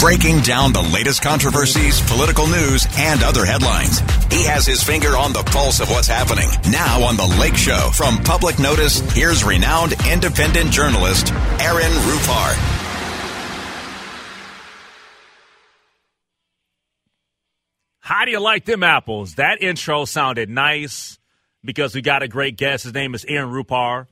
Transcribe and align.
Breaking 0.00 0.40
down 0.40 0.72
the 0.72 0.82
latest 0.82 1.22
controversies, 1.22 2.00
political 2.10 2.46
news, 2.46 2.86
and 2.96 3.22
other 3.22 3.44
headlines. 3.44 4.00
He 4.32 4.44
has 4.44 4.66
his 4.66 4.82
finger 4.82 5.16
on 5.16 5.32
the 5.32 5.42
pulse 5.42 5.80
of 5.80 5.90
what's 5.90 6.08
happening. 6.08 6.48
Now 6.70 7.02
on 7.02 7.16
The 7.16 7.26
Lake 7.38 7.56
Show 7.56 7.90
from 7.92 8.18
Public 8.18 8.58
Notice, 8.58 9.00
here's 9.12 9.44
renowned 9.44 9.94
independent 10.10 10.70
journalist 10.70 11.32
Aaron 11.60 11.92
Rupar. 11.92 12.80
How 18.00 18.24
do 18.24 18.32
you 18.32 18.40
like 18.40 18.64
them 18.64 18.82
apples? 18.82 19.36
That 19.36 19.62
intro 19.62 20.04
sounded 20.04 20.50
nice 20.50 21.18
because 21.62 21.94
we 21.94 22.02
got 22.02 22.22
a 22.22 22.28
great 22.28 22.56
guest. 22.56 22.84
His 22.84 22.94
name 22.94 23.14
is 23.14 23.24
Aaron 23.28 23.50
Rupar 23.50 24.06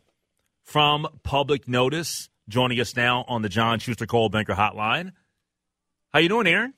from 0.62 1.08
Public 1.24 1.66
Notice, 1.66 2.28
joining 2.48 2.80
us 2.80 2.96
now 2.96 3.24
on 3.28 3.42
the 3.42 3.48
John 3.48 3.78
Schuster 3.78 4.06
Coldwell 4.06 4.30
Banker 4.30 4.54
Hotline. 4.54 5.12
How 6.12 6.20
you 6.20 6.28
doing, 6.28 6.46
Aaron? 6.46 6.74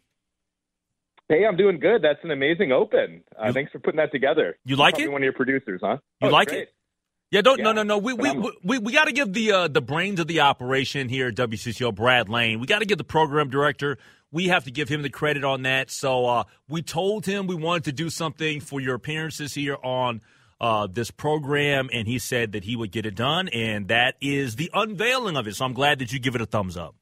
Hey, 1.28 1.46
I'm 1.46 1.56
doing 1.56 1.78
good. 1.78 2.02
That's 2.02 2.18
an 2.24 2.32
amazing 2.32 2.72
open. 2.72 3.22
Uh, 3.40 3.46
You- 3.48 3.52
thanks 3.52 3.70
for 3.72 3.78
putting 3.78 3.98
that 3.98 4.10
together. 4.10 4.58
You 4.64 4.76
like 4.76 4.94
Probably 4.94 5.04
it? 5.04 5.12
One 5.12 5.22
of 5.22 5.24
your 5.24 5.32
producers, 5.32 5.80
huh? 5.82 5.98
You 6.20 6.28
Oh, 6.28 6.30
like 6.30 6.48
great. 6.48 6.62
it? 6.62 6.74
Yeah, 7.30 7.42
don't 7.42 7.60
no 7.60 7.68
Yeah, 7.70 7.74
no 7.74 7.82
no. 7.84 7.98
We 7.98 8.12
we 8.14 8.28
phenomenal. 8.30 8.50
we, 8.64 8.78
we 8.78 8.92
got 8.92 9.04
to 9.04 9.12
give 9.12 9.32
the 9.32 9.52
uh, 9.52 9.68
the 9.68 9.80
brains 9.80 10.18
of 10.18 10.26
the 10.26 10.40
operation 10.40 11.08
here 11.08 11.28
at 11.28 11.36
WCCO, 11.36 11.94
Brad 11.94 12.28
Lane. 12.28 12.58
We 12.58 12.66
got 12.66 12.80
to 12.80 12.84
give 12.86 12.98
the 12.98 13.04
program 13.04 13.48
director. 13.50 13.98
We 14.32 14.48
have 14.48 14.64
to 14.64 14.72
give 14.72 14.88
him 14.88 15.02
the 15.02 15.10
credit 15.10 15.44
on 15.44 15.62
that. 15.62 15.92
So 15.92 16.26
uh, 16.26 16.44
we 16.68 16.82
told 16.82 17.26
him 17.26 17.46
we 17.46 17.54
wanted 17.54 17.84
to 17.84 17.92
do 17.92 18.10
something 18.10 18.60
for 18.60 18.80
your 18.80 18.96
appearances 18.96 19.54
here 19.54 19.76
on 19.84 20.22
uh, 20.60 20.86
this 20.86 21.10
program, 21.10 21.88
and 21.92 22.06
he 22.06 22.18
said 22.18 22.52
that 22.52 22.64
he 22.64 22.76
would 22.76 22.92
get 22.92 23.06
it 23.06 23.14
done, 23.14 23.48
and 23.48 23.88
that 23.88 24.16
is 24.20 24.56
the 24.56 24.70
unveiling 24.74 25.36
of 25.36 25.46
it. 25.46 25.56
So 25.56 25.64
I'm 25.64 25.72
glad 25.72 25.98
that 26.00 26.12
you 26.12 26.18
give 26.18 26.34
it 26.34 26.40
a 26.40 26.46
thumbs 26.46 26.76
up. 26.76 26.94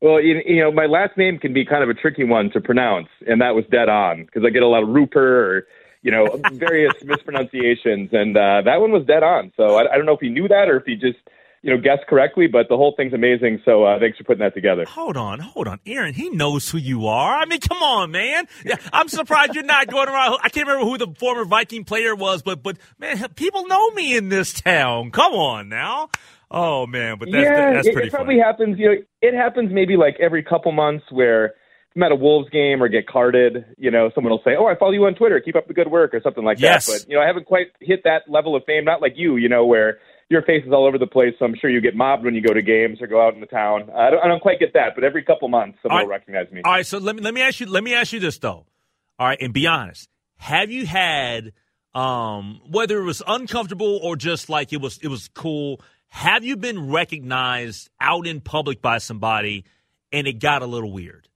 Well, 0.00 0.20
you, 0.22 0.40
you 0.46 0.62
know, 0.62 0.72
my 0.72 0.86
last 0.86 1.16
name 1.18 1.38
can 1.38 1.52
be 1.52 1.64
kind 1.64 1.82
of 1.82 1.90
a 1.90 1.94
tricky 1.94 2.24
one 2.24 2.50
to 2.52 2.60
pronounce, 2.60 3.08
and 3.26 3.40
that 3.42 3.54
was 3.54 3.64
dead 3.70 3.88
on 3.88 4.24
because 4.24 4.42
I 4.46 4.50
get 4.50 4.62
a 4.62 4.66
lot 4.66 4.82
of 4.82 4.88
Rupert 4.88 5.22
or 5.22 5.66
you 6.02 6.10
know 6.10 6.40
various 6.52 6.94
mispronunciations, 7.04 8.08
and 8.12 8.36
uh, 8.36 8.62
that 8.64 8.80
one 8.80 8.92
was 8.92 9.04
dead 9.06 9.22
on. 9.22 9.52
So 9.56 9.76
I, 9.76 9.92
I 9.92 9.96
don't 9.96 10.06
know 10.06 10.14
if 10.14 10.20
he 10.20 10.30
knew 10.30 10.48
that 10.48 10.68
or 10.68 10.78
if 10.78 10.84
he 10.86 10.94
just 10.94 11.18
you 11.62 11.70
know 11.74 11.80
guessed 11.80 12.06
correctly, 12.08 12.46
but 12.46 12.68
the 12.68 12.76
whole 12.76 12.94
thing's 12.96 13.12
amazing. 13.12 13.60
So 13.64 13.84
uh, 13.84 13.98
thanks 13.98 14.16
for 14.18 14.24
putting 14.24 14.40
that 14.40 14.54
together. 14.54 14.84
Hold 14.86 15.16
on, 15.16 15.40
hold 15.40 15.68
on, 15.68 15.78
Aaron. 15.86 16.14
He 16.14 16.30
knows 16.30 16.70
who 16.70 16.78
you 16.78 17.06
are. 17.06 17.36
I 17.38 17.44
mean, 17.46 17.60
come 17.60 17.82
on, 17.82 18.10
man. 18.10 18.46
Yeah, 18.64 18.76
I'm 18.92 19.08
surprised 19.08 19.54
you're 19.54 19.64
not 19.64 19.88
going 19.88 20.08
around. 20.08 20.38
I 20.42 20.48
can't 20.48 20.66
remember 20.66 20.88
who 20.90 20.98
the 20.98 21.14
former 21.18 21.44
Viking 21.44 21.84
player 21.84 22.14
was, 22.14 22.42
but 22.42 22.62
but 22.62 22.78
man, 22.98 23.16
people 23.36 23.66
know 23.66 23.90
me 23.90 24.16
in 24.16 24.28
this 24.30 24.52
town. 24.52 25.10
Come 25.10 25.32
on 25.34 25.68
now. 25.68 26.08
Oh 26.50 26.86
man, 26.86 27.16
but 27.18 27.28
that's 27.30 27.44
yeah, 27.44 27.72
that's 27.74 27.86
it, 27.86 27.92
pretty 27.92 28.08
it 28.08 28.10
probably 28.12 28.34
funny. 28.34 28.42
happens. 28.42 28.78
You 28.78 28.86
know, 28.86 28.94
it 29.22 29.34
happens 29.34 29.70
maybe 29.72 29.96
like 29.96 30.16
every 30.20 30.42
couple 30.42 30.72
months 30.72 31.04
where 31.10 31.54
I'm 31.94 32.02
at 32.02 32.10
a 32.10 32.16
Wolves 32.16 32.48
game 32.50 32.82
or 32.82 32.88
get 32.88 33.06
carded. 33.06 33.64
You 33.78 33.90
know, 33.92 34.10
someone 34.14 34.32
will 34.32 34.42
say, 34.44 34.56
"Oh, 34.58 34.66
I 34.66 34.74
follow 34.76 34.92
you 34.92 35.04
on 35.04 35.14
Twitter. 35.14 35.38
Keep 35.40 35.54
up 35.56 35.68
the 35.68 35.74
good 35.74 35.88
work," 35.88 36.12
or 36.12 36.20
something 36.22 36.42
like 36.44 36.58
Yes. 36.58 36.86
that. 36.86 37.04
But 37.04 37.08
you 37.10 37.16
know, 37.16 37.22
I 37.22 37.26
haven't 37.26 37.46
quite 37.46 37.66
hit 37.80 38.00
that 38.04 38.22
level 38.28 38.56
of 38.56 38.64
fame. 38.64 38.84
Not 38.84 39.00
like 39.00 39.12
you, 39.16 39.36
you 39.36 39.48
know, 39.48 39.64
where 39.64 39.98
your 40.30 40.42
face 40.42 40.64
is 40.64 40.72
all 40.72 40.86
over 40.86 40.96
the 40.96 41.08
place. 41.08 41.34
So 41.38 41.44
I'm 41.44 41.56
sure 41.60 41.68
you 41.68 41.80
get 41.80 41.96
mobbed 41.96 42.24
when 42.24 42.34
you 42.34 42.40
go 42.40 42.54
to 42.54 42.62
games 42.62 42.98
or 43.02 43.08
go 43.08 43.20
out 43.20 43.34
in 43.34 43.40
the 43.40 43.46
town. 43.46 43.90
I 43.94 44.10
don't, 44.10 44.24
I 44.24 44.28
don't 44.28 44.40
quite 44.40 44.60
get 44.60 44.72
that, 44.74 44.92
but 44.94 45.02
every 45.04 45.24
couple 45.24 45.48
months, 45.48 45.78
someone 45.82 46.00
All 46.00 46.06
will 46.06 46.10
recognize 46.10 46.50
me. 46.52 46.62
All 46.64 46.72
right, 46.72 46.86
so 46.86 46.98
let 46.98 47.16
me 47.16 47.22
let 47.22 47.34
me 47.34 47.42
ask 47.42 47.60
you 47.60 47.66
let 47.66 47.82
me 47.82 47.92
ask 47.92 48.12
you 48.12 48.20
this 48.20 48.38
though. 48.38 48.64
All 49.18 49.26
right, 49.26 49.38
and 49.40 49.52
be 49.52 49.66
honest. 49.66 50.08
Have 50.36 50.70
you 50.70 50.86
had 50.86 51.52
um 51.92 52.60
whether 52.70 52.98
it 52.98 53.04
was 53.04 53.22
uncomfortable 53.26 53.98
or 54.02 54.16
just 54.16 54.48
like 54.48 54.72
it 54.72 54.80
was 54.80 54.98
it 55.02 55.08
was 55.08 55.28
cool, 55.34 55.82
have 56.08 56.44
you 56.44 56.56
been 56.56 56.90
recognized 56.90 57.90
out 58.00 58.26
in 58.26 58.40
public 58.40 58.80
by 58.80 58.98
somebody 58.98 59.64
and 60.12 60.28
it 60.28 60.38
got 60.38 60.62
a 60.62 60.66
little 60.66 60.92
weird? 60.92 61.28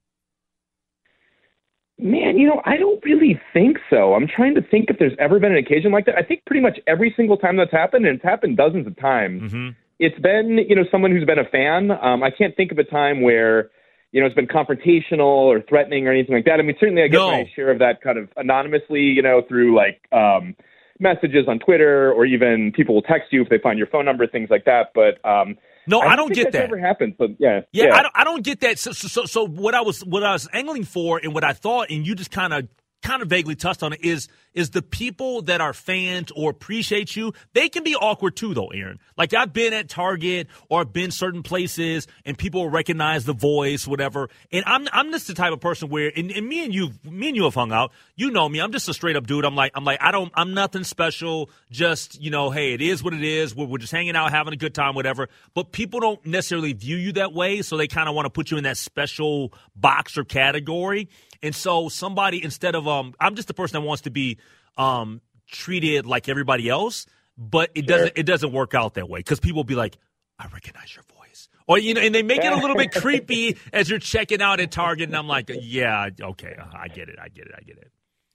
Man, 1.99 2.37
you 2.39 2.49
know, 2.49 2.61
I 2.65 2.77
don't 2.77 3.03
really 3.05 3.41
think 3.53 3.79
so. 3.89 4.15
I'm 4.15 4.27
trying 4.27 4.57
to 4.57 4.63
think 4.63 4.91
if 4.91 4.99
there's 4.99 5.13
ever 5.21 5.39
been 5.39 5.53
an 5.53 5.59
occasion 5.59 5.93
like 5.93 6.07
that. 6.07 6.17
I 6.17 6.23
think 6.23 6.45
pretty 6.45 6.61
much 6.61 6.79
every 6.89 7.15
single 7.17 7.37
time 7.37 7.57
that's 7.57 7.71
happened, 7.71 8.05
and 8.05 8.17
it's 8.17 8.25
happened 8.25 8.57
dozens 8.57 8.87
of 8.87 8.97
times. 8.99 9.53
Mm-hmm. 9.53 9.69
it's 10.01 10.19
been 10.19 10.59
you 10.69 10.75
know 10.75 10.85
someone 10.91 11.13
who's 11.13 11.25
been 11.25 11.39
a 11.39 11.45
fan. 11.49 11.93
Um, 11.93 12.23
I 12.25 12.31
can't 12.31 12.57
think 12.57 12.73
of 12.73 12.79
a 12.79 12.85
time 12.85 13.21
where 13.23 13.71
you 14.11 14.21
know 14.21 14.27
it's 14.27 14.35
been 14.35 14.49
confrontational 14.49 15.21
or 15.47 15.63
threatening 15.69 16.09
or 16.09 16.11
anything 16.13 16.35
like 16.35 16.47
that. 16.47 16.59
I 16.59 16.63
mean, 16.63 16.77
certainly 16.81 17.03
I 17.03 17.07
get 17.09 17.19
No. 17.19 17.31
my 17.31 17.51
share 17.55 17.71
of 17.71 17.79
that 17.79 18.01
kind 18.03 18.19
of 18.19 18.29
anonymously, 18.37 19.01
you 19.03 19.23
know, 19.23 19.43
through 19.49 19.77
like 19.77 20.01
um, 20.11 20.57
messages 20.99 21.47
on 21.47 21.61
Twitter 21.61 22.13
or 22.13 22.27
even 22.27 22.73
people 22.73 22.97
will 22.97 23.03
text 23.03 23.33
you 23.33 23.41
if 23.43 23.49
they 23.51 23.59
find 23.59 23.79
your 23.79 23.87
phone 23.89 24.05
number, 24.05 24.27
things 24.27 24.51
like 24.51 24.65
that. 24.65 24.91
But 24.95 25.25
um, 25.25 25.57
No, 25.87 26.01
I, 26.01 26.17
don't 26.17 26.29
think 26.29 26.45
get 26.45 26.53
that. 26.53 26.71
Never 26.71 26.79
happened? 26.79 27.15
But 27.19 27.31
yeah, 27.39 27.63
Yeah, 27.73 27.95
I 27.95 28.03
don't, 28.03 28.13
I 28.15 28.25
don't 28.25 28.45
get 28.45 28.61
that. 28.61 28.79
So, 28.79 28.93
so, 28.93 29.09
so, 29.09 29.25
so 29.25 29.47
what 29.47 29.75
I 29.75 29.83
was, 29.83 30.05
what 30.05 30.23
I 30.23 30.33
was 30.33 30.49
angling 30.53 30.85
for, 30.85 31.21
and 31.23 31.35
what 31.35 31.45
I 31.45 31.53
thought, 31.53 31.91
and 31.91 32.07
you 32.07 32.15
just 32.15 32.31
kind 32.31 32.53
of, 32.53 32.69
kind 33.03 33.23
of 33.23 33.29
vaguely 33.29 33.55
touched 33.55 33.83
on 33.83 33.93
it, 33.93 34.03
is, 34.03 34.29
is 34.55 34.71
the 34.71 34.83
people 34.83 35.43
that 35.43 35.61
are 35.61 35.73
fans 35.73 36.31
or 36.35 36.51
appreciate 36.51 37.17
you. 37.17 37.33
They 37.53 37.69
can 37.69 37.83
be 37.83 37.95
awkward 37.95 38.37
too, 38.37 38.55
though, 38.55 38.69
Aaron. 38.69 39.01
Like 39.19 39.35
I've 39.35 39.53
been 39.53 39.73
at 39.73 39.89
Target 39.89 40.49
or 40.69 40.85
been 40.85 41.11
certain 41.11 41.43
places, 41.43 42.07
and 42.25 42.39
people 42.39 42.71
recognize 42.71 43.25
the 43.25 43.33
voice, 43.33 43.87
whatever. 43.87 44.31
And 44.53 44.65
I'm, 44.67 44.89
I'm 44.93 45.11
just 45.11 45.27
the 45.27 45.35
type 45.35 45.53
of 45.53 45.61
person 45.61 45.89
where, 45.89 46.11
and, 46.17 46.31
and 46.31 46.47
me 46.47 46.65
and 46.65 46.75
you, 46.75 46.91
me 47.05 47.29
and 47.29 47.37
you 47.37 47.45
have 47.45 47.55
hung 47.55 47.73
out. 47.73 47.93
You 48.17 48.31
know 48.31 48.49
me. 48.49 48.61
I'm 48.61 48.73
just 48.73 48.89
a 48.89 48.95
straight 48.95 49.17
up 49.17 49.27
dude. 49.27 49.45
I'm 49.45 49.57
like, 49.57 49.73
I'm 49.75 49.85
like, 49.85 49.99
I 50.01 50.13
don't, 50.13 50.33
I'm 50.35 50.55
nothing 50.55 50.85
special. 50.85 51.51
Just, 51.71 52.21
you 52.21 52.31
know, 52.31 52.51
hey, 52.51 52.75
it 52.75 52.81
is 52.81 53.03
what 53.03 53.13
it 53.13 53.25
is. 53.25 53.55
We're, 53.55 53.67
we're 53.67 53.79
just 53.79 53.93
hanging 53.93 54.17
out, 54.17 54.31
having 54.31 54.53
a 54.55 54.57
good 54.57 54.75
time, 54.75 54.95
whatever. 54.95 55.29
But 55.55 55.73
people 55.73 56.01
don't 56.01 56.25
necessarily 56.25 56.73
view 56.73 56.97
you 56.97 57.13
that 57.13 57.33
way, 57.33 57.63
so 57.63 57.77
they 57.77 57.89
kind 57.89 58.09
of 58.09 58.15
want 58.15 58.27
to 58.27 58.31
put 58.31 58.51
you 58.51 58.57
in 58.57 58.65
that 58.65 58.77
special 58.77 59.53
box 59.75 60.17
or 60.17 60.25
category. 60.25 61.09
And 61.43 61.55
so 61.55 61.91
somebody 61.91 62.43
instead 62.43 62.75
of 62.75 62.89
um, 62.89 63.15
I'm 63.21 63.35
just 63.35 63.49
the 63.49 63.55
person 63.55 63.81
that 63.81 63.87
wants 63.87 64.03
to 64.03 64.11
be 64.11 64.39
um 64.77 65.21
treated 65.47 66.07
like 66.07 66.29
everybody 66.29 66.69
else, 66.69 67.07
but 67.37 67.71
it 67.75 67.87
doesn't 67.87 68.13
it 68.17 68.25
doesn't 68.25 68.53
work 68.53 68.75
out 68.75 68.95
that 68.95 69.09
way 69.09 69.21
because 69.21 69.41
people 69.41 69.57
will 69.59 69.65
be 69.65 69.75
like, 69.75 69.97
I 70.39 70.47
recognize 70.47 70.95
your 70.95 71.05
voice. 71.05 71.49
Or 71.67 71.79
you 71.79 71.95
know, 71.95 72.01
and 72.01 72.15
they 72.15 72.23
make 72.23 72.45
it 72.45 72.53
a 72.53 72.57
little 72.57 72.77
bit 72.77 72.93
creepy 73.01 73.57
as 73.73 73.89
you're 73.89 73.99
checking 73.99 74.43
out 74.43 74.61
at 74.61 74.71
Target, 74.71 75.09
and 75.09 75.17
I'm 75.17 75.29
like, 75.29 75.51
yeah, 75.61 76.09
okay, 76.21 76.57
I 76.75 76.89
get 76.89 77.09
it, 77.09 77.19
I 77.21 77.29
get 77.29 77.47
it, 77.47 77.55
I 77.57 77.63
get 77.63 77.79
it. 77.79 77.91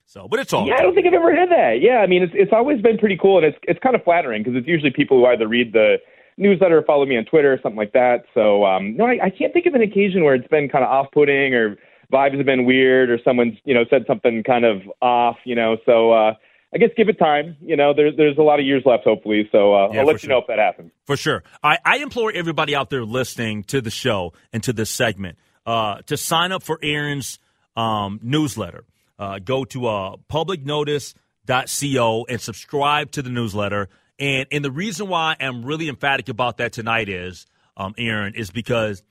So, 0.05 0.27
but 0.27 0.39
it's 0.39 0.51
all 0.53 0.65
Yeah, 0.67 0.75
I 0.79 0.81
don't 0.81 0.95
think 0.95 1.05
I've 1.05 1.13
ever 1.13 1.35
had 1.35 1.49
that. 1.49 1.81
Yeah, 1.81 1.97
I 1.97 2.07
mean, 2.07 2.23
it's 2.23 2.33
it's 2.35 2.51
always 2.51 2.81
been 2.81 2.97
pretty 2.97 3.17
cool, 3.21 3.37
and 3.37 3.45
it's 3.45 3.57
it's 3.63 3.79
kind 3.81 3.95
of 3.95 4.03
flattering 4.03 4.41
because 4.41 4.57
it's 4.57 4.67
usually 4.67 4.89
people 4.89 5.19
who 5.19 5.27
either 5.27 5.47
read 5.47 5.71
the 5.71 5.97
newsletter 6.37 6.79
or 6.79 6.83
follow 6.83 7.05
me 7.05 7.17
on 7.17 7.25
Twitter 7.25 7.53
or 7.53 7.59
something 7.61 7.77
like 7.77 7.91
that. 7.91 8.23
So, 8.33 8.65
um, 8.65 8.95
no, 8.97 9.05
I, 9.05 9.19
I 9.25 9.29
can't 9.29 9.53
think 9.53 9.67
of 9.67 9.75
an 9.75 9.81
occasion 9.81 10.23
where 10.23 10.33
it's 10.33 10.47
been 10.47 10.69
kind 10.69 10.83
of 10.83 10.89
off-putting 10.89 11.53
or 11.53 11.77
vibes 12.11 12.37
have 12.37 12.45
been 12.45 12.65
weird 12.65 13.09
or 13.09 13.19
someone's 13.23 13.57
you 13.65 13.73
know 13.73 13.85
said 13.89 14.05
something 14.07 14.43
kind 14.43 14.65
of 14.65 14.81
off. 15.01 15.37
You 15.45 15.55
know, 15.55 15.77
so 15.85 16.11
uh, 16.11 16.33
I 16.73 16.77
guess 16.77 16.89
give 16.95 17.09
it 17.09 17.17
time. 17.17 17.57
You 17.61 17.75
know, 17.75 17.93
there's 17.95 18.15
there's 18.15 18.37
a 18.37 18.43
lot 18.43 18.59
of 18.59 18.65
years 18.65 18.83
left, 18.85 19.03
hopefully. 19.03 19.49
So 19.51 19.73
uh, 19.73 19.89
Yeah, 19.91 20.01
I'll 20.01 20.05
let 20.05 20.13
you 20.13 20.19
sure. 20.19 20.29
know 20.29 20.37
if 20.39 20.47
that 20.47 20.59
happens. 20.59 20.91
For 21.05 21.17
sure. 21.17 21.43
I, 21.63 21.79
I 21.83 21.97
implore 21.97 22.31
everybody 22.33 22.75
out 22.75 22.89
there 22.89 23.03
listening 23.03 23.63
to 23.65 23.81
the 23.81 23.89
show 23.89 24.33
and 24.53 24.61
to 24.63 24.73
this 24.73 24.89
segment 24.89 25.37
uh, 25.65 26.01
to 26.07 26.17
sign 26.17 26.51
up 26.51 26.63
for 26.63 26.79
Aaron's 26.81 27.39
um, 27.75 28.19
newsletter. 28.21 28.85
Uh, 29.17 29.39
go 29.39 29.65
to 29.65 29.87
uh, 29.87 30.15
publicnotice.co 30.31 32.25
and 32.29 32.39
subscribe 32.39 33.11
to 33.11 33.21
the 33.21 33.29
newsletter. 33.29 33.89
And, 34.17 34.47
and 34.51 34.63
the 34.63 34.71
reason 34.71 35.07
why 35.07 35.35
I'm 35.39 35.65
really 35.65 35.89
emphatic 35.89 36.29
about 36.29 36.57
that 36.57 36.73
tonight 36.73 37.09
is, 37.09 37.45
um, 37.75 37.95
Aaron, 37.97 38.35
is 38.35 38.51
because 38.51 39.03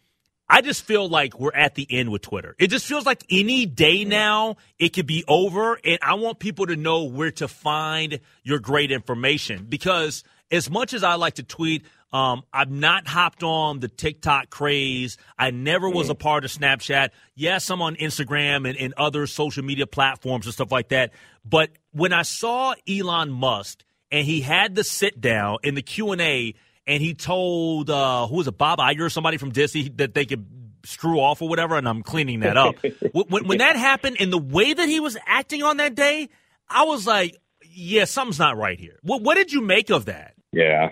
I 0.49 0.63
just 0.63 0.85
feel 0.85 1.09
like 1.09 1.39
we're 1.39 1.55
at 1.55 1.75
the 1.75 1.87
end 1.91 2.11
with 2.11 2.23
Twitter. 2.23 2.55
It 2.59 2.69
just 2.69 2.87
feels 2.87 3.05
like 3.05 3.25
any 3.31 3.67
day 3.67 4.05
now 4.05 4.57
it 4.79 4.91
could 4.91 5.07
be 5.07 5.25
over, 5.29 5.79
and 5.85 5.99
I 6.03 6.15
want 6.15 6.39
people 6.39 6.67
to 6.67 6.77
know 6.77 7.05
where 7.05 7.31
to 7.33 7.49
find 7.49 8.21
your 8.43 8.59
great 8.59 8.91
information 8.91 9.67
because 9.69 10.25
as 10.51 10.71
much 10.71 10.95
as 10.95 11.05
I 11.05 11.15
like 11.15 11.35
to 11.35 11.43
tweet, 11.43 11.85
Um, 12.11 12.45
I've 12.55 12.71
not 12.71 13.07
hopped 13.07 13.43
on 13.43 13.81
the 13.81 13.89
TikTok 13.89 14.49
craze. 14.49 15.19
I 15.39 15.51
never 15.51 15.91
was 15.91 16.09
a 16.09 16.15
part 16.15 16.47
of 16.47 16.51
Snapchat. 16.51 17.11
Yes, 17.35 17.69
I'm 17.69 17.83
on 17.83 17.97
Instagram 17.97 18.67
and, 18.67 18.79
and 18.79 18.95
other 18.97 19.27
social 19.27 19.63
media 19.63 19.87
platforms 19.87 20.47
and 20.47 20.55
stuff 20.55 20.73
like 20.73 20.89
that. 20.89 21.13
But 21.45 21.69
when 21.93 22.15
I 22.15 22.23
saw 22.23 22.75
Elon 22.89 23.31
Musk 23.31 23.85
and 24.11 24.25
he 24.25 24.41
had 24.41 24.75
the 24.75 24.85
sit 24.85 25.21
down 25.21 25.59
in 25.63 25.75
the 25.75 25.83
Q 25.83 26.13
and 26.13 26.23
A, 26.23 26.55
and 26.89 27.03
he 27.03 27.15
told 27.15 27.91
uh, 27.91 28.27
who 28.27 28.37
was 28.37 28.49
it, 28.49 28.57
Bob 28.57 28.79
Iger 28.79 29.03
or 29.03 29.11
somebody 29.11 29.37
from 29.37 29.51
Disney 29.51 29.91
that 29.97 30.15
they 30.15 30.25
could 30.25 30.47
screw 30.85 31.21
off 31.21 31.43
or 31.43 31.49
whatever, 31.49 31.77
and 31.77 31.87
I'm 31.87 32.03
cleaning 32.03 32.41
that 32.41 32.57
up. 32.57 32.77
when, 33.13 33.47
when 33.47 33.59
that 33.59 33.77
happened, 33.77 34.17
in 34.17 34.31
the 34.31 34.39
way 34.39 34.73
that 34.73 34.89
he 34.89 34.99
was 34.99 35.17
acting 35.27 35.63
on 35.63 35.77
that 35.77 35.95
day, 35.95 36.31
I 36.69 36.85
was 36.85 37.07
like, 37.07 37.37
yeah, 37.63 38.07
something's 38.07 38.39
not 38.39 38.57
right 38.57 38.81
here. 38.81 38.99
What, 39.03 39.23
what 39.23 39.35
did 39.35 39.53
you 39.53 39.61
make 39.61 39.91
of 39.91 40.07
that? 40.07 40.35
Yeah. 40.51 40.91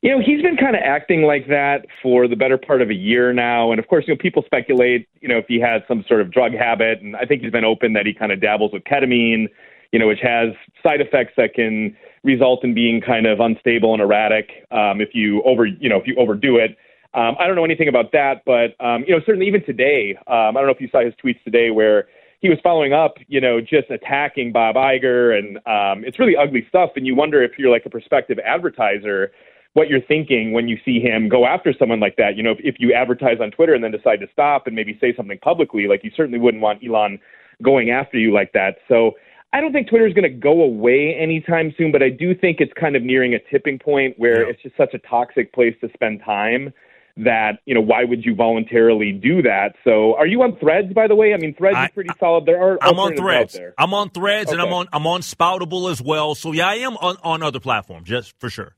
You 0.00 0.10
know, 0.10 0.22
he's 0.24 0.42
been 0.42 0.56
kind 0.56 0.76
of 0.76 0.82
acting 0.84 1.22
like 1.22 1.48
that 1.48 1.86
for 2.02 2.28
the 2.28 2.36
better 2.36 2.58
part 2.58 2.82
of 2.82 2.90
a 2.90 2.94
year 2.94 3.32
now. 3.32 3.72
And 3.72 3.80
of 3.80 3.88
course, 3.88 4.04
you 4.06 4.14
know, 4.14 4.18
people 4.20 4.42
speculate, 4.46 5.08
you 5.20 5.28
know, 5.28 5.38
if 5.38 5.46
he 5.48 5.58
has 5.60 5.82
some 5.88 6.04
sort 6.06 6.20
of 6.20 6.30
drug 6.30 6.52
habit. 6.52 7.00
And 7.00 7.16
I 7.16 7.24
think 7.24 7.42
he's 7.42 7.50
been 7.50 7.64
open 7.64 7.94
that 7.94 8.06
he 8.06 8.14
kind 8.14 8.30
of 8.30 8.40
dabbles 8.40 8.72
with 8.72 8.84
ketamine, 8.84 9.46
you 9.92 9.98
know, 9.98 10.06
which 10.06 10.20
has 10.22 10.50
side 10.82 11.00
effects 11.00 11.32
that 11.36 11.54
can 11.54 11.96
result 12.24 12.64
in 12.64 12.74
being 12.74 13.00
kind 13.00 13.26
of 13.26 13.38
unstable 13.38 13.92
and 13.92 14.02
erratic 14.02 14.66
um, 14.70 15.00
if 15.00 15.10
you 15.12 15.42
over, 15.44 15.66
you 15.66 15.88
know, 15.88 15.98
if 15.98 16.06
you 16.06 16.16
overdo 16.16 16.56
it. 16.56 16.76
Um, 17.12 17.36
I 17.38 17.46
don't 17.46 17.54
know 17.54 17.64
anything 17.64 17.86
about 17.86 18.10
that, 18.12 18.42
but 18.44 18.74
um, 18.84 19.04
you 19.06 19.14
know, 19.14 19.20
certainly 19.24 19.46
even 19.46 19.64
today, 19.64 20.16
um, 20.26 20.56
I 20.56 20.60
don't 20.60 20.66
know 20.66 20.72
if 20.72 20.80
you 20.80 20.88
saw 20.90 21.04
his 21.04 21.14
tweets 21.22 21.40
today 21.44 21.70
where 21.70 22.08
he 22.40 22.48
was 22.48 22.58
following 22.62 22.92
up, 22.92 23.14
you 23.28 23.40
know, 23.40 23.60
just 23.60 23.88
attacking 23.90 24.52
Bob 24.52 24.74
Iger, 24.74 25.38
and 25.38 25.58
um, 25.58 26.04
it's 26.04 26.18
really 26.18 26.36
ugly 26.36 26.66
stuff. 26.68 26.90
And 26.96 27.06
you 27.06 27.14
wonder 27.14 27.42
if 27.42 27.52
you're 27.56 27.70
like 27.70 27.86
a 27.86 27.90
prospective 27.90 28.38
advertiser, 28.40 29.30
what 29.74 29.88
you're 29.88 30.00
thinking 30.00 30.52
when 30.52 30.66
you 30.66 30.76
see 30.84 31.00
him 31.00 31.28
go 31.28 31.46
after 31.46 31.72
someone 31.78 32.00
like 32.00 32.16
that. 32.16 32.36
You 32.36 32.42
know, 32.42 32.50
if, 32.50 32.58
if 32.60 32.74
you 32.78 32.92
advertise 32.92 33.38
on 33.40 33.50
Twitter 33.50 33.74
and 33.74 33.84
then 33.84 33.92
decide 33.92 34.20
to 34.20 34.26
stop 34.32 34.66
and 34.66 34.74
maybe 34.74 34.98
say 35.00 35.14
something 35.16 35.38
publicly, 35.38 35.86
like 35.86 36.02
you 36.02 36.10
certainly 36.16 36.38
wouldn't 36.38 36.62
want 36.62 36.82
Elon 36.84 37.18
going 37.62 37.90
after 37.90 38.18
you 38.18 38.32
like 38.32 38.52
that. 38.52 38.78
So. 38.88 39.12
I 39.54 39.60
don't 39.60 39.72
think 39.72 39.88
Twitter 39.88 40.04
is 40.04 40.12
going 40.14 40.24
to 40.24 40.36
go 40.36 40.62
away 40.62 41.16
anytime 41.16 41.72
soon, 41.78 41.92
but 41.92 42.02
I 42.02 42.10
do 42.10 42.34
think 42.34 42.56
it's 42.58 42.72
kind 42.78 42.96
of 42.96 43.04
nearing 43.04 43.34
a 43.34 43.38
tipping 43.52 43.78
point 43.78 44.18
where 44.18 44.42
yeah. 44.42 44.50
it's 44.50 44.60
just 44.60 44.76
such 44.76 44.94
a 44.94 44.98
toxic 44.98 45.52
place 45.52 45.76
to 45.80 45.88
spend 45.94 46.22
time 46.26 46.72
that 47.18 47.60
you 47.64 47.72
know 47.72 47.80
why 47.80 48.02
would 48.02 48.24
you 48.24 48.34
voluntarily 48.34 49.12
do 49.12 49.42
that? 49.42 49.76
So 49.84 50.16
are 50.16 50.26
you 50.26 50.42
on 50.42 50.56
threads 50.56 50.92
by 50.92 51.06
the 51.06 51.14
way? 51.14 51.32
I 51.32 51.36
mean 51.36 51.54
threads 51.54 51.76
I, 51.76 51.84
is 51.84 51.92
pretty 51.92 52.10
solid. 52.18 52.46
There 52.46 52.60
are 52.60 52.78
i'm 52.82 52.98
on 52.98 53.14
threads. 53.14 53.56
i'm 53.78 53.94
on 53.94 54.10
threads 54.10 54.50
okay. 54.50 54.54
and 54.54 54.60
i'm 54.60 54.74
on 54.74 54.88
i'm 54.92 55.06
on 55.06 55.20
spoutible 55.20 55.88
as 55.88 56.02
well. 56.02 56.34
So 56.34 56.50
yeah 56.50 56.66
i 56.66 56.74
am 56.78 56.96
on, 56.96 57.16
on 57.22 57.44
other 57.44 57.60
platforms 57.60 58.08
just 58.08 58.34
for 58.40 58.50
sure. 58.50 58.74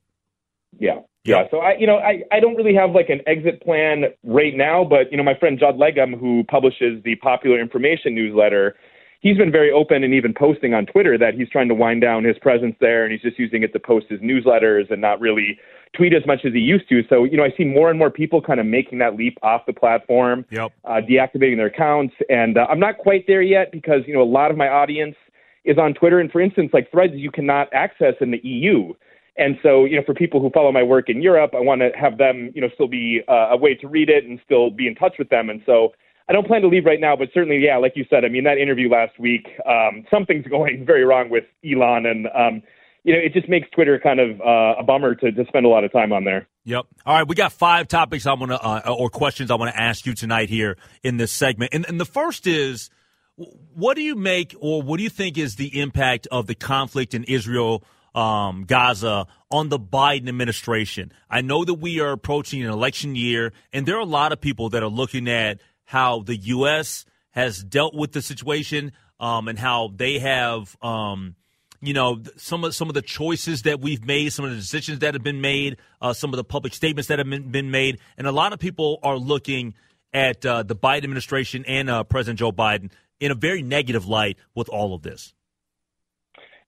Yeah. 0.78 1.00
Yeah. 1.24 1.44
So 1.50 1.60
i 1.60 1.78
you 1.78 1.86
know 1.86 1.96
i 1.96 2.20
i 2.30 2.38
don't 2.38 2.56
really 2.56 2.74
have 2.74 2.90
like 2.90 3.08
an 3.08 3.22
exit 3.26 3.62
plan 3.62 4.04
right 4.22 4.54
now 4.54 4.84
but 4.84 5.10
you 5.10 5.16
know 5.16 5.24
my 5.24 5.38
friend 5.38 5.58
judd 5.58 5.76
legum 5.76 6.20
who 6.20 6.44
publishes 6.44 7.02
the 7.02 7.16
popular 7.16 7.58
information 7.58 8.14
newsletter 8.14 8.76
he's 9.20 9.36
been 9.36 9.52
very 9.52 9.70
open 9.70 10.04
and 10.04 10.14
even 10.14 10.34
posting 10.34 10.74
on 10.74 10.86
Twitter 10.86 11.18
that 11.18 11.34
he's 11.34 11.48
trying 11.48 11.68
to 11.68 11.74
wind 11.74 12.00
down 12.00 12.24
his 12.24 12.38
presence 12.38 12.76
there 12.80 13.04
and 13.04 13.12
he's 13.12 13.22
just 13.22 13.38
using 13.38 13.62
it 13.62 13.72
to 13.72 13.78
post 13.78 14.06
his 14.08 14.20
newsletters 14.20 14.90
and 14.90 15.00
not 15.00 15.20
really 15.20 15.58
tweet 15.96 16.14
as 16.14 16.26
much 16.26 16.40
as 16.44 16.52
he 16.52 16.58
used 16.58 16.88
to. 16.88 17.02
So, 17.08 17.24
you 17.24 17.36
know, 17.36 17.44
I 17.44 17.52
see 17.56 17.64
more 17.64 17.90
and 17.90 17.98
more 17.98 18.10
people 18.10 18.42
kind 18.42 18.60
of 18.60 18.66
making 18.66 18.98
that 18.98 19.16
leap 19.16 19.38
off 19.42 19.66
the 19.66 19.72
platform, 19.72 20.44
yep. 20.50 20.72
uh, 20.84 21.00
deactivating 21.08 21.56
their 21.56 21.66
accounts. 21.66 22.14
And 22.28 22.58
uh, 22.58 22.66
I'm 22.68 22.80
not 22.80 22.98
quite 22.98 23.26
there 23.26 23.42
yet 23.42 23.72
because, 23.72 24.02
you 24.06 24.14
know, 24.14 24.22
a 24.22 24.24
lot 24.24 24.50
of 24.50 24.56
my 24.56 24.68
audience 24.68 25.16
is 25.64 25.78
on 25.78 25.94
Twitter. 25.94 26.20
And 26.20 26.30
for 26.30 26.40
instance, 26.40 26.70
like 26.72 26.90
threads 26.90 27.14
you 27.16 27.30
cannot 27.30 27.72
access 27.72 28.14
in 28.20 28.30
the 28.30 28.40
EU. 28.42 28.92
And 29.38 29.58
so, 29.62 29.84
you 29.84 29.96
know, 29.96 30.02
for 30.04 30.14
people 30.14 30.40
who 30.40 30.50
follow 30.50 30.72
my 30.72 30.82
work 30.82 31.08
in 31.08 31.20
Europe, 31.20 31.52
I 31.54 31.60
want 31.60 31.82
to 31.82 31.90
have 31.98 32.16
them, 32.16 32.50
you 32.54 32.60
know, 32.60 32.68
still 32.74 32.88
be 32.88 33.20
uh, 33.28 33.48
a 33.50 33.56
way 33.56 33.74
to 33.74 33.86
read 33.86 34.08
it 34.08 34.24
and 34.24 34.40
still 34.44 34.70
be 34.70 34.86
in 34.86 34.94
touch 34.94 35.14
with 35.18 35.28
them. 35.28 35.50
And 35.50 35.60
so 35.66 35.92
I 36.28 36.32
don't 36.32 36.46
plan 36.46 36.62
to 36.62 36.68
leave 36.68 36.84
right 36.84 37.00
now, 37.00 37.14
but 37.14 37.28
certainly, 37.32 37.58
yeah, 37.58 37.76
like 37.76 37.92
you 37.94 38.04
said, 38.10 38.24
I 38.24 38.28
mean, 38.28 38.44
that 38.44 38.58
interview 38.58 38.90
last 38.90 39.18
week, 39.18 39.46
um, 39.64 40.04
something's 40.10 40.46
going 40.46 40.84
very 40.84 41.04
wrong 41.04 41.30
with 41.30 41.44
Elon. 41.64 42.06
And, 42.06 42.26
um, 42.26 42.62
you 43.04 43.12
know, 43.12 43.20
it 43.20 43.32
just 43.32 43.48
makes 43.48 43.68
Twitter 43.70 44.00
kind 44.00 44.18
of 44.18 44.40
uh, 44.40 44.80
a 44.80 44.82
bummer 44.82 45.14
to, 45.14 45.30
to 45.30 45.44
spend 45.46 45.64
a 45.64 45.68
lot 45.68 45.84
of 45.84 45.92
time 45.92 46.12
on 46.12 46.24
there. 46.24 46.48
Yep. 46.64 46.86
All 47.04 47.14
right, 47.14 47.28
we 47.28 47.36
got 47.36 47.52
five 47.52 47.86
topics 47.86 48.26
I 48.26 48.32
want 48.34 48.50
to 48.50 48.60
uh, 48.60 48.92
or 48.92 49.08
questions 49.08 49.52
I 49.52 49.54
want 49.54 49.72
to 49.72 49.80
ask 49.80 50.04
you 50.04 50.14
tonight 50.14 50.48
here 50.48 50.76
in 51.04 51.16
this 51.16 51.30
segment, 51.30 51.72
and, 51.72 51.86
and 51.86 52.00
the 52.00 52.04
first 52.04 52.48
is, 52.48 52.90
what 53.36 53.94
do 53.94 54.02
you 54.02 54.16
make 54.16 54.56
or 54.58 54.82
what 54.82 54.96
do 54.96 55.04
you 55.04 55.10
think 55.10 55.38
is 55.38 55.54
the 55.54 55.78
impact 55.78 56.26
of 56.32 56.46
the 56.46 56.54
conflict 56.54 57.14
in 57.14 57.22
Israel? 57.24 57.84
Um, 58.14 58.64
Gaza 58.64 59.26
on 59.50 59.68
the 59.68 59.78
Biden 59.78 60.26
administration. 60.26 61.12
I 61.28 61.42
know 61.42 61.66
that 61.66 61.74
we 61.74 62.00
are 62.00 62.12
approaching 62.12 62.64
an 62.64 62.70
election 62.70 63.14
year, 63.14 63.52
and 63.74 63.84
there 63.84 63.96
are 63.96 64.00
a 64.00 64.06
lot 64.06 64.32
of 64.32 64.40
people 64.40 64.70
that 64.70 64.82
are 64.82 64.88
looking 64.88 65.28
at 65.28 65.60
how 65.86 66.20
the 66.20 66.36
U.S. 66.36 67.06
has 67.30 67.62
dealt 67.64 67.94
with 67.94 68.12
the 68.12 68.20
situation 68.20 68.92
um, 69.18 69.48
and 69.48 69.58
how 69.58 69.90
they 69.94 70.18
have 70.18 70.76
um, 70.82 71.34
you 71.80 71.94
know 71.94 72.22
some 72.36 72.64
of 72.64 72.74
some 72.74 72.88
of 72.88 72.94
the 72.94 73.02
choices 73.02 73.62
that 73.62 73.80
we've 73.80 74.04
made, 74.04 74.32
some 74.32 74.44
of 74.44 74.50
the 74.50 74.56
decisions 74.56 74.98
that 74.98 75.14
have 75.14 75.22
been 75.22 75.40
made, 75.40 75.78
uh, 76.02 76.12
some 76.12 76.32
of 76.32 76.36
the 76.36 76.44
public 76.44 76.74
statements 76.74 77.08
that 77.08 77.18
have 77.18 77.28
been, 77.28 77.50
been 77.50 77.70
made, 77.70 77.98
and 78.18 78.26
a 78.26 78.32
lot 78.32 78.52
of 78.52 78.58
people 78.58 78.98
are 79.02 79.16
looking 79.16 79.74
at 80.12 80.44
uh, 80.44 80.62
the 80.62 80.76
Biden 80.76 81.04
administration 81.04 81.64
and 81.66 81.88
uh, 81.88 82.04
President 82.04 82.38
Joe 82.38 82.52
Biden 82.52 82.90
in 83.20 83.30
a 83.30 83.34
very 83.34 83.62
negative 83.62 84.06
light 84.06 84.36
with 84.54 84.68
all 84.68 84.94
of 84.94 85.02
this. 85.02 85.32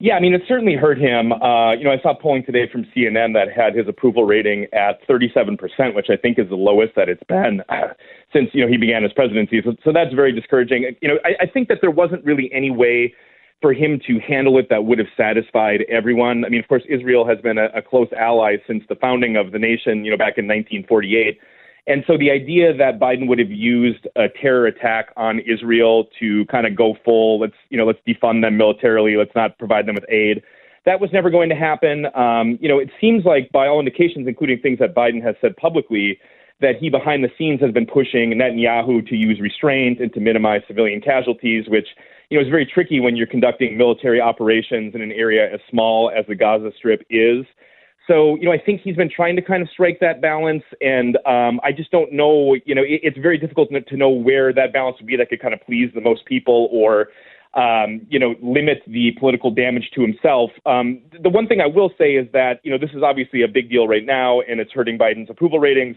Yeah, 0.01 0.15
I 0.15 0.21
mean, 0.21 0.33
it 0.33 0.43
certainly 0.47 0.77
hurt 0.77 0.97
him. 0.99 1.33
Uh, 1.33 1.73
you 1.73 1.83
know, 1.83 1.91
I 1.91 2.01
saw 2.01 2.15
polling 2.15 2.45
today 2.45 2.69
from 2.71 2.85
CNN 2.97 3.35
that 3.35 3.49
had 3.55 3.75
his 3.75 3.89
approval 3.89 4.25
rating 4.25 4.67
at 4.73 5.05
37%, 5.09 5.59
which 5.93 6.07
I 6.09 6.17
think 6.17 6.39
is 6.39 6.49
the 6.49 6.55
lowest 6.55 6.95
that 6.95 7.09
it's 7.09 7.23
been 7.25 7.63
since, 8.33 8.51
you 8.53 8.63
know, 8.63 8.71
he 8.71 8.77
began 8.77 9.03
his 9.03 9.13
presidency. 9.13 9.61
So, 9.65 9.75
so 9.85 9.93
that's 9.93 10.13
very 10.15 10.33
discouraging. 10.33 10.95
You 11.01 11.09
know, 11.09 11.19
I, 11.25 11.45
I 11.45 11.47
think 11.47 11.69
that 11.69 11.79
there 11.81 11.91
wasn't 11.91 12.25
really 12.25 12.51
any 12.53 12.71
way 12.71 13.15
for 13.61 13.73
him 13.73 14.01
to 14.07 14.21
handle 14.21 14.59
it 14.59 14.69
that 14.71 14.85
would 14.85 14.99
have 14.99 15.09
satisfied 15.17 15.85
everyone. 15.89 16.45
I 16.45 16.49
mean, 16.49 16.61
of 16.61 16.69
course, 16.69 16.85
Israel 16.89 17.27
has 17.27 17.39
been 17.41 17.59
a, 17.59 17.67
a 17.75 17.83
close 17.83 18.09
ally 18.17 18.57
since 18.67 18.85
the 18.89 18.95
founding 18.95 19.37
of 19.37 19.53
the 19.53 19.59
nation, 19.59 20.05
you 20.05 20.11
know, 20.11 20.17
back 20.17 20.39
in 20.39 20.47
1948. 20.47 21.39
And 21.89 22.05
so 22.07 22.19
the 22.19 22.31
idea 22.31 22.77
that 22.77 23.01
Biden 23.01 23.27
would 23.29 23.39
have 23.39 23.51
used 23.51 24.07
a 24.15 24.27
terror 24.29 24.67
attack 24.67 25.09
on 25.17 25.41
Israel 25.41 26.07
to 26.21 26.45
kind 26.47 26.67
of 26.67 26.77
go 26.77 26.97
full, 27.03 27.41
let's, 27.41 27.55
you 27.71 27.79
know, 27.79 27.87
let's 27.87 27.99
defund 28.07 28.43
them 28.43 28.59
militarily, 28.59 29.17
let's 29.17 29.35
not 29.35 29.59
provide 29.59 29.87
them 29.87 29.95
with 29.95 30.05
aid, 30.11 30.43
that 30.85 31.01
was 31.01 31.11
never 31.13 31.31
going 31.31 31.49
to 31.49 31.55
happen. 31.55 32.07
Um, 32.15 32.59
you 32.61 32.69
know, 32.69 32.79
it 32.79 32.91
seems 33.01 33.25
like 33.25 33.51
by 33.53 33.67
all 33.67 33.79
indications, 33.79 34.29
including 34.29 34.61
things 34.61 34.79
that 34.79 34.95
Biden 34.95 35.23
has 35.23 35.35
said 35.41 35.57
publicly, 35.57 36.19
that 36.61 36.77
he 36.81 36.91
behind 36.91 37.23
the 37.23 37.31
scenes 37.39 37.61
has 37.61 37.73
been 37.73 37.87
pushing 37.87 38.33
Netanyahu 38.33 39.07
to 39.09 39.15
use 39.15 39.41
restraint 39.41 40.01
and 40.01 40.13
to 40.13 40.21
minimize 40.21 40.63
civilian 40.67 41.01
casualties, 41.01 41.65
which 41.69 41.87
you 42.31 42.39
know 42.39 42.45
is 42.45 42.51
very 42.51 42.67
tricky 42.67 43.01
when 43.01 43.17
you're 43.17 43.27
conducting 43.27 43.79
military 43.79 44.21
operations 44.21 44.95
in 44.95 45.01
an 45.01 45.13
area 45.13 45.53
as 45.53 45.61
small 45.71 46.11
as 46.17 46.27
the 46.27 46.35
Gaza 46.35 46.71
Strip 46.77 47.03
is. 47.11 47.45
So, 48.09 48.37
you 48.37 48.47
know, 48.47 48.53
I 48.53 48.59
think 48.59 48.81
he's 48.81 48.97
been 48.97 49.11
trying 49.15 49.37
to 49.37 49.43
kind 49.43 49.63
of 49.63 49.69
strike 49.69 49.99
that 50.01 50.23
balance, 50.23 50.63
and 50.81 51.19
um, 51.27 51.61
I 51.63 51.73
just 51.73 51.91
don't 51.91 52.11
know. 52.11 52.57
You 52.65 52.75
know, 52.75 52.83
it, 52.83 53.01
it's 53.03 53.19
very 53.19 53.37
difficult 53.37 53.69
to 53.71 53.97
know 53.97 54.09
where 54.09 54.53
that 54.53 54.73
balance 54.73 54.97
would 54.99 55.07
be 55.07 55.17
that 55.17 55.29
could 55.29 55.43
kind 55.43 55.53
of 55.53 55.61
please 55.61 55.91
the 55.95 56.01
most 56.01 56.25
people, 56.25 56.71
or 56.73 57.09
um, 57.53 58.07
you 58.09 58.19
know, 58.19 58.35
limit 58.43 58.79
the 58.87 59.11
political 59.19 59.51
damage 59.51 59.91
to 59.95 60.01
himself. 60.01 60.51
Um, 60.65 61.03
the 61.23 61.29
one 61.29 61.47
thing 61.47 61.61
I 61.61 61.67
will 61.67 61.91
say 61.99 62.13
is 62.13 62.27
that 62.33 62.61
you 62.63 62.71
know 62.71 62.79
this 62.79 62.91
is 62.95 63.03
obviously 63.03 63.43
a 63.43 63.49
big 63.49 63.69
deal 63.71 63.87
right 63.87 64.05
now, 64.05 64.41
and 64.41 64.59
it's 64.59 64.73
hurting 64.73 64.99
Biden's 64.99 65.29
approval 65.29 65.61
ratings 65.61 65.97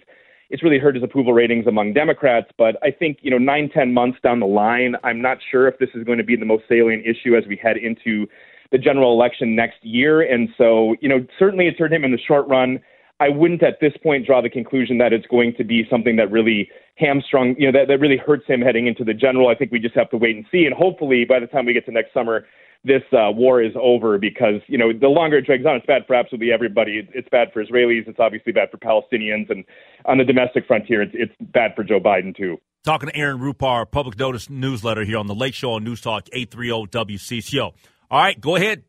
it's 0.51 0.61
really 0.61 0.77
hurt 0.77 0.95
his 0.95 1.03
approval 1.03 1.33
ratings 1.33 1.65
among 1.65 1.93
Democrats. 1.93 2.51
But 2.57 2.75
I 2.83 2.91
think, 2.91 3.19
you 3.21 3.31
know, 3.31 3.37
nine, 3.37 3.69
ten 3.73 3.93
months 3.93 4.19
down 4.21 4.39
the 4.39 4.45
line, 4.45 4.95
I'm 5.03 5.21
not 5.21 5.37
sure 5.49 5.67
if 5.67 5.79
this 5.79 5.89
is 5.95 6.03
going 6.03 6.17
to 6.17 6.23
be 6.23 6.35
the 6.35 6.45
most 6.45 6.63
salient 6.67 7.05
issue 7.05 7.35
as 7.35 7.45
we 7.47 7.55
head 7.55 7.77
into 7.77 8.27
the 8.71 8.77
general 8.77 9.13
election 9.13 9.55
next 9.55 9.83
year. 9.83 10.21
And 10.21 10.49
so, 10.57 10.95
you 11.01 11.09
know, 11.09 11.25
certainly 11.39 11.67
it's 11.67 11.79
hurt 11.79 11.91
him 11.91 12.03
in 12.03 12.11
the 12.11 12.19
short 12.19 12.47
run. 12.47 12.79
I 13.19 13.29
wouldn't 13.29 13.61
at 13.63 13.79
this 13.79 13.93
point 14.01 14.25
draw 14.25 14.41
the 14.41 14.49
conclusion 14.49 14.97
that 14.97 15.13
it's 15.13 15.27
going 15.27 15.53
to 15.57 15.63
be 15.63 15.85
something 15.89 16.15
that 16.15 16.31
really 16.31 16.69
hamstrung, 16.95 17.55
you 17.57 17.71
know, 17.71 17.79
that, 17.79 17.87
that 17.87 17.99
really 17.99 18.17
hurts 18.17 18.47
him 18.47 18.61
heading 18.61 18.87
into 18.87 19.03
the 19.03 19.13
general. 19.13 19.47
I 19.47 19.55
think 19.55 19.71
we 19.71 19.79
just 19.79 19.95
have 19.95 20.09
to 20.09 20.17
wait 20.17 20.35
and 20.35 20.45
see. 20.51 20.65
And 20.65 20.73
hopefully 20.73 21.23
by 21.25 21.39
the 21.39 21.47
time 21.47 21.65
we 21.65 21.73
get 21.73 21.85
to 21.85 21.91
next 21.91 22.13
summer, 22.13 22.45
this 22.83 23.03
uh, 23.13 23.31
war 23.31 23.61
is 23.61 23.73
over 23.79 24.17
because 24.17 24.61
you 24.67 24.77
know 24.77 24.91
the 24.91 25.07
longer 25.07 25.37
it 25.37 25.45
drags 25.45 25.65
on, 25.65 25.75
it's 25.75 25.85
bad 25.85 26.03
for 26.07 26.15
absolutely 26.15 26.51
everybody. 26.51 27.07
It's 27.13 27.29
bad 27.29 27.49
for 27.53 27.63
Israelis. 27.63 28.07
It's 28.07 28.19
obviously 28.19 28.51
bad 28.51 28.69
for 28.71 28.77
Palestinians, 28.77 29.49
and 29.49 29.63
on 30.05 30.17
the 30.17 30.23
domestic 30.23 30.65
frontier, 30.65 31.01
it's, 31.01 31.13
it's 31.13 31.33
bad 31.51 31.71
for 31.75 31.83
Joe 31.83 31.99
Biden 31.99 32.35
too. 32.35 32.57
Talking 32.83 33.09
to 33.09 33.15
Aaron 33.15 33.39
Rupar, 33.39 33.89
Public 33.89 34.17
Notice 34.17 34.49
newsletter 34.49 35.03
here 35.03 35.17
on 35.17 35.27
the 35.27 35.35
Lake 35.35 35.53
Show 35.53 35.73
on 35.73 35.83
News 35.83 36.01
Talk 36.01 36.27
830 36.33 37.15
WCCO. 37.15 37.73
All 38.09 38.19
right, 38.19 38.39
go 38.41 38.55
ahead. 38.55 38.83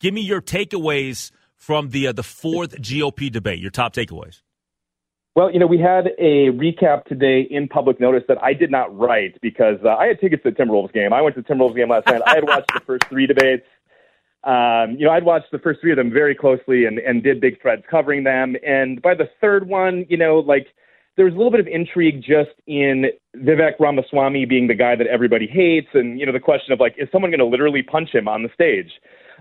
Give 0.00 0.14
me 0.14 0.22
your 0.22 0.40
takeaways 0.40 1.30
from 1.54 1.90
the 1.90 2.08
uh, 2.08 2.12
the 2.12 2.22
fourth 2.22 2.80
GOP 2.80 3.30
debate. 3.30 3.58
Your 3.58 3.70
top 3.70 3.94
takeaways. 3.94 4.40
Well, 5.36 5.52
you 5.52 5.58
know, 5.58 5.66
we 5.66 5.78
had 5.78 6.12
a 6.18 6.48
recap 6.52 7.04
today 7.04 7.42
in 7.42 7.68
public 7.68 8.00
notice 8.00 8.22
that 8.26 8.42
I 8.42 8.54
did 8.54 8.70
not 8.70 8.96
write 8.98 9.38
because 9.42 9.76
uh, 9.84 9.90
I 9.90 10.06
had 10.06 10.18
tickets 10.18 10.42
to 10.44 10.50
the 10.50 10.56
Timberwolves 10.56 10.94
game. 10.94 11.12
I 11.12 11.20
went 11.20 11.36
to 11.36 11.42
the 11.42 11.46
Timberwolves 11.46 11.76
game 11.76 11.90
last 11.90 12.06
night. 12.06 12.22
I 12.26 12.36
had 12.36 12.44
watched 12.44 12.72
the 12.72 12.80
first 12.86 13.04
three 13.10 13.26
debates. 13.26 13.66
Um, 14.44 14.96
you 14.98 15.04
know, 15.04 15.10
I'd 15.10 15.24
watched 15.24 15.50
the 15.52 15.58
first 15.58 15.82
three 15.82 15.92
of 15.92 15.98
them 15.98 16.10
very 16.10 16.34
closely 16.34 16.86
and, 16.86 16.98
and 17.00 17.22
did 17.22 17.38
big 17.38 17.60
threads 17.60 17.82
covering 17.90 18.24
them. 18.24 18.56
And 18.66 19.02
by 19.02 19.12
the 19.14 19.28
third 19.38 19.68
one, 19.68 20.06
you 20.08 20.16
know, 20.16 20.38
like 20.38 20.68
there 21.16 21.26
was 21.26 21.34
a 21.34 21.36
little 21.36 21.50
bit 21.50 21.60
of 21.60 21.66
intrigue 21.66 22.22
just 22.22 22.56
in 22.66 23.04
Vivek 23.36 23.78
Ramaswamy 23.78 24.46
being 24.46 24.68
the 24.68 24.74
guy 24.74 24.96
that 24.96 25.06
everybody 25.06 25.46
hates, 25.46 25.88
and 25.92 26.18
you 26.18 26.24
know, 26.24 26.32
the 26.32 26.40
question 26.40 26.72
of 26.72 26.80
like, 26.80 26.94
is 26.96 27.10
someone 27.12 27.30
going 27.30 27.40
to 27.40 27.44
literally 27.44 27.82
punch 27.82 28.08
him 28.14 28.26
on 28.26 28.42
the 28.42 28.48
stage? 28.54 28.90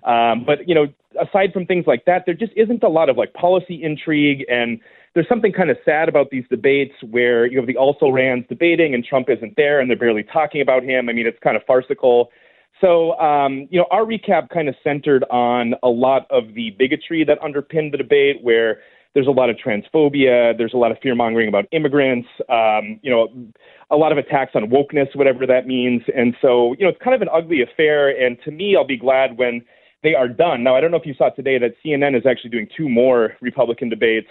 Um, 0.04 0.44
but 0.46 0.68
you 0.68 0.76
know, 0.76 0.88
aside 1.22 1.54
from 1.54 1.66
things 1.66 1.86
like 1.88 2.04
that, 2.04 2.24
there 2.26 2.36
just 2.36 2.52
isn't 2.58 2.84
a 2.84 2.90
lot 2.90 3.08
of 3.08 3.16
like 3.16 3.34
policy 3.34 3.82
intrigue, 3.82 4.44
and 4.50 4.82
there's 5.16 5.28
something 5.30 5.54
kind 5.54 5.72
of 5.72 5.78
sad 5.86 6.10
about 6.10 6.30
these 6.30 6.44
debates 6.50 6.94
where 7.10 7.46
you 7.46 7.58
have 7.58 7.68
the 7.68 7.78
also 7.78 8.10
rans 8.10 8.46
debating 8.48 8.94
and 8.94 9.04
Trump 9.04 9.30
isn't 9.30 9.56
there, 9.56 9.80
and 9.80 9.90
they're 9.90 9.98
barely 9.98 10.24
talking 10.24 10.62
about 10.62 10.84
him. 10.84 11.10
I 11.10 11.14
mean, 11.14 11.26
it's 11.26 11.40
kind 11.42 11.56
of 11.56 11.64
farcical. 11.66 12.30
So, 12.82 13.18
um, 13.18 13.68
you 13.72 13.80
know, 13.80 13.88
our 13.90 14.04
recap 14.04 14.50
kind 14.50 14.68
of 14.68 14.76
centered 14.84 15.24
on 15.32 15.76
a 15.82 15.88
lot 15.88 16.28
of 16.30 16.54
the 16.54 16.72
bigotry 16.78 17.24
that 17.24 17.42
underpinned 17.42 17.94
the 17.94 17.98
debate, 17.98 18.44
where 18.44 18.82
there's 19.14 19.28
a 19.28 19.32
lot 19.32 19.50
of 19.50 19.56
transphobia, 19.56 20.58
there's 20.58 20.74
a 20.74 20.78
lot 20.78 20.92
of 20.92 20.98
fear 21.02 21.16
mongering 21.16 21.48
about 21.48 21.66
immigrants, 21.72 22.28
um, 22.50 23.00
you 23.02 23.10
know, 23.10 23.30
a 23.90 23.96
lot 23.96 24.12
of 24.12 24.18
attacks 24.18 24.52
on 24.56 24.70
wokeness, 24.70 25.16
whatever 25.16 25.48
that 25.48 25.66
means. 25.66 26.02
And 26.14 26.36
so, 26.42 26.76
you 26.78 26.84
know, 26.84 26.90
it's 26.90 27.02
kind 27.02 27.16
of 27.16 27.22
an 27.22 27.30
ugly 27.34 27.62
affair. 27.62 28.10
And 28.10 28.38
to 28.44 28.52
me, 28.52 28.76
I'll 28.76 28.86
be 28.86 28.98
glad 28.98 29.38
when 29.38 29.64
they 30.04 30.14
are 30.14 30.28
done. 30.28 30.64
Now, 30.64 30.76
I 30.76 30.82
don't 30.82 30.92
know 30.92 30.98
if 30.98 31.06
you 31.06 31.14
saw 31.14 31.30
today 31.30 31.58
that 31.60 31.76
CNN 31.84 32.18
is 32.18 32.26
actually 32.26 32.50
doing 32.50 32.68
two 32.76 32.90
more 32.90 33.38
Republican 33.40 33.88
debates, 33.88 34.28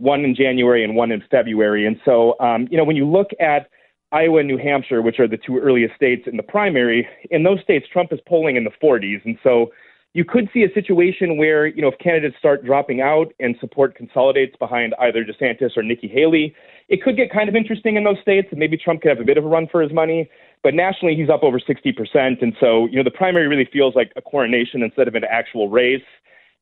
one 0.00 0.24
in 0.24 0.34
January 0.34 0.82
and 0.82 0.96
one 0.96 1.12
in 1.12 1.22
February. 1.30 1.86
And 1.86 2.00
so, 2.04 2.38
um, 2.40 2.66
you 2.70 2.76
know, 2.76 2.84
when 2.84 2.96
you 2.96 3.06
look 3.06 3.30
at 3.38 3.68
Iowa 4.12 4.38
and 4.38 4.48
New 4.48 4.58
Hampshire, 4.58 5.02
which 5.02 5.20
are 5.20 5.28
the 5.28 5.36
two 5.36 5.58
earliest 5.58 5.94
states 5.94 6.22
in 6.26 6.36
the 6.36 6.42
primary, 6.42 7.06
in 7.30 7.44
those 7.44 7.60
states, 7.60 7.86
Trump 7.92 8.12
is 8.12 8.18
polling 8.26 8.56
in 8.56 8.64
the 8.64 8.72
40s. 8.82 9.24
And 9.24 9.38
so 9.42 9.70
you 10.14 10.24
could 10.24 10.48
see 10.52 10.64
a 10.64 10.72
situation 10.74 11.36
where, 11.36 11.66
you 11.66 11.80
know, 11.80 11.88
if 11.88 11.98
candidates 11.98 12.36
start 12.38 12.64
dropping 12.64 13.00
out 13.00 13.32
and 13.38 13.54
support 13.60 13.94
consolidates 13.94 14.56
behind 14.58 14.94
either 14.98 15.24
DeSantis 15.24 15.76
or 15.76 15.84
Nikki 15.84 16.08
Haley, 16.08 16.54
it 16.88 17.02
could 17.02 17.16
get 17.16 17.30
kind 17.30 17.48
of 17.48 17.54
interesting 17.54 17.94
in 17.94 18.02
those 18.02 18.18
states, 18.20 18.48
and 18.50 18.58
maybe 18.58 18.76
Trump 18.76 19.02
could 19.02 19.10
have 19.10 19.20
a 19.20 19.24
bit 19.24 19.38
of 19.38 19.44
a 19.44 19.48
run 19.48 19.68
for 19.70 19.80
his 19.80 19.92
money. 19.92 20.28
But 20.64 20.74
nationally, 20.74 21.14
he's 21.14 21.30
up 21.30 21.44
over 21.44 21.60
60%. 21.60 22.42
And 22.42 22.54
so, 22.58 22.86
you 22.86 22.96
know, 22.96 23.04
the 23.04 23.12
primary 23.12 23.46
really 23.46 23.68
feels 23.72 23.94
like 23.94 24.12
a 24.16 24.22
coronation 24.22 24.82
instead 24.82 25.06
of 25.06 25.14
an 25.14 25.22
actual 25.30 25.68
race. 25.68 26.02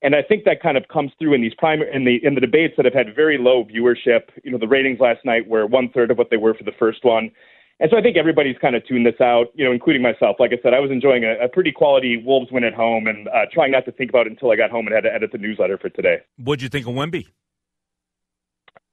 And 0.01 0.15
I 0.15 0.23
think 0.23 0.45
that 0.45 0.63
kind 0.63 0.77
of 0.77 0.87
comes 0.89 1.11
through 1.19 1.35
in 1.35 1.43
these 1.43 1.55
primary 1.59 1.93
in 1.95 2.05
the 2.05 2.25
in 2.25 2.35
the 2.35 2.41
debates 2.41 2.75
that 2.77 2.85
have 2.85 2.95
had 2.95 3.15
very 3.15 3.37
low 3.37 3.65
viewership. 3.65 4.29
You 4.45 4.53
know, 4.53 4.59
the 4.59 4.69
ratings 4.69 5.01
last 5.01 5.25
night 5.25 5.49
were 5.49 5.67
one 5.67 5.91
third 5.91 6.11
of 6.11 6.19
what 6.19 6.31
they 6.31 6.37
were 6.37 6.55
for 6.55 6.65
the 6.65 6.73
first 6.79 7.05
one. 7.05 7.31
And 7.81 7.91
so 7.91 7.97
I 7.97 8.03
think 8.03 8.17
everybody's 8.17 8.57
kind 8.61 8.75
of 8.75 8.85
tuned 8.87 9.07
this 9.07 9.21
out, 9.21 9.47
you 9.55 9.65
know, 9.65 9.71
including 9.71 10.03
myself. 10.03 10.37
Like 10.41 10.51
I 10.53 10.59
said, 10.63 10.75
I 10.75 10.81
was 10.81 10.91
enjoying 10.91 11.25
a, 11.25 11.45
a 11.45 11.49
pretty 11.49 11.71
quality 11.71 12.17
Wolves 12.17 12.51
win 12.51 12.65
at 12.65 12.75
home 12.75 13.07
and 13.07 13.29
uh, 13.29 13.47
trying 13.53 13.71
not 13.71 13.85
to 13.85 13.93
think 13.93 14.11
about 14.11 14.27
it 14.27 14.31
until 14.31 14.51
I 14.51 14.57
got 14.57 14.71
home 14.71 14.87
and 14.87 14.95
had 14.95 15.03
to 15.03 15.15
edit 15.15 15.31
the 15.31 15.39
newsletter 15.39 15.79
for 15.79 15.89
today. 15.89 16.19
What'd 16.37 16.63
you 16.63 16.69
think 16.69 16.87
of 16.87 16.95
Wemby? 16.95 17.29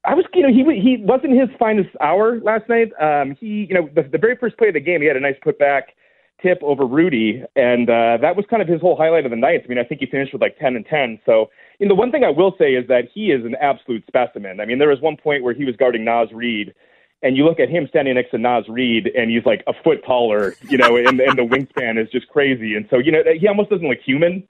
I 0.06 0.14
was, 0.14 0.26
you 0.36 0.44
know, 0.44 0.50
he 0.50 0.64
he 0.80 0.98
wasn't 1.04 1.34
his 1.34 1.50
finest 1.58 1.90
hour 2.00 2.40
last 2.42 2.70
night. 2.70 2.92
Um, 3.02 3.36
he, 3.40 3.66
you 3.68 3.74
know, 3.74 3.90
the, 3.96 4.04
the 4.04 4.20
very 4.20 4.36
first 4.36 4.56
play 4.58 4.68
of 4.68 4.76
the 4.76 4.80
game, 4.80 5.02
he 5.02 5.08
had 5.08 5.18
a 5.18 5.20
nice 5.20 5.38
putback 5.44 5.94
tip 6.42 6.60
over 6.62 6.86
Rudy, 6.86 7.44
and 7.56 7.90
uh, 7.90 8.18
that 8.22 8.36
was 8.36 8.46
kind 8.50 8.62
of 8.62 8.68
his 8.68 8.82
whole 8.82 8.96
highlight 8.96 9.26
of 9.26 9.32
the 9.32 9.38
night. 9.38 9.62
I 9.64 9.68
mean, 9.68 9.78
I 9.78 9.84
think 9.84 10.02
he 10.02 10.08
finished 10.08 10.34
with 10.34 10.42
like 10.42 10.58
10 10.58 10.76
and 10.76 10.86
10. 10.86 11.20
So, 11.26 11.50
know, 11.80 11.90
the 11.90 11.96
one 11.96 12.12
thing 12.12 12.24
I 12.24 12.30
will 12.30 12.56
say 12.58 12.74
is 12.74 12.88
that 12.88 13.06
he 13.14 13.32
is 13.32 13.46
an 13.46 13.56
absolute 13.62 14.06
specimen. 14.08 14.60
I 14.60 14.66
mean, 14.66 14.80
there 14.80 14.90
was 14.90 15.02
one 15.02 15.18
point 15.18 15.44
where 15.44 15.54
he 15.54 15.66
was 15.66 15.76
guarding 15.76 16.04
Naz 16.04 16.30
Reid, 16.34 16.74
and 17.22 17.38
you 17.38 17.46
look 17.46 17.60
at 17.60 17.70
him 17.70 17.88
standing 17.90 18.16
next 18.16 18.32
to 18.32 18.38
Naz 18.38 18.66
Reid, 18.68 19.08
and 19.16 19.32
he's 19.32 19.46
like 19.46 19.64
a 19.68 19.74
foot 19.84 20.04
taller, 20.06 20.56
you 20.70 20.78
know, 20.78 20.96
and, 20.98 21.20
and 21.20 21.38
the 21.38 21.44
wingspan 21.44 22.02
is 22.02 22.10
just 22.12 22.28
crazy. 22.28 22.76
And 22.76 22.86
so, 22.90 22.98
you 22.98 23.12
know, 23.12 23.24
he 23.40 23.48
almost 23.48 23.70
doesn't 23.70 23.88
look 23.88 24.00
human 24.06 24.48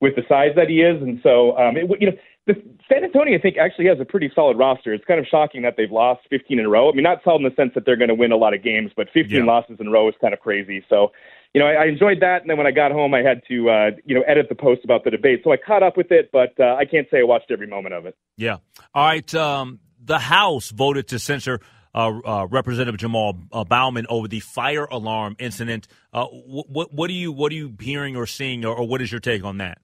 with 0.00 0.14
the 0.16 0.22
size 0.28 0.52
that 0.56 0.68
he 0.68 0.82
is. 0.82 1.00
And 1.02 1.20
so, 1.22 1.56
um, 1.56 1.76
it, 1.76 1.88
you 2.00 2.10
know, 2.10 2.16
the, 2.48 2.54
San 2.88 3.04
Antonio, 3.04 3.38
I 3.38 3.40
think, 3.40 3.58
actually 3.58 3.86
has 3.86 4.00
a 4.00 4.04
pretty 4.04 4.32
solid 4.34 4.58
roster. 4.58 4.92
It's 4.94 5.04
kind 5.04 5.20
of 5.20 5.26
shocking 5.26 5.62
that 5.62 5.74
they've 5.76 5.90
lost 5.90 6.22
15 6.30 6.58
in 6.58 6.64
a 6.64 6.68
row. 6.68 6.90
I 6.90 6.94
mean, 6.94 7.04
not 7.04 7.18
solid 7.22 7.42
in 7.42 7.44
the 7.44 7.54
sense 7.54 7.72
that 7.74 7.84
they're 7.84 7.96
going 7.96 8.08
to 8.08 8.14
win 8.14 8.32
a 8.32 8.36
lot 8.36 8.54
of 8.54 8.64
games, 8.64 8.90
but 8.96 9.08
15 9.12 9.30
yeah. 9.30 9.44
losses 9.44 9.76
in 9.78 9.86
a 9.86 9.90
row 9.90 10.08
is 10.08 10.14
kind 10.20 10.32
of 10.32 10.40
crazy. 10.40 10.82
So, 10.88 11.12
you 11.54 11.60
know, 11.60 11.66
I, 11.66 11.84
I 11.84 11.84
enjoyed 11.84 12.20
that. 12.20 12.40
And 12.40 12.50
then 12.50 12.56
when 12.56 12.66
I 12.66 12.70
got 12.70 12.90
home, 12.90 13.14
I 13.14 13.20
had 13.20 13.42
to, 13.48 13.70
uh, 13.70 13.90
you 14.04 14.14
know, 14.14 14.22
edit 14.26 14.48
the 14.48 14.54
post 14.54 14.80
about 14.82 15.04
the 15.04 15.10
debate. 15.10 15.42
So 15.44 15.52
I 15.52 15.58
caught 15.58 15.82
up 15.82 15.96
with 15.96 16.10
it, 16.10 16.30
but 16.32 16.58
uh, 16.58 16.74
I 16.74 16.86
can't 16.86 17.06
say 17.10 17.20
I 17.20 17.24
watched 17.24 17.50
every 17.50 17.66
moment 17.66 17.94
of 17.94 18.06
it. 18.06 18.16
Yeah. 18.36 18.56
All 18.94 19.06
right. 19.06 19.34
Um, 19.34 19.80
the 20.02 20.18
House 20.18 20.70
voted 20.70 21.08
to 21.08 21.18
censor 21.18 21.60
uh, 21.94 22.20
uh, 22.24 22.46
Representative 22.46 22.98
Jamal 22.98 23.36
uh, 23.52 23.64
Bowman 23.64 24.06
over 24.08 24.28
the 24.28 24.40
fire 24.40 24.84
alarm 24.84 25.36
incident. 25.38 25.88
Uh, 26.12 26.26
what 26.26 26.92
what 26.92 27.10
are 27.10 27.14
you 27.14 27.32
what 27.32 27.52
are 27.52 27.54
you 27.54 27.74
hearing 27.80 28.16
or 28.16 28.26
seeing, 28.26 28.64
or, 28.64 28.76
or, 28.76 28.86
what 28.86 29.02
is 29.02 29.10
your 29.10 29.20
take 29.20 29.44
on 29.44 29.58
that? 29.58 29.78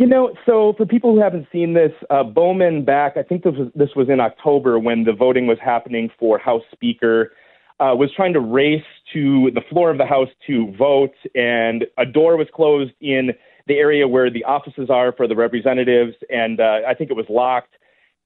You 0.00 0.06
know, 0.06 0.32
so 0.46 0.72
for 0.78 0.86
people 0.86 1.14
who 1.14 1.20
haven't 1.20 1.46
seen 1.52 1.74
this, 1.74 1.92
uh, 2.08 2.22
Bowman 2.22 2.86
back, 2.86 3.18
I 3.18 3.22
think 3.22 3.42
this 3.42 3.52
was 3.52 3.70
this 3.74 3.90
was 3.94 4.08
in 4.08 4.18
October 4.18 4.78
when 4.78 5.04
the 5.04 5.12
voting 5.12 5.46
was 5.46 5.58
happening 5.62 6.08
for 6.18 6.38
House 6.38 6.62
Speaker. 6.72 7.32
Uh, 7.80 7.94
was 7.94 8.10
trying 8.16 8.32
to 8.32 8.40
race 8.40 8.82
to 9.12 9.50
the 9.54 9.60
floor 9.68 9.90
of 9.90 9.98
the 9.98 10.06
House 10.06 10.30
to 10.46 10.74
vote, 10.78 11.12
and 11.34 11.84
a 11.98 12.06
door 12.06 12.38
was 12.38 12.46
closed 12.54 12.92
in 13.02 13.32
the 13.66 13.74
area 13.74 14.08
where 14.08 14.30
the 14.30 14.42
offices 14.44 14.88
are 14.88 15.12
for 15.12 15.28
the 15.28 15.36
representatives, 15.36 16.14
and 16.30 16.62
I 16.62 16.94
think 16.94 17.10
it 17.10 17.14
was 17.14 17.26
locked 17.28 17.74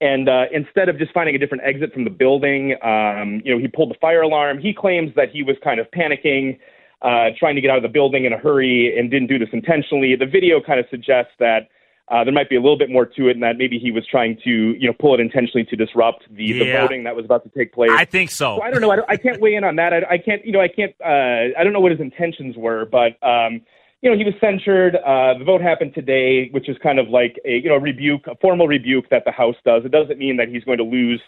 and 0.01 0.27
uh, 0.27 0.45
instead 0.51 0.89
of 0.89 0.97
just 0.97 1.13
finding 1.13 1.35
a 1.35 1.37
different 1.37 1.63
exit 1.63 1.93
from 1.93 2.03
the 2.03 2.09
building, 2.09 2.75
um, 2.83 3.41
you 3.45 3.53
know, 3.53 3.57
he 3.57 3.67
pulled 3.67 3.89
the 3.89 3.97
fire 4.01 4.21
alarm. 4.21 4.59
He 4.59 4.73
claims 4.73 5.11
that 5.15 5.29
he 5.31 5.41
was 5.41 5.55
kind 5.63 5.79
of 5.79 5.87
panicking, 5.91 6.59
uh, 7.01 7.29
trying 7.37 7.55
to 7.55 7.61
get 7.61 7.69
out 7.69 7.77
of 7.77 7.83
the 7.83 7.89
building 7.89 8.25
in 8.25 8.33
a 8.33 8.37
hurry, 8.37 8.97
and 8.97 9.11
didn't 9.11 9.27
do 9.27 9.39
this 9.39 9.49
intentionally. 9.53 10.15
The 10.15 10.25
video 10.25 10.61
kind 10.61 10.79
of 10.79 10.85
suggests 10.89 11.31
that 11.39 11.69
uh, 12.09 12.23
there 12.23 12.33
might 12.33 12.49
be 12.49 12.55
a 12.55 12.61
little 12.61 12.77
bit 12.77 12.89
more 12.89 13.05
to 13.05 13.27
it, 13.29 13.31
and 13.31 13.43
that 13.43 13.57
maybe 13.57 13.79
he 13.79 13.91
was 13.91 14.05
trying 14.05 14.37
to, 14.43 14.49
you 14.49 14.87
know, 14.87 14.93
pull 14.93 15.13
it 15.15 15.19
intentionally 15.19 15.65
to 15.65 15.75
disrupt 15.75 16.23
the, 16.31 16.43
yeah. 16.43 16.63
the 16.63 16.71
voting 16.79 17.03
that 17.03 17.15
was 17.15 17.25
about 17.25 17.43
to 17.43 17.49
take 17.57 17.73
place. 17.73 17.89
I 17.93 18.05
think 18.05 18.29
so. 18.29 18.57
so 18.57 18.61
I 18.61 18.69
don't 18.69 18.81
know. 18.81 18.91
I, 18.91 18.95
don't, 18.97 19.09
I, 19.09 19.17
can't 19.17 19.41
weigh 19.41 19.55
in 19.55 19.63
on 19.63 19.75
that. 19.77 19.91
I, 19.91 20.01
I, 20.11 20.17
can't, 20.19 20.45
you 20.45 20.51
know, 20.51 20.61
I 20.61 20.67
can't. 20.67 20.93
Uh, 21.03 21.57
I 21.59 21.63
don't 21.63 21.73
know 21.73 21.79
what 21.79 21.91
his 21.91 22.01
intentions 22.01 22.55
were, 22.57 22.85
but. 22.85 23.21
Um, 23.21 23.61
you 24.01 24.11
know, 24.11 24.17
he 24.17 24.23
was 24.23 24.35
censured. 24.39 24.97
Uh, 24.97 25.33
the 25.39 25.43
vote 25.43 25.61
happened 25.61 25.95
today, 25.95 26.49
which 26.51 26.69
is 26.69 26.77
kind 26.83 26.99
of 26.99 27.09
like 27.09 27.39
a 27.43 27.57
you 27.57 27.69
know 27.69 27.77
rebuke, 27.77 28.27
a 28.27 28.35
formal 28.35 28.67
rebuke 28.67 29.09
that 29.09 29.25
the 29.25 29.31
House 29.31 29.55
does. 29.65 29.83
It 29.83 29.91
doesn't 29.91 30.19
mean 30.19 30.37
that 30.37 30.47
he's 30.47 30.63
going 30.63 30.77
to 30.77 30.83
lose 30.83 31.19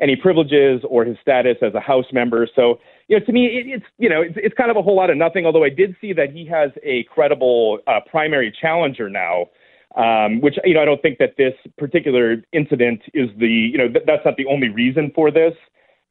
any 0.00 0.16
privileges 0.16 0.82
or 0.88 1.04
his 1.04 1.16
status 1.20 1.56
as 1.62 1.74
a 1.74 1.80
House 1.80 2.06
member. 2.12 2.48
So, 2.54 2.80
you 3.08 3.18
know, 3.18 3.24
to 3.24 3.32
me, 3.32 3.46
it, 3.46 3.66
it's 3.66 3.84
you 3.98 4.08
know, 4.08 4.22
it's, 4.22 4.36
it's 4.36 4.54
kind 4.54 4.70
of 4.70 4.76
a 4.76 4.82
whole 4.82 4.96
lot 4.96 5.10
of 5.10 5.16
nothing. 5.16 5.46
Although 5.46 5.64
I 5.64 5.68
did 5.68 5.96
see 6.00 6.12
that 6.14 6.30
he 6.32 6.46
has 6.46 6.70
a 6.82 7.04
credible 7.04 7.78
uh, 7.86 8.00
primary 8.10 8.54
challenger 8.60 9.08
now. 9.08 9.46
Um, 9.96 10.40
which 10.40 10.54
you 10.64 10.74
know 10.74 10.82
I 10.82 10.84
don't 10.84 11.02
think 11.02 11.18
that 11.18 11.34
this 11.36 11.54
particular 11.76 12.36
incident 12.52 13.00
is 13.12 13.28
the 13.40 13.48
you 13.48 13.76
know 13.76 13.88
th- 13.88 14.04
that's 14.06 14.24
not 14.24 14.36
the 14.36 14.46
only 14.46 14.68
reason 14.68 15.10
for 15.16 15.32
this, 15.32 15.52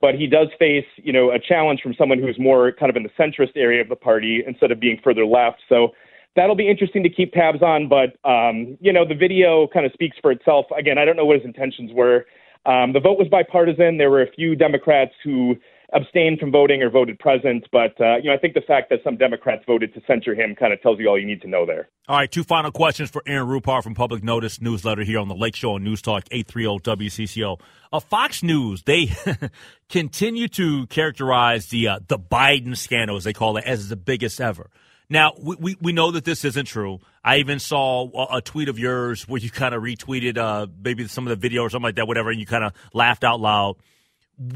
but 0.02 0.16
he 0.16 0.28
does 0.28 0.50
face 0.60 0.84
you 0.98 1.14
know 1.14 1.32
a 1.32 1.40
challenge 1.40 1.80
from 1.82 1.94
someone 1.98 2.20
who's 2.20 2.38
more 2.38 2.74
kind 2.74 2.90
of 2.90 2.98
in 2.98 3.04
the 3.04 3.10
centrist 3.18 3.56
area 3.56 3.80
of 3.80 3.88
the 3.88 3.96
party 3.96 4.44
instead 4.46 4.72
of 4.72 4.82
being 4.82 5.00
further 5.02 5.26
left. 5.26 5.62
So 5.70 5.94
that'll 6.36 6.56
be 6.56 6.70
interesting 6.70 7.04
to 7.04 7.10
keep 7.10 7.32
tabs 7.32 7.62
on. 7.62 7.88
But 7.88 8.18
um, 8.30 8.78
you 8.82 8.92
know, 8.92 9.08
the 9.08 9.16
video 9.16 9.68
kind 9.74 9.86
of 9.86 9.94
speaks 9.94 10.18
for 10.22 10.32
itself. 10.32 10.66
Again, 10.78 10.98
I 10.98 11.06
don't 11.06 11.16
know 11.16 11.26
what 11.26 11.38
his 11.38 11.46
intentions 11.46 11.92
were. 11.94 12.26
Um, 12.66 12.94
the 12.94 13.00
vote 13.00 13.18
was 13.18 13.28
bipartisan. 13.30 13.98
There 13.98 14.10
were 14.10 14.22
a 14.22 14.32
few 14.32 14.56
Democrats 14.56 15.14
who 15.24 15.56
abstained 15.94 16.40
from 16.40 16.52
voting 16.52 16.84
or 16.84 16.90
voted 16.90 17.18
present, 17.18 17.66
but 17.72 18.00
uh, 18.00 18.18
you 18.18 18.30
know, 18.30 18.34
I 18.34 18.38
think 18.38 18.54
the 18.54 18.62
fact 18.62 18.90
that 18.90 19.00
some 19.04 19.18
Democrats 19.18 19.64
voted 19.66 19.94
to 19.96 20.02
censure 20.06 20.36
him 20.36 20.56
kind 20.56 20.72
of 20.72 20.82
tells 20.82 21.00
you 21.00 21.08
all 21.08 21.18
you 21.18 21.26
need 21.26 21.42
to 21.42 21.48
know 21.48 21.66
there. 21.66 21.90
All 22.08 22.18
right, 22.18 22.32
two 22.32 22.44
final 22.44 22.72
questions 22.72 23.10
for 23.10 23.24
Aaron 23.26 23.48
Rupar 23.48 23.82
from 23.82 23.96
Public 23.96 24.24
Notice 24.24 24.62
newsletter 24.62 25.04
here 25.04 25.20
on 25.20 25.28
the 25.28 25.36
Lake 25.36 25.56
Show 25.56 25.74
on 25.74 25.84
News 25.84 26.02
Talk 26.02 26.26
830 26.32 27.08
WCCO. 27.08 27.60
Uh, 27.92 28.00
Fox 28.00 28.44
News 28.44 28.84
they 28.84 29.12
continue 29.90 30.48
to 30.50 30.86
characterize 30.88 31.68
the 31.68 31.88
uh, 31.88 32.00
the 32.08 32.20
Biden 32.20 32.78
scandal, 32.78 33.18
as 33.18 33.24
they 33.24 33.34
call 33.34 33.58
it, 33.58 33.66
as 33.66 33.90
the 33.90 33.96
biggest 33.96 34.40
ever. 34.40 34.70
Now, 35.10 35.34
we, 35.42 35.56
we, 35.60 35.78
we, 35.82 35.92
know 35.92 36.12
that 36.12 36.24
this 36.24 36.46
isn't 36.46 36.66
true. 36.66 37.00
I 37.24 37.38
even 37.38 37.60
saw 37.60 38.36
a, 38.36 38.42
tweet 38.42 38.70
of 38.70 38.80
yours 38.80 39.28
where 39.28 39.40
you 39.40 39.50
kind 39.50 39.76
of 39.76 39.84
retweeted 39.84 40.38
uh, 40.38 40.68
maybe 40.82 41.08
some 41.08 41.28
of 41.28 41.30
the 41.30 41.36
video 41.36 41.64
or 41.64 41.70
something 41.70 41.84
like 41.84 41.96
that, 41.96 42.08
whatever, 42.08 42.30
and 42.30 42.40
you 42.40 42.46
kind 42.46 42.64
of 42.64 42.74
laughed 42.94 43.24
out 43.24 43.42
loud. 43.42 43.76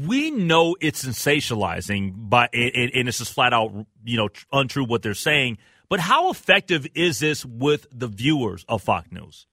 We 0.06 0.30
know 0.30 0.76
it's 0.80 1.04
sensationalizing, 1.04 2.14
but 2.16 2.54
and, 2.54 2.90
and 2.94 3.08
this 3.08 3.20
is 3.20 3.28
flat 3.28 3.52
out, 3.52 3.86
you 4.02 4.16
know, 4.16 4.30
untrue 4.50 4.84
what 4.84 5.02
they're 5.02 5.12
saying. 5.12 5.58
But 5.90 6.00
how 6.00 6.30
effective 6.30 6.86
is 6.94 7.18
this 7.18 7.44
with 7.44 7.86
the 7.92 8.08
viewers 8.08 8.64
of 8.66 8.82
Fox 8.82 9.12
News? 9.12 9.46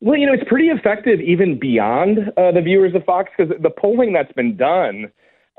Well, 0.00 0.16
you 0.16 0.26
know, 0.26 0.32
it's 0.32 0.48
pretty 0.48 0.68
effective 0.68 1.20
even 1.20 1.58
beyond 1.58 2.18
uh, 2.36 2.52
the 2.52 2.60
viewers 2.62 2.94
of 2.94 3.04
Fox 3.04 3.30
because 3.36 3.52
the 3.60 3.70
polling 3.70 4.12
that's 4.12 4.32
been 4.32 4.56
done 4.56 5.10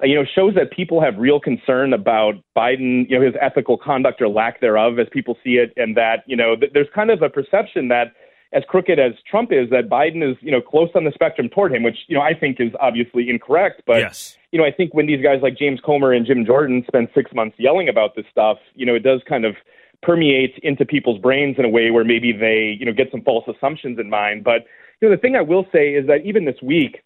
Uh, 0.01 0.07
you 0.07 0.15
know, 0.15 0.23
shows 0.23 0.55
that 0.55 0.71
people 0.71 1.01
have 1.01 1.17
real 1.17 1.39
concern 1.39 1.93
about 1.93 2.35
Biden, 2.55 3.09
you 3.09 3.19
know, 3.19 3.25
his 3.25 3.35
ethical 3.41 3.77
conduct 3.77 4.21
or 4.21 4.29
lack 4.29 4.61
thereof, 4.61 4.99
as 4.99 5.07
people 5.11 5.37
see 5.43 5.55
it, 5.55 5.73
and 5.75 5.95
that 5.97 6.23
you 6.25 6.35
know, 6.35 6.55
th- 6.55 6.71
there's 6.73 6.87
kind 6.93 7.09
of 7.09 7.21
a 7.21 7.29
perception 7.29 7.89
that, 7.89 8.13
as 8.53 8.63
crooked 8.67 8.97
as 8.97 9.13
Trump 9.29 9.51
is, 9.51 9.69
that 9.69 9.89
Biden 9.89 10.27
is, 10.27 10.37
you 10.41 10.51
know, 10.51 10.61
close 10.61 10.89
on 10.95 11.03
the 11.03 11.11
spectrum 11.13 11.49
toward 11.49 11.73
him, 11.73 11.83
which 11.83 11.97
you 12.07 12.15
know 12.15 12.21
I 12.21 12.33
think 12.33 12.59
is 12.59 12.71
obviously 12.79 13.29
incorrect. 13.29 13.83
But 13.85 13.99
yes. 13.99 14.37
you 14.51 14.59
know, 14.59 14.65
I 14.65 14.71
think 14.71 14.93
when 14.93 15.05
these 15.05 15.21
guys 15.21 15.39
like 15.41 15.57
James 15.57 15.79
Comer 15.85 16.13
and 16.13 16.25
Jim 16.25 16.45
Jordan 16.45 16.83
spend 16.87 17.09
six 17.13 17.31
months 17.33 17.55
yelling 17.59 17.89
about 17.89 18.15
this 18.15 18.25
stuff, 18.31 18.57
you 18.75 18.85
know, 18.85 18.95
it 18.95 19.03
does 19.03 19.21
kind 19.27 19.45
of 19.45 19.55
permeate 20.01 20.57
into 20.63 20.85
people's 20.85 21.19
brains 21.19 21.57
in 21.59 21.65
a 21.65 21.69
way 21.69 21.91
where 21.91 22.05
maybe 22.05 22.31
they, 22.31 22.77
you 22.79 22.85
know, 22.85 22.93
get 22.93 23.11
some 23.11 23.21
false 23.21 23.43
assumptions 23.53 23.99
in 23.99 24.09
mind. 24.09 24.43
But 24.43 24.65
you 25.01 25.09
know, 25.09 25.15
the 25.15 25.21
thing 25.21 25.35
I 25.35 25.41
will 25.41 25.65
say 25.73 25.93
is 25.93 26.07
that 26.07 26.25
even 26.25 26.45
this 26.45 26.61
week, 26.61 27.03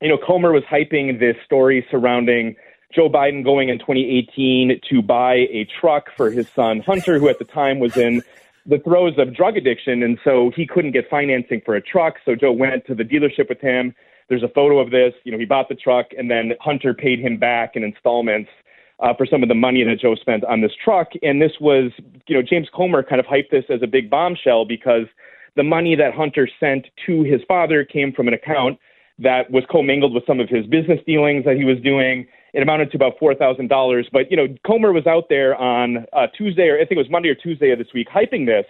you 0.00 0.08
know, 0.08 0.18
Comer 0.18 0.52
was 0.52 0.64
hyping 0.64 1.18
this 1.18 1.36
story 1.44 1.86
surrounding 1.90 2.56
Joe 2.94 3.08
Biden 3.08 3.44
going 3.44 3.68
in 3.68 3.78
2018 3.78 4.80
to 4.90 5.02
buy 5.02 5.34
a 5.34 5.66
truck 5.80 6.10
for 6.16 6.30
his 6.30 6.48
son 6.50 6.80
Hunter, 6.80 7.18
who 7.18 7.28
at 7.28 7.38
the 7.38 7.44
time 7.44 7.78
was 7.78 7.96
in 7.96 8.22
the 8.66 8.78
throes 8.78 9.14
of 9.18 9.34
drug 9.34 9.56
addiction, 9.56 10.02
and 10.02 10.18
so 10.24 10.50
he 10.54 10.66
couldn't 10.66 10.92
get 10.92 11.08
financing 11.08 11.62
for 11.64 11.76
a 11.76 11.80
truck. 11.80 12.16
So 12.24 12.34
Joe 12.34 12.52
went 12.52 12.86
to 12.86 12.94
the 12.94 13.04
dealership 13.04 13.48
with 13.48 13.60
him. 13.60 13.94
There's 14.28 14.42
a 14.42 14.48
photo 14.48 14.78
of 14.78 14.90
this. 14.90 15.14
You 15.24 15.32
know, 15.32 15.38
he 15.38 15.44
bought 15.44 15.68
the 15.68 15.76
truck, 15.76 16.06
and 16.16 16.30
then 16.30 16.52
Hunter 16.60 16.92
paid 16.92 17.20
him 17.20 17.38
back 17.38 17.76
in 17.76 17.84
installments 17.84 18.50
uh, 18.98 19.14
for 19.14 19.24
some 19.24 19.42
of 19.42 19.48
the 19.48 19.54
money 19.54 19.84
that 19.84 20.00
Joe 20.00 20.14
spent 20.16 20.44
on 20.44 20.60
this 20.62 20.72
truck. 20.82 21.08
And 21.22 21.40
this 21.40 21.52
was, 21.60 21.92
you 22.26 22.36
know, 22.36 22.42
James 22.42 22.68
Comer 22.74 23.02
kind 23.02 23.20
of 23.20 23.26
hyped 23.26 23.50
this 23.50 23.64
as 23.68 23.82
a 23.82 23.86
big 23.86 24.10
bombshell 24.10 24.64
because 24.64 25.06
the 25.54 25.62
money 25.62 25.94
that 25.94 26.14
Hunter 26.14 26.48
sent 26.58 26.86
to 27.06 27.22
his 27.22 27.40
father 27.46 27.84
came 27.84 28.12
from 28.12 28.28
an 28.28 28.34
account 28.34 28.78
that 29.18 29.50
was 29.50 29.64
commingled 29.70 30.14
with 30.14 30.24
some 30.26 30.40
of 30.40 30.48
his 30.48 30.66
business 30.66 31.00
dealings 31.06 31.44
that 31.44 31.56
he 31.56 31.64
was 31.64 31.78
doing. 31.82 32.26
It 32.52 32.62
amounted 32.62 32.90
to 32.92 32.96
about 32.96 33.14
four 33.18 33.34
thousand 33.34 33.68
dollars. 33.68 34.08
But 34.12 34.30
you 34.30 34.36
know, 34.36 34.46
Comer 34.66 34.92
was 34.92 35.06
out 35.06 35.24
there 35.28 35.56
on 35.56 36.06
uh, 36.12 36.26
Tuesday, 36.36 36.68
or 36.68 36.76
I 36.76 36.80
think 36.80 36.92
it 36.92 36.98
was 36.98 37.10
Monday 37.10 37.28
or 37.28 37.34
Tuesday 37.34 37.70
of 37.70 37.78
this 37.78 37.88
week, 37.94 38.08
hyping 38.08 38.46
this. 38.46 38.66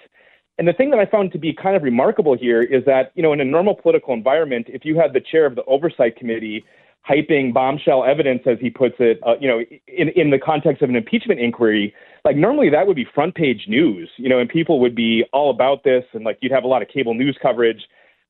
And 0.58 0.66
the 0.66 0.72
thing 0.72 0.90
that 0.90 0.98
I 0.98 1.06
found 1.06 1.32
to 1.32 1.38
be 1.38 1.52
kind 1.52 1.76
of 1.76 1.82
remarkable 1.82 2.36
here 2.36 2.62
is 2.62 2.84
that 2.86 3.12
you 3.14 3.22
know, 3.22 3.32
in 3.32 3.40
a 3.40 3.44
normal 3.44 3.74
political 3.74 4.14
environment, 4.14 4.66
if 4.68 4.84
you 4.84 4.98
had 4.98 5.12
the 5.12 5.20
chair 5.20 5.46
of 5.46 5.54
the 5.54 5.64
oversight 5.64 6.16
committee 6.16 6.64
hyping 7.08 7.52
bombshell 7.52 8.04
evidence, 8.04 8.42
as 8.46 8.58
he 8.60 8.68
puts 8.68 8.96
it, 8.98 9.20
uh, 9.24 9.34
you 9.40 9.48
know, 9.48 9.60
in 9.88 10.08
in 10.10 10.30
the 10.30 10.38
context 10.38 10.82
of 10.82 10.88
an 10.88 10.96
impeachment 10.96 11.40
inquiry, 11.40 11.94
like 12.24 12.36
normally 12.36 12.70
that 12.70 12.86
would 12.86 12.96
be 12.96 13.06
front 13.14 13.34
page 13.34 13.66
news, 13.68 14.10
you 14.16 14.28
know, 14.28 14.38
and 14.38 14.48
people 14.48 14.80
would 14.80 14.94
be 14.94 15.24
all 15.32 15.50
about 15.50 15.84
this, 15.84 16.04
and 16.12 16.24
like 16.24 16.38
you'd 16.40 16.52
have 16.52 16.64
a 16.64 16.68
lot 16.68 16.82
of 16.82 16.88
cable 16.88 17.14
news 17.14 17.36
coverage 17.40 17.82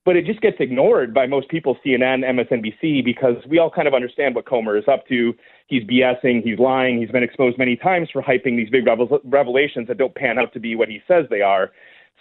but 0.07 0.15
it 0.15 0.25
just 0.25 0.41
gets 0.41 0.57
ignored 0.61 1.13
by 1.13 1.27
most 1.27 1.49
people, 1.49 1.77
CNN, 1.85 2.25
MSNBC, 2.25 3.05
because 3.05 3.35
we 3.51 3.59
all 3.59 3.71
kind 3.71 3.89
of 3.89 3.93
understand 3.93 4.37
what 4.37 4.47
Comer 4.47 4.79
is 4.79 4.85
up 4.87 5.07
to. 5.09 5.35
He's 5.67 5.83
BSing, 5.83 6.45
he's 6.45 6.61
lying, 6.61 7.01
he's 7.01 7.11
been 7.11 7.25
exposed 7.25 7.59
many 7.59 7.75
times 7.75 8.09
for 8.13 8.23
hyping 8.23 8.57
these 8.57 8.71
big 8.71 8.87
revel- 8.87 9.19
revelations 9.25 9.89
that 9.89 9.99
don't 9.99 10.15
pan 10.15 10.39
out 10.39 10.53
to 10.53 10.61
be 10.61 10.77
what 10.77 10.89
he 10.89 11.03
says 11.09 11.27
they 11.29 11.43
are. 11.43 11.73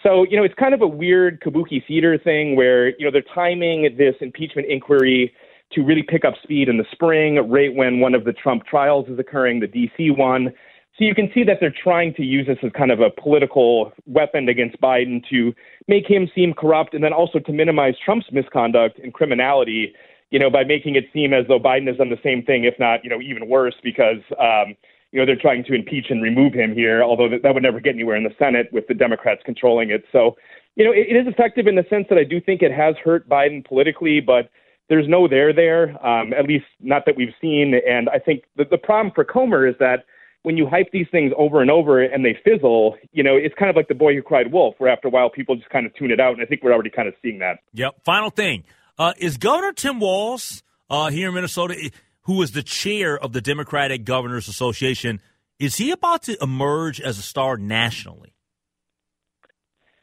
So, 0.02 0.26
you 0.28 0.36
know, 0.36 0.42
it's 0.42 0.54
kind 0.56 0.74
of 0.74 0.82
a 0.82 0.86
weird 0.86 1.40
kabuki 1.40 1.80
theater 1.86 2.18
thing 2.18 2.56
where, 2.56 2.88
you 2.98 3.04
know, 3.04 3.12
they're 3.12 3.22
timing 3.32 3.94
this 3.96 4.16
impeachment 4.20 4.66
inquiry 4.68 5.32
to 5.72 5.82
really 5.82 6.02
pick 6.02 6.24
up 6.24 6.34
speed 6.42 6.68
in 6.68 6.78
the 6.78 6.84
spring, 6.90 7.36
right 7.48 7.72
when 7.72 8.00
one 8.00 8.16
of 8.16 8.24
the 8.24 8.32
Trump 8.32 8.66
trials 8.66 9.08
is 9.08 9.18
occurring, 9.20 9.60
the 9.60 9.68
DC 9.68 10.16
one. 10.16 10.52
So 10.98 11.04
you 11.04 11.14
can 11.14 11.30
see 11.34 11.44
that 11.44 11.58
they're 11.60 11.74
trying 11.82 12.14
to 12.14 12.22
use 12.22 12.46
this 12.46 12.56
as 12.62 12.72
kind 12.72 12.90
of 12.90 13.00
a 13.00 13.10
political 13.10 13.92
weapon 14.06 14.48
against 14.48 14.80
Biden 14.80 15.22
to 15.28 15.54
make 15.88 16.06
him 16.06 16.30
seem 16.34 16.54
corrupt 16.54 16.94
and 16.94 17.04
then 17.04 17.12
also 17.12 17.38
to 17.38 17.52
minimize 17.52 17.94
Trump's 18.02 18.26
misconduct 18.32 18.98
and 18.98 19.12
criminality, 19.12 19.92
you 20.30 20.38
know, 20.38 20.48
by 20.48 20.64
making 20.64 20.96
it 20.96 21.04
seem 21.12 21.34
as 21.34 21.46
though 21.48 21.60
Biden 21.60 21.86
has 21.86 21.98
done 21.98 22.08
the 22.08 22.18
same 22.22 22.42
thing, 22.42 22.64
if 22.64 22.74
not, 22.78 23.04
you 23.04 23.10
know, 23.10 23.20
even 23.20 23.46
worse, 23.46 23.74
because, 23.82 24.22
um, 24.40 24.74
you 25.12 25.20
know, 25.20 25.26
they're 25.26 25.36
trying 25.36 25.64
to 25.64 25.74
impeach 25.74 26.06
and 26.08 26.22
remove 26.22 26.54
him 26.54 26.74
here, 26.74 27.02
although 27.02 27.28
that, 27.28 27.42
that 27.42 27.52
would 27.52 27.62
never 27.62 27.78
get 27.78 27.94
anywhere 27.94 28.16
in 28.16 28.24
the 28.24 28.34
Senate 28.38 28.68
with 28.72 28.86
the 28.86 28.94
Democrats 28.94 29.42
controlling 29.44 29.90
it. 29.90 30.04
So, 30.10 30.36
you 30.76 30.84
know, 30.84 30.92
it, 30.92 31.08
it 31.10 31.16
is 31.16 31.26
effective 31.26 31.66
in 31.66 31.74
the 31.74 31.84
sense 31.90 32.06
that 32.08 32.16
I 32.18 32.24
do 32.24 32.40
think 32.40 32.62
it 32.62 32.72
has 32.72 32.94
hurt 33.04 33.28
Biden 33.28 33.66
politically, 33.66 34.20
but 34.20 34.48
there's 34.88 35.08
no 35.08 35.28
there 35.28 35.52
there, 35.52 35.90
um, 36.06 36.32
at 36.32 36.46
least 36.46 36.66
not 36.80 37.04
that 37.04 37.16
we've 37.16 37.34
seen. 37.38 37.74
And 37.86 38.08
I 38.08 38.18
think 38.18 38.44
the, 38.56 38.64
the 38.64 38.78
problem 38.78 39.12
for 39.14 39.24
Comer 39.24 39.66
is 39.66 39.74
that 39.78 40.06
when 40.46 40.56
you 40.56 40.64
hype 40.64 40.92
these 40.92 41.08
things 41.10 41.32
over 41.36 41.60
and 41.60 41.72
over 41.72 42.00
and 42.00 42.24
they 42.24 42.38
fizzle, 42.44 42.96
you 43.10 43.24
know, 43.24 43.34
it's 43.34 43.56
kind 43.58 43.68
of 43.68 43.74
like 43.74 43.88
the 43.88 43.96
boy 43.96 44.14
who 44.14 44.22
cried 44.22 44.52
wolf, 44.52 44.76
where 44.78 44.88
after 44.88 45.08
a 45.08 45.10
while 45.10 45.28
people 45.28 45.56
just 45.56 45.68
kind 45.70 45.84
of 45.84 45.94
tune 45.96 46.12
it 46.12 46.20
out. 46.20 46.34
And 46.34 46.40
I 46.40 46.46
think 46.46 46.62
we're 46.62 46.72
already 46.72 46.88
kind 46.88 47.08
of 47.08 47.14
seeing 47.20 47.40
that. 47.40 47.58
Yep. 47.72 48.04
Final 48.04 48.30
thing 48.30 48.62
uh, 48.96 49.12
is 49.18 49.38
Governor 49.38 49.72
Tim 49.72 49.98
Walz 49.98 50.62
uh, 50.88 51.10
here 51.10 51.30
in 51.30 51.34
Minnesota, 51.34 51.90
who 52.20 52.40
is 52.42 52.52
the 52.52 52.62
chair 52.62 53.18
of 53.18 53.32
the 53.32 53.40
Democratic 53.40 54.04
Governors 54.04 54.46
Association, 54.46 55.20
is 55.58 55.74
he 55.78 55.90
about 55.90 56.22
to 56.22 56.36
emerge 56.40 57.00
as 57.00 57.18
a 57.18 57.22
star 57.22 57.56
nationally? 57.56 58.32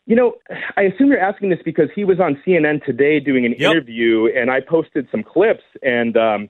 You 0.05 0.17
know, 0.17 0.33
I 0.75 0.81
assume 0.81 1.07
you're 1.07 1.21
asking 1.21 1.51
this 1.51 1.59
because 1.63 1.87
he 1.95 2.03
was 2.03 2.19
on 2.19 2.37
CNN 2.45 2.83
today 2.83 3.21
doing 3.21 3.45
an 3.45 3.55
yep. 3.57 3.71
interview, 3.71 4.27
and 4.35 4.51
I 4.51 4.59
posted 4.59 5.07
some 5.09 5.23
clips, 5.23 5.63
and 5.81 6.17
um, 6.17 6.49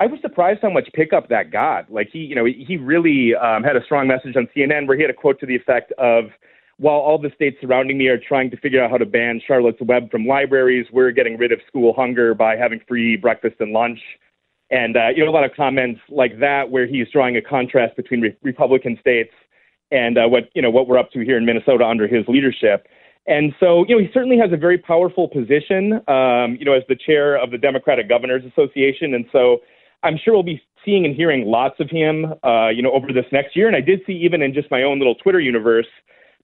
I 0.00 0.06
was 0.06 0.18
surprised 0.22 0.60
how 0.62 0.70
much 0.70 0.88
pickup 0.94 1.28
that 1.28 1.50
got. 1.50 1.92
Like 1.92 2.08
he, 2.10 2.20
you 2.20 2.34
know, 2.34 2.46
he 2.46 2.78
really 2.78 3.34
um, 3.34 3.62
had 3.62 3.76
a 3.76 3.84
strong 3.84 4.08
message 4.08 4.34
on 4.34 4.48
CNN 4.56 4.88
where 4.88 4.96
he 4.96 5.02
had 5.02 5.10
a 5.10 5.14
quote 5.14 5.38
to 5.40 5.46
the 5.46 5.54
effect 5.54 5.92
of, 5.98 6.30
"While 6.78 6.98
all 6.98 7.18
the 7.18 7.30
states 7.34 7.58
surrounding 7.60 7.98
me 7.98 8.08
are 8.08 8.18
trying 8.18 8.50
to 8.50 8.56
figure 8.56 8.82
out 8.82 8.90
how 8.90 8.96
to 8.96 9.04
ban 9.04 9.42
Charlotte's 9.46 9.82
Web 9.82 10.10
from 10.10 10.26
libraries, 10.26 10.86
we're 10.90 11.10
getting 11.10 11.36
rid 11.36 11.52
of 11.52 11.60
school 11.68 11.92
hunger 11.92 12.34
by 12.34 12.56
having 12.56 12.80
free 12.88 13.16
breakfast 13.16 13.56
and 13.60 13.72
lunch." 13.72 14.00
And 14.70 14.96
uh, 14.96 15.08
you 15.14 15.22
know, 15.22 15.30
a 15.30 15.34
lot 15.34 15.44
of 15.44 15.50
comments 15.54 16.00
like 16.08 16.38
that 16.40 16.70
where 16.70 16.86
he's 16.86 17.06
drawing 17.12 17.36
a 17.36 17.42
contrast 17.42 17.94
between 17.96 18.22
re- 18.22 18.36
Republican 18.42 18.96
states 18.98 19.34
and 19.90 20.16
uh, 20.16 20.26
what 20.28 20.48
you 20.54 20.62
know 20.62 20.70
what 20.70 20.88
we're 20.88 20.98
up 20.98 21.10
to 21.12 21.20
here 21.20 21.36
in 21.36 21.44
Minnesota 21.44 21.84
under 21.84 22.08
his 22.08 22.26
leadership. 22.26 22.88
And 23.26 23.52
so, 23.60 23.84
you 23.86 23.94
know, 23.94 24.02
he 24.02 24.08
certainly 24.14 24.38
has 24.38 24.50
a 24.50 24.56
very 24.56 24.78
powerful 24.78 25.28
position, 25.28 26.00
um, 26.08 26.56
you 26.58 26.64
know, 26.64 26.72
as 26.72 26.82
the 26.88 26.96
chair 26.96 27.36
of 27.36 27.50
the 27.50 27.58
Democratic 27.58 28.08
Governors 28.08 28.42
Association. 28.46 29.12
And 29.12 29.26
so, 29.30 29.60
I'm 30.02 30.18
sure 30.22 30.34
we'll 30.34 30.42
be 30.42 30.62
seeing 30.84 31.04
and 31.04 31.14
hearing 31.14 31.46
lots 31.46 31.78
of 31.78 31.90
him, 31.90 32.34
uh, 32.42 32.68
you 32.68 32.82
know, 32.82 32.92
over 32.92 33.12
this 33.12 33.26
next 33.32 33.54
year. 33.54 33.66
And 33.66 33.76
I 33.76 33.80
did 33.80 34.00
see 34.06 34.12
even 34.12 34.42
in 34.42 34.54
just 34.54 34.70
my 34.70 34.82
own 34.82 34.98
little 34.98 35.14
Twitter 35.14 35.40
universe, 35.40 35.86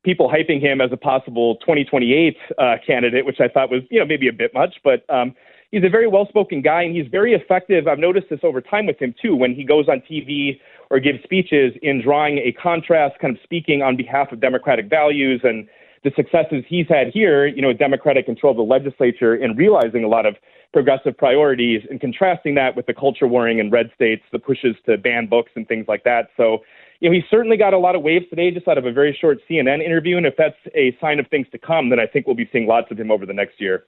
people 0.05 0.31
hyping 0.31 0.61
him 0.61 0.81
as 0.81 0.91
a 0.93 0.97
possible 0.97 1.57
2028 1.57 2.37
uh, 2.59 2.77
candidate, 2.87 3.25
which 3.27 3.41
I 3.41 3.49
thought 3.49 3.71
was, 3.71 3.83
you 3.91 3.99
know, 3.99 4.07
maybe 4.07 4.29
a 4.29 4.33
bit 4.33 4.53
much, 4.55 4.77
but 4.85 5.09
um, 5.09 5.35
he's 5.71 5.83
a 5.85 5.89
very 5.89 6.07
well-spoken 6.07 6.63
guy 6.63 6.83
and 6.83 6.95
he's 6.95 7.09
very 7.09 7.35
effective. 7.35 7.89
I've 7.89 7.99
noticed 7.99 8.29
this 8.31 8.41
over 8.43 8.61
time 8.61 8.87
with 8.87 8.99
him 8.99 9.15
too, 9.21 9.35
when 9.35 9.55
he 9.55 9.65
goes 9.65 9.89
on 9.89 10.03
TV 10.09 10.61
or 10.91 11.01
gives 11.01 11.23
speeches 11.25 11.73
in 11.83 12.03
drawing 12.03 12.39
a 12.39 12.53
contrast, 12.53 13.19
kind 13.21 13.37
of 13.37 13.43
speaking 13.43 13.83
on 13.83 13.97
behalf 13.97 14.33
of 14.33 14.41
democratic 14.41 14.89
values 14.89 15.41
and 15.43 15.67
the 16.05 16.13
successes 16.15 16.63
he's 16.69 16.87
had 16.89 17.09
here, 17.13 17.47
you 17.47 17.61
know, 17.61 17.73
Democratic 17.73 18.27
control 18.27 18.53
of 18.53 18.57
the 18.57 18.63
legislature 18.63 19.35
and 19.35 19.59
realizing 19.59 20.05
a 20.05 20.09
lot 20.09 20.25
of 20.25 20.37
progressive 20.77 21.17
priorities 21.17 21.81
and 21.89 22.03
contrasting 22.03 22.55
that 22.55 22.77
with 22.77 22.85
the 22.85 22.93
culture 22.93 23.27
warring 23.27 23.61
in 23.61 23.71
red 23.71 23.91
states, 23.95 24.23
the 24.31 24.39
pushes 24.39 24.77
to 24.85 24.99
ban 24.99 25.27
books 25.27 25.51
and 25.57 25.67
things 25.67 25.87
like 25.89 26.05
that. 26.05 26.29
So, 26.37 26.59
you 27.01 27.09
know, 27.09 27.15
he 27.15 27.23
certainly 27.31 27.57
got 27.57 27.73
a 27.73 27.79
lot 27.79 27.97
of 27.97 28.03
waves 28.03 28.27
today 28.29 28.51
just 28.51 28.69
out 28.69 28.77
of 28.77 28.85
a 28.85 28.93
very 28.93 29.17
short 29.19 29.39
CNN 29.49 29.83
interview. 29.83 30.19
And 30.19 30.27
if 30.27 30.35
that's 30.37 30.55
a 30.75 30.95
sign 31.01 31.19
of 31.19 31.29
things 31.29 31.47
to 31.53 31.59
come, 31.59 31.89
then 31.89 31.99
I 31.99 32.07
think 32.07 32.27
we'll 32.27 32.37
be 32.37 32.47
seeing 32.53 32.67
lots 32.67 32.91
of 32.91 33.01
him 33.01 33.11
over 33.11 33.25
the 33.25 33.33
next 33.33 33.59
year. 33.59 33.85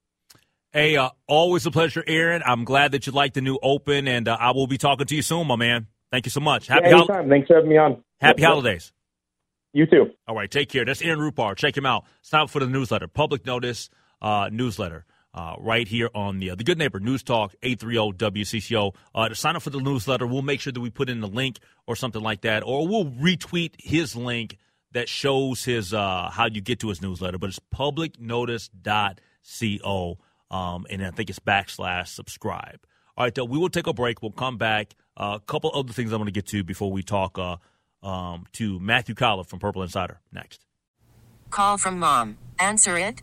Hey, 0.72 0.96
uh, 0.96 1.10
always 1.26 1.66
a 1.66 1.70
pleasure, 1.70 2.02
Aaron. 2.06 2.40
I'm 2.42 2.64
glad 2.64 2.92
that 2.92 3.06
you 3.06 3.12
like 3.12 3.34
the 3.34 3.42
new 3.42 3.58
Open, 3.62 4.08
and 4.08 4.26
uh, 4.26 4.38
I 4.40 4.52
will 4.52 4.66
be 4.66 4.78
talking 4.78 5.04
to 5.04 5.14
you 5.14 5.20
soon, 5.20 5.46
my 5.46 5.56
man. 5.56 5.88
Thank 6.10 6.24
you 6.24 6.30
so 6.30 6.40
much. 6.40 6.68
Happy 6.68 6.88
yeah, 6.88 6.96
anytime. 6.96 7.16
Hol- 7.24 7.28
Thanks 7.28 7.48
for 7.48 7.56
having 7.56 7.68
me 7.68 7.76
on. 7.76 8.02
Happy 8.18 8.40
yep, 8.40 8.48
holidays. 8.48 8.94
You 9.74 9.84
too. 9.84 10.06
All 10.26 10.34
right, 10.34 10.50
take 10.50 10.70
care. 10.70 10.86
That's 10.86 11.02
Aaron 11.02 11.18
Rupar. 11.18 11.54
Check 11.54 11.76
him 11.76 11.84
out. 11.84 12.06
Sign 12.22 12.40
up 12.42 12.50
for 12.50 12.60
the 12.60 12.66
newsletter, 12.66 13.08
public 13.08 13.44
notice 13.44 13.90
uh, 14.22 14.48
newsletter 14.50 15.04
uh, 15.34 15.56
right 15.58 15.86
here 15.86 16.08
on 16.14 16.38
the 16.38 16.50
uh, 16.50 16.54
the 16.54 16.64
Good 16.64 16.78
Neighbor 16.78 17.00
News 17.00 17.22
Talk 17.22 17.54
830 17.62 18.42
WCCO. 18.42 18.94
Uh, 19.14 19.28
to 19.28 19.34
sign 19.34 19.56
up 19.56 19.62
for 19.62 19.68
the 19.70 19.80
newsletter, 19.80 20.26
we'll 20.26 20.42
make 20.42 20.60
sure 20.60 20.72
that 20.72 20.80
we 20.80 20.90
put 20.90 21.08
in 21.08 21.20
the 21.20 21.28
link 21.28 21.58
or 21.86 21.96
something 21.96 22.22
like 22.22 22.42
that, 22.42 22.62
or 22.64 22.86
we'll 22.88 23.06
retweet 23.06 23.74
his 23.78 24.14
link 24.16 24.58
that 24.92 25.08
shows 25.08 25.64
his 25.64 25.94
uh, 25.94 26.28
how 26.30 26.46
you 26.46 26.60
get 26.60 26.78
to 26.80 26.88
his 26.88 27.00
newsletter. 27.02 27.38
But 27.38 27.50
it's 27.50 27.60
publicnotice.co, 27.74 30.18
um, 30.50 30.86
and 30.90 31.04
I 31.04 31.10
think 31.10 31.28
it's 31.30 31.38
backslash 31.38 32.08
subscribe. 32.08 32.80
All 33.16 33.24
right, 33.24 33.48
we 33.48 33.58
will 33.58 33.68
take 33.68 33.86
a 33.86 33.92
break. 33.92 34.22
We'll 34.22 34.32
come 34.32 34.58
back. 34.58 34.94
A 35.16 35.40
couple 35.44 35.70
other 35.74 35.92
things 35.92 36.12
I 36.12 36.16
want 36.16 36.28
to 36.28 36.32
get 36.32 36.46
to 36.46 36.62
before 36.62 36.92
we 36.92 37.02
talk 37.02 37.36
uh, 37.38 37.56
um, 38.06 38.46
to 38.52 38.78
Matthew 38.78 39.16
Coller 39.16 39.42
from 39.44 39.58
Purple 39.58 39.82
Insider 39.82 40.20
next. 40.32 40.64
Call 41.50 41.78
from 41.78 41.98
mom. 41.98 42.36
Answer 42.58 42.98
it. 42.98 43.22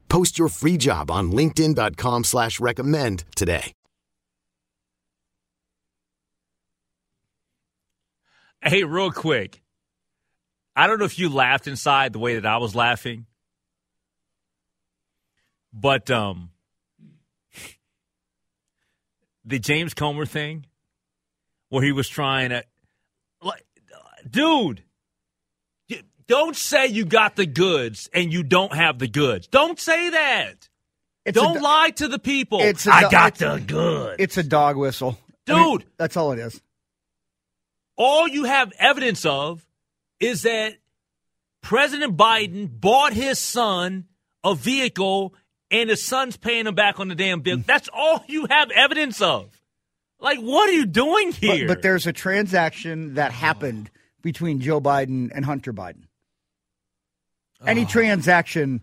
Post 0.11 0.37
your 0.37 0.49
free 0.49 0.75
job 0.75 1.09
on 1.09 1.31
LinkedIn.com 1.31 2.25
slash 2.25 2.59
recommend 2.59 3.23
today. 3.33 3.71
Hey, 8.61 8.83
real 8.83 9.11
quick. 9.11 9.61
I 10.75 10.87
don't 10.87 10.99
know 10.99 11.05
if 11.05 11.17
you 11.17 11.29
laughed 11.29 11.65
inside 11.65 12.11
the 12.11 12.19
way 12.19 12.35
that 12.35 12.45
I 12.45 12.57
was 12.57 12.75
laughing. 12.75 13.25
But 15.71 16.11
um 16.11 16.49
the 19.45 19.59
James 19.59 19.93
Comer 19.93 20.25
thing 20.25 20.65
where 21.69 21.83
he 21.83 21.93
was 21.93 22.09
trying 22.09 22.49
to 22.49 22.65
like 23.41 23.65
dude 24.29 24.83
don't 26.31 26.55
say 26.55 26.87
you 26.87 27.05
got 27.05 27.35
the 27.35 27.45
goods 27.45 28.09
and 28.13 28.31
you 28.33 28.43
don't 28.43 28.73
have 28.75 28.97
the 28.99 29.07
goods. 29.07 29.47
Don't 29.47 29.79
say 29.79 30.09
that. 30.09 30.69
It's 31.25 31.35
don't 31.37 31.57
a, 31.57 31.61
lie 31.61 31.91
to 31.97 32.07
the 32.07 32.17
people. 32.19 32.59
It's 32.61 32.87
a 32.87 32.91
I 32.93 33.01
do- 33.03 33.09
got 33.11 33.35
the 33.35 33.59
goods. 33.65 34.15
It's 34.19 34.37
a 34.37 34.43
dog 34.43 34.75
whistle, 34.77 35.17
I 35.47 35.53
Dude. 35.53 35.57
mean, 35.57 35.83
that's 35.97 36.17
all 36.17 36.31
it 36.31 36.39
is. 36.39 36.61
all 37.97 38.27
you 38.27 38.45
have 38.45 38.71
evidence 38.79 39.25
of 39.25 39.65
is 40.19 40.41
that 40.43 40.75
President 41.61 42.17
Biden 42.17 42.67
bought 42.79 43.13
his 43.13 43.37
son 43.39 44.05
a 44.43 44.55
vehicle 44.55 45.33
and 45.69 45.89
his 45.89 46.03
son's 46.03 46.37
paying 46.37 46.65
him 46.67 46.75
back 46.75 46.99
on 46.99 47.07
the 47.07 47.15
damn 47.15 47.41
Mm. 47.41 47.43
bill. 47.43 47.57
That's 47.65 47.89
all 47.93 48.23
you 48.27 48.47
have 48.49 48.71
evidence 48.71 49.21
of. 49.21 49.61
Like, 50.19 50.39
what 50.39 50.69
are 50.69 50.73
you 50.73 50.85
doing 50.85 51.29
But, 51.31 51.37
here? 51.39 51.67
but 51.67 51.81
there's 51.81 52.07
a 52.07 52.13
transaction 52.13 53.15
that 53.15 53.31
happened 53.31 53.89
between 54.21 54.59
Joe 54.59 54.79
Biden 54.81 55.31
and 55.33 55.45
Hunter 55.45 55.73
Biden. 55.73 56.03
Oh. 57.61 57.65
Any 57.67 57.85
transaction 57.85 58.81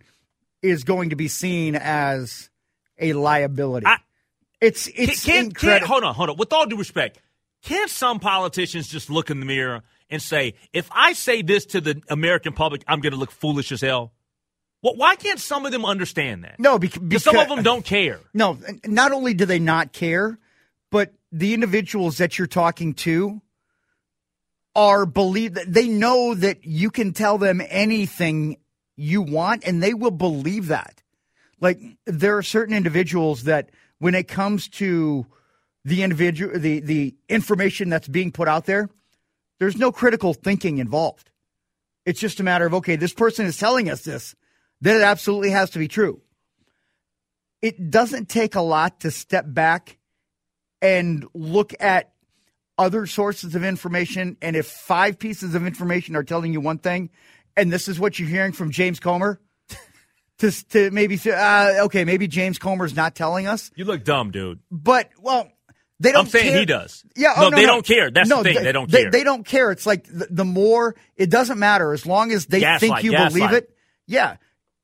is 0.62 0.84
going 0.84 1.10
to 1.10 1.16
be 1.16 1.28
seen 1.28 1.74
as 1.74 2.50
a 2.98 3.12
liability. 3.12 3.86
I- 3.86 3.98
it's 4.60 4.88
it's 4.88 5.24
can, 5.24 5.34
can, 5.36 5.44
incredible. 5.46 5.86
hold 5.86 6.04
on, 6.04 6.14
hold 6.14 6.30
on. 6.30 6.36
With 6.36 6.52
all 6.52 6.66
due 6.66 6.76
respect, 6.76 7.20
can't 7.62 7.88
some 7.90 8.18
politicians 8.18 8.88
just 8.88 9.08
look 9.08 9.30
in 9.30 9.38
the 9.38 9.46
mirror 9.46 9.82
and 10.10 10.20
say, 10.20 10.54
if 10.72 10.88
I 10.90 11.12
say 11.12 11.42
this 11.42 11.64
to 11.66 11.80
the 11.80 12.02
American 12.08 12.52
public, 12.54 12.82
I'm 12.88 13.00
going 13.00 13.12
to 13.12 13.18
look 13.18 13.30
foolish 13.30 13.70
as 13.70 13.80
hell? 13.80 14.12
Well, 14.82 14.94
why 14.96 15.14
can't 15.16 15.38
some 15.38 15.64
of 15.66 15.70
them 15.72 15.84
understand 15.84 16.42
that? 16.44 16.58
No, 16.58 16.78
bec- 16.78 16.92
Because 17.00 17.24
some 17.24 17.36
of 17.36 17.48
them 17.48 17.62
don't 17.62 17.84
care. 17.84 18.20
No, 18.34 18.58
not 18.84 19.12
only 19.12 19.34
do 19.34 19.44
they 19.44 19.58
not 19.60 19.92
care, 19.92 20.38
but 20.90 21.12
the 21.30 21.54
individuals 21.54 22.18
that 22.18 22.38
you're 22.38 22.46
talking 22.48 22.94
to 22.94 23.40
are 24.74 25.06
believe 25.06 25.54
that 25.54 25.72
they 25.72 25.88
know 25.88 26.34
that 26.34 26.64
you 26.64 26.90
can 26.90 27.12
tell 27.12 27.38
them 27.38 27.60
anything 27.68 28.56
you 28.98 29.22
want 29.22 29.64
and 29.64 29.82
they 29.82 29.94
will 29.94 30.10
believe 30.10 30.68
that. 30.68 31.02
Like 31.60 31.80
there 32.06 32.36
are 32.36 32.42
certain 32.42 32.74
individuals 32.74 33.44
that 33.44 33.70
when 33.98 34.14
it 34.14 34.28
comes 34.28 34.68
to 34.68 35.26
the 35.84 36.02
individual 36.02 36.58
the 36.58 36.80
the 36.80 37.16
information 37.28 37.88
that's 37.88 38.08
being 38.08 38.32
put 38.32 38.48
out 38.48 38.66
there, 38.66 38.90
there's 39.58 39.76
no 39.76 39.90
critical 39.90 40.34
thinking 40.34 40.78
involved. 40.78 41.30
It's 42.04 42.20
just 42.20 42.40
a 42.40 42.44
matter 42.44 42.66
of 42.66 42.74
okay, 42.74 42.96
this 42.96 43.14
person 43.14 43.46
is 43.46 43.56
telling 43.56 43.88
us 43.88 44.02
this, 44.02 44.34
then 44.80 44.96
it 44.96 45.02
absolutely 45.02 45.50
has 45.50 45.70
to 45.70 45.78
be 45.78 45.88
true 45.88 46.20
it 47.62 47.90
doesn't 47.90 48.28
take 48.28 48.54
a 48.54 48.60
lot 48.60 49.00
to 49.00 49.10
step 49.10 49.44
back 49.46 49.98
and 50.80 51.26
look 51.34 51.74
at 51.80 52.12
other 52.76 53.06
sources 53.06 53.54
of 53.54 53.64
information. 53.64 54.36
And 54.40 54.54
if 54.54 54.66
five 54.66 55.18
pieces 55.18 55.54
of 55.54 55.66
information 55.66 56.14
are 56.14 56.22
telling 56.22 56.52
you 56.52 56.60
one 56.60 56.78
thing, 56.78 57.10
and 57.58 57.72
this 57.72 57.88
is 57.88 57.98
what 57.98 58.18
you're 58.18 58.28
hearing 58.28 58.52
from 58.52 58.70
James 58.70 59.00
Comer, 59.00 59.40
to, 60.38 60.68
to 60.70 60.90
maybe 60.90 61.16
say, 61.16 61.30
uh, 61.32 61.84
okay, 61.86 62.04
maybe 62.04 62.28
James 62.28 62.58
Comer's 62.58 62.94
not 62.94 63.14
telling 63.14 63.46
us, 63.46 63.70
You 63.76 63.84
look 63.84 64.04
dumb, 64.04 64.30
dude. 64.30 64.60
but 64.70 65.10
well, 65.20 65.50
they 66.00 66.12
don't. 66.12 66.26
I'm 66.26 66.30
saying 66.30 66.50
care. 66.52 66.58
he 66.60 66.64
does. 66.64 67.04
Yeah, 67.16 67.34
No, 67.36 67.46
oh, 67.46 67.48
no, 67.50 67.56
they 67.56 67.62
no. 67.66 67.72
don't 67.72 67.84
care. 67.86 68.10
That's 68.10 68.28
the 68.28 68.42
thing. 68.42 68.62
They 68.62 68.72
don't 68.72 68.90
care. 68.90 69.10
They, 69.10 69.24
don't 69.24 69.44
care. 69.44 69.72
It's 69.72 69.84
like 69.84 70.04
the, 70.04 70.28
the 70.30 70.44
more 70.44 70.94
it 71.16 71.28
doesn't 71.28 71.58
matter 71.58 71.92
as 71.92 72.06
long 72.06 72.30
as 72.30 72.46
they 72.46 72.60
Gaslight, 72.60 72.80
think 72.80 73.04
you 73.04 73.10
gaslight. 73.10 73.32
believe 73.32 73.52
it. 73.52 73.70
Yeah, 74.06 74.36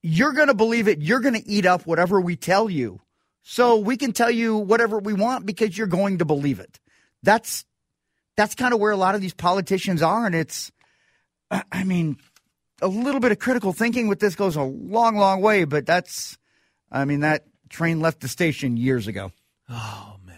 you're 0.02 0.32
going 0.32 0.48
to 0.48 0.54
believe 0.54 0.88
it. 0.88 1.00
You're 1.00 1.20
going 1.20 1.40
to 1.40 1.48
eat 1.48 1.66
up 1.66 1.86
whatever 1.86 2.20
we 2.20 2.34
tell 2.36 2.68
you. 2.68 3.00
So 3.42 3.76
we 3.78 3.96
can 3.96 4.12
tell 4.12 4.30
you 4.30 4.56
whatever 4.56 4.98
we 4.98 5.12
want 5.12 5.46
because 5.46 5.76
you're 5.78 5.86
going 5.86 6.18
to 6.18 6.24
believe 6.24 6.58
it. 6.58 6.80
That's 7.22 7.64
that's 8.36 8.54
kind 8.56 8.74
of 8.74 8.80
where 8.80 8.90
a 8.90 8.96
lot 8.96 9.14
of 9.14 9.20
these 9.20 9.34
politicians 9.34 10.02
are, 10.02 10.26
and 10.26 10.34
it's. 10.34 10.72
I 11.50 11.84
mean, 11.84 12.16
a 12.84 12.88
little 12.88 13.20
bit 13.20 13.32
of 13.32 13.38
critical 13.38 13.72
thinking 13.72 14.08
with 14.08 14.20
this 14.20 14.34
goes 14.34 14.56
a 14.56 14.62
long, 14.62 15.16
long 15.16 15.40
way. 15.40 15.64
But 15.64 15.86
that's, 15.86 16.38
I 16.92 17.04
mean, 17.04 17.20
that 17.20 17.46
train 17.68 18.00
left 18.00 18.20
the 18.20 18.28
station 18.28 18.76
years 18.76 19.06
ago. 19.06 19.32
Oh, 19.68 20.16
man. 20.24 20.36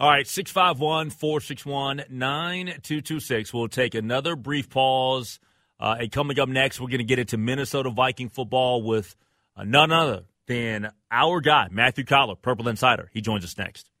All 0.00 0.08
right, 0.08 0.26
651 0.26 1.10
461 1.10 2.04
9226. 2.08 3.52
We'll 3.52 3.68
take 3.68 3.94
another 3.94 4.34
brief 4.36 4.70
pause. 4.70 5.38
Uh, 5.78 5.96
and 6.00 6.12
coming 6.12 6.38
up 6.38 6.48
next, 6.48 6.80
we're 6.80 6.88
going 6.88 6.98
to 6.98 7.04
get 7.04 7.18
into 7.18 7.36
Minnesota 7.36 7.90
Viking 7.90 8.28
football 8.28 8.82
with 8.82 9.14
uh, 9.56 9.64
none 9.64 9.92
other 9.92 10.24
than 10.46 10.90
our 11.10 11.40
guy, 11.40 11.68
Matthew 11.70 12.04
Coller, 12.04 12.36
Purple 12.36 12.68
Insider. 12.68 13.10
He 13.12 13.20
joins 13.20 13.44
us 13.44 13.58
next. 13.58 13.91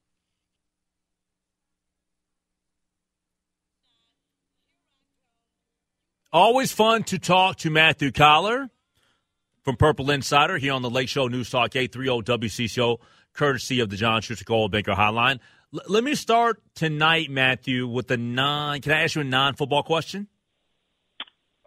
Always 6.34 6.72
fun 6.72 7.02
to 7.04 7.18
talk 7.18 7.58
to 7.58 7.68
Matthew 7.68 8.10
Coller 8.10 8.70
from 9.60 9.76
Purple 9.76 10.10
Insider 10.10 10.56
here 10.56 10.72
on 10.72 10.80
the 10.80 10.88
Lake 10.88 11.10
Show 11.10 11.28
News 11.28 11.50
Talk 11.50 11.76
830 11.76 12.48
WCCO, 12.48 12.96
courtesy 13.34 13.80
of 13.80 13.90
the 13.90 13.96
John 13.96 14.22
Schuster 14.22 14.46
Coldwell 14.46 14.70
Banker 14.70 14.92
Hotline. 14.92 15.40
L- 15.74 15.82
let 15.88 16.02
me 16.02 16.14
start 16.14 16.62
tonight, 16.74 17.30
Matthew, 17.30 17.86
with 17.86 18.10
a 18.10 18.16
non. 18.16 18.80
Can 18.80 18.92
I 18.92 19.02
ask 19.02 19.14
you 19.14 19.20
a 19.20 19.24
non-football 19.24 19.82
question? 19.82 20.26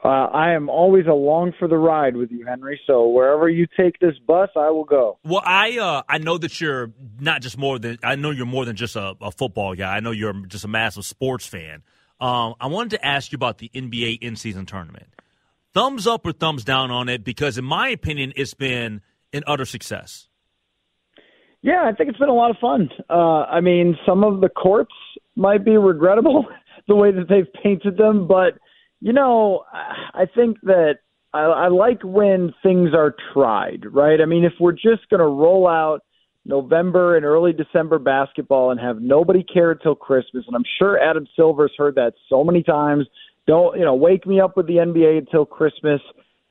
Uh, 0.04 0.08
I 0.08 0.54
am 0.54 0.67
always 0.67 1.06
along 1.06 1.54
for 1.60 1.67
the 1.67 1.78
ride 1.78 2.15
with 2.15 2.32
you, 2.32 2.47
Henry. 2.47 2.82
So 2.88 3.08
wherever 3.08 3.47
you 3.47 3.67
take 3.78 3.99
this 3.99 4.17
bus, 4.25 4.49
I 4.56 4.71
will 4.71 4.84
go. 4.84 5.19
Well, 5.23 5.43
I 5.45 5.78
uh, 5.78 6.01
I 6.10 6.17
know 6.17 6.39
that 6.39 6.60
you're 6.60 6.91
not 7.19 7.43
just 7.43 7.60
more 7.60 7.78
than 7.78 7.99
I 8.01 8.15
know 8.15 8.32
you're 8.32 8.47
more 8.47 8.65
than 8.65 8.75
just 8.75 8.95
a, 8.95 9.13
a 9.21 9.32
football 9.32 9.75
guy. 9.75 9.95
I 9.95 9.99
know 9.99 10.10
you're 10.10 10.34
just 10.47 10.65
a 10.65 10.67
massive 10.67 11.06
sports 11.06 11.45
fan. 11.45 11.84
Um, 12.25 12.55
I 12.59 12.65
wanted 12.65 12.89
to 12.97 13.05
ask 13.05 13.31
you 13.31 13.35
about 13.35 13.59
the 13.59 13.69
NBA 13.75 14.17
in-season 14.19 14.65
tournament. 14.65 15.05
Thumbs 15.75 16.07
up 16.07 16.25
or 16.25 16.31
thumbs 16.31 16.63
down 16.63 16.89
on 16.89 17.07
it? 17.07 17.23
Because 17.23 17.59
in 17.59 17.65
my 17.65 17.89
opinion, 17.89 18.33
it's 18.35 18.55
been 18.55 19.01
an 19.31 19.43
utter 19.45 19.65
success. 19.65 20.27
Yeah, 21.61 21.83
I 21.85 21.91
think 21.91 22.09
it's 22.09 22.17
been 22.17 22.29
a 22.29 22.33
lot 22.33 22.49
of 22.49 22.57
fun. 22.57 22.89
Uh, 23.11 23.43
I 23.43 23.61
mean, 23.61 23.95
some 24.07 24.23
of 24.23 24.41
the 24.41 24.49
courts 24.49 24.93
might 25.35 25.63
be 25.63 25.77
regrettable 25.77 26.47
the 26.88 26.95
way 26.95 27.11
that 27.11 27.29
they've 27.29 27.51
painted 27.61 27.97
them, 27.97 28.27
but 28.27 28.57
you 29.01 29.13
know, 29.13 29.63
I 29.71 30.25
think 30.33 30.57
that 30.63 30.95
I, 31.31 31.41
I 31.41 31.67
like 31.67 32.01
when 32.03 32.55
things 32.63 32.89
are 32.95 33.13
tried, 33.33 33.83
right? 33.91 34.19
I 34.19 34.25
mean, 34.25 34.45
if 34.45 34.53
we're 34.59 34.71
just 34.71 35.07
going 35.11 35.19
to 35.19 35.27
roll 35.27 35.67
out 35.67 36.01
November 36.45 37.17
and 37.17 37.25
early 37.25 37.51
December 37.51 37.99
basketball 37.99 38.71
and 38.71 38.79
have 38.79 39.01
nobody 39.01 39.43
care 39.43 39.71
until 39.71 39.95
Christmas, 39.95 40.45
and 40.47 40.55
I'm 40.55 40.65
sure 40.77 40.99
Adam 40.99 41.27
Silver's 41.36 41.73
heard 41.77 41.95
that 41.95 42.13
so 42.29 42.43
many 42.43 42.62
times. 42.62 43.08
Don't 43.47 43.77
you 43.77 43.86
know? 43.86 43.95
Wake 43.95 44.25
me 44.25 44.39
up 44.39 44.55
with 44.55 44.67
the 44.67 44.75
NBA 44.75 45.17
until 45.17 45.45
Christmas. 45.45 46.01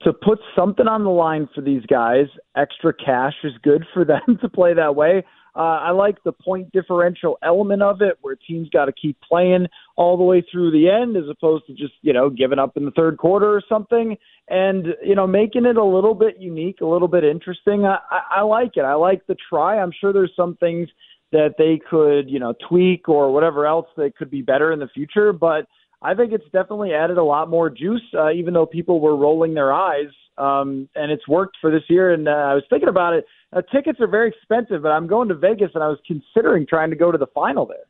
To 0.03 0.13
put 0.13 0.39
something 0.55 0.87
on 0.87 1.05
the 1.05 1.11
line 1.11 1.49
for 1.55 1.61
these 1.61 1.87
guys, 1.87 2.27
extra 2.57 2.93
cash 2.93 3.35
is 3.43 3.53
good 3.63 3.85
for 3.95 4.05
them 4.05 4.39
to 4.41 4.49
play 4.49 4.75
that 4.75 4.97
way. 4.97 5.25
Uh, 5.57 5.79
I 5.83 5.91
like 5.91 6.23
the 6.25 6.33
point 6.33 6.73
differential 6.73 7.39
element 7.43 7.83
of 7.83 8.03
it, 8.03 8.19
where 8.23 8.37
teams 8.37 8.69
got 8.71 8.87
to 8.87 8.93
keep 8.93 9.17
playing 9.21 9.69
all 9.97 10.17
the 10.17 10.25
way 10.25 10.45
through 10.51 10.73
the 10.73 10.91
end, 10.91 11.17
as 11.17 11.25
opposed 11.31 11.67
to 11.67 11.75
just 11.75 11.95
you 12.03 12.13
know 12.13 12.29
giving 12.29 12.59
up 12.59 12.77
in 12.77 12.85
the 12.85 12.91
third 12.91 13.19
quarter 13.19 13.47
or 13.47 13.63
something, 13.69 14.17
and 14.49 14.87
you 15.05 15.15
know 15.15 15.27
making 15.27 15.65
it 15.65 15.77
a 15.77 15.85
little 15.85 16.15
bit 16.15 16.39
unique, 16.41 16.81
a 16.81 16.87
little 16.87 17.09
bit 17.09 17.25
interesting. 17.25 17.85
I, 17.85 17.99
I, 18.11 18.39
I 18.39 18.41
like 18.43 18.73
it. 18.77 18.83
I 18.83 18.95
like 18.95 19.27
the 19.27 19.37
try. 19.49 19.79
I'm 19.79 19.93
sure 20.01 20.13
there's 20.13 20.33
some 20.35 20.57
things 20.57 20.89
that 21.31 21.55
they 21.57 21.81
could 21.89 22.29
you 22.29 22.41
know 22.41 22.55
tweak 22.69 23.09
or 23.09 23.33
whatever 23.33 23.67
else 23.67 23.87
that 23.97 24.17
could 24.17 24.31
be 24.31 24.43
better 24.43 24.73
in 24.73 24.81
the 24.81 24.89
future, 24.89 25.33
but 25.33 25.67
I 26.03 26.15
think 26.15 26.33
it's 26.33 26.45
definitely 26.53 26.93
added 26.93 27.17
a 27.17 27.25
lot 27.25 27.49
more 27.49 27.71
juice, 27.71 28.03
uh, 28.13 28.31
even 28.31 28.53
though 28.53 28.67
people 28.67 29.01
were 29.01 29.17
rolling 29.17 29.55
their 29.55 29.73
eyes. 29.73 30.11
Um, 30.37 30.89
and 30.95 31.13
it's 31.13 31.27
worked 31.29 31.57
for 31.61 31.71
this 31.71 31.83
year. 31.89 32.13
And 32.13 32.29
uh, 32.29 32.33
I 32.33 32.55
was 32.55 32.65
thinking 32.69 32.89
about 32.89 33.15
it. 33.15 33.27
Uh, 33.53 33.63
tickets 33.73 34.01
are 34.01 34.09
very 34.09 34.29
expensive, 34.29 34.83
but 34.83 34.89
I'm 34.89 35.07
going 35.07 35.29
to 35.29 35.35
Vegas, 35.35 35.71
and 35.75 35.83
I 35.83 35.89
was 35.89 35.99
considering 36.07 36.67
trying 36.67 36.91
to 36.91 36.97
go 36.97 37.13
to 37.13 37.19
the 37.19 37.29
final 37.29 37.67
there. 37.67 37.87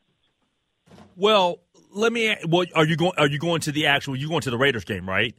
Well, 1.17 1.61
let 1.95 2.13
me. 2.13 2.37
Well, 2.47 2.67
are 2.75 2.85
you 2.85 2.97
going? 2.97 3.13
Are 3.17 3.29
you 3.29 3.39
going 3.39 3.61
to 3.63 3.73
the 3.73 3.87
actual? 3.87 4.17
You 4.17 4.29
going 4.29 4.43
to 4.43 4.51
the 4.51 4.59
Raiders 4.59 4.85
game, 4.85 5.09
right? 5.09 5.35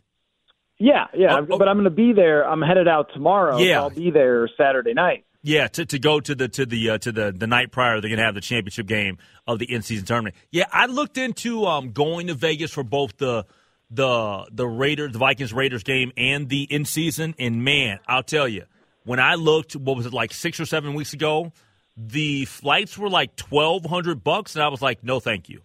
Yeah, 0.79 1.05
yeah. 1.13 1.37
Oh, 1.39 1.47
oh. 1.51 1.57
But 1.57 1.67
I'm 1.67 1.75
going 1.75 1.85
to 1.85 1.89
be 1.89 2.11
there. 2.13 2.47
I'm 2.47 2.61
headed 2.61 2.87
out 2.87 3.09
tomorrow. 3.13 3.57
Yeah, 3.57 3.75
so 3.75 3.81
I'll 3.83 3.89
be 3.91 4.11
there 4.11 4.49
Saturday 4.57 4.93
night. 4.93 5.25
Yeah, 5.41 5.67
to, 5.67 5.85
to 5.85 5.99
go 5.99 6.19
to 6.19 6.33
the 6.33 6.47
to 6.47 6.65
the 6.65 6.89
uh, 6.89 6.97
to 6.97 7.11
the 7.11 7.31
the 7.31 7.45
night 7.45 7.71
prior, 7.71 8.01
they're 8.01 8.09
gonna 8.09 8.23
have 8.23 8.33
the 8.33 8.41
championship 8.41 8.87
game 8.87 9.19
of 9.45 9.59
the 9.59 9.71
in 9.71 9.83
season 9.83 10.05
tournament. 10.05 10.35
Yeah, 10.49 10.65
I 10.71 10.87
looked 10.87 11.19
into 11.19 11.65
um, 11.65 11.91
going 11.91 12.27
to 12.27 12.33
Vegas 12.33 12.71
for 12.71 12.83
both 12.83 13.17
the 13.17 13.45
the 13.89 14.47
the 14.51 14.67
Raiders, 14.67 15.13
the 15.13 15.19
Vikings 15.19 15.53
Raiders 15.53 15.83
game, 15.83 16.11
and 16.17 16.49
the 16.49 16.63
in 16.63 16.85
season. 16.85 17.35
And 17.39 17.63
man, 17.63 17.99
I'll 18.07 18.23
tell 18.23 18.47
you, 18.47 18.63
when 19.03 19.19
I 19.19 19.35
looked, 19.35 19.75
what 19.75 19.95
was 19.97 20.05
it 20.05 20.13
like 20.13 20.33
six 20.33 20.59
or 20.59 20.65
seven 20.65 20.93
weeks 20.93 21.13
ago? 21.13 21.51
The 21.97 22.45
flights 22.45 22.97
were 22.97 23.09
like 23.09 23.35
twelve 23.35 23.85
hundred 23.85 24.23
bucks, 24.23 24.55
and 24.55 24.63
I 24.63 24.67
was 24.67 24.81
like, 24.81 25.03
no, 25.03 25.19
thank 25.19 25.49
you. 25.49 25.61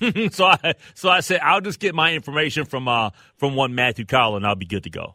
so 0.30 0.46
I 0.46 0.74
so 0.94 1.08
I 1.08 1.20
said 1.20 1.40
I'll 1.42 1.60
just 1.60 1.78
get 1.78 1.94
my 1.94 2.14
information 2.14 2.64
from 2.64 2.88
uh 2.88 3.10
from 3.36 3.54
one 3.54 3.74
Matthew 3.74 4.06
Coller. 4.06 4.44
I'll 4.46 4.54
be 4.54 4.66
good 4.66 4.84
to 4.84 4.90
go. 4.90 5.14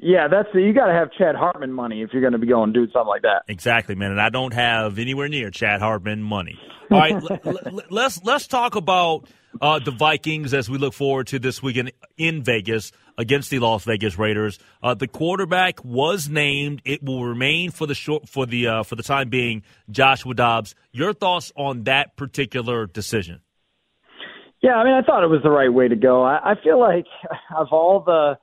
Yeah, 0.00 0.28
that's 0.28 0.48
you 0.54 0.72
got 0.72 0.86
to 0.86 0.92
have 0.92 1.10
Chad 1.12 1.34
Hartman 1.34 1.72
money 1.72 2.02
if 2.02 2.10
you're 2.12 2.22
going 2.22 2.32
to 2.32 2.38
be 2.38 2.46
going 2.46 2.72
do 2.72 2.86
something 2.92 3.08
like 3.08 3.22
that. 3.22 3.42
Exactly, 3.48 3.96
man. 3.96 4.12
And 4.12 4.20
I 4.20 4.28
don't 4.28 4.54
have 4.54 4.98
anywhere 4.98 5.28
near 5.28 5.50
Chad 5.50 5.80
Hartman 5.80 6.22
money. 6.22 6.58
All 6.90 6.98
right, 6.98 7.12
l- 7.12 7.40
l- 7.44 7.80
let's 7.90 8.22
let's 8.24 8.46
talk 8.46 8.76
about 8.76 9.28
uh, 9.60 9.78
the 9.80 9.90
Vikings 9.90 10.54
as 10.54 10.70
we 10.70 10.78
look 10.78 10.94
forward 10.94 11.26
to 11.28 11.38
this 11.38 11.62
weekend 11.62 11.92
in 12.16 12.42
Vegas 12.42 12.92
against 13.18 13.50
the 13.50 13.58
Las 13.58 13.84
Vegas 13.84 14.16
Raiders. 14.18 14.58
Uh, 14.82 14.94
the 14.94 15.08
quarterback 15.08 15.84
was 15.84 16.28
named. 16.28 16.80
It 16.84 17.02
will 17.02 17.24
remain 17.24 17.72
for 17.72 17.86
the 17.86 17.94
short 17.94 18.28
for 18.28 18.46
the 18.46 18.68
uh, 18.68 18.82
for 18.84 18.94
the 18.94 19.02
time 19.02 19.28
being. 19.28 19.64
Joshua 19.90 20.32
Dobbs. 20.32 20.76
Your 20.92 21.12
thoughts 21.12 21.52
on 21.56 21.84
that 21.84 22.16
particular 22.16 22.86
decision? 22.86 23.40
Yeah, 24.62 24.74
I 24.74 24.84
mean, 24.84 24.94
I 24.94 25.02
thought 25.02 25.22
it 25.24 25.28
was 25.28 25.42
the 25.42 25.50
right 25.50 25.72
way 25.72 25.88
to 25.88 25.96
go. 25.96 26.24
I, 26.24 26.52
I 26.52 26.54
feel 26.62 26.80
like 26.80 27.06
of 27.56 27.68
all 27.72 28.02
the 28.06 28.38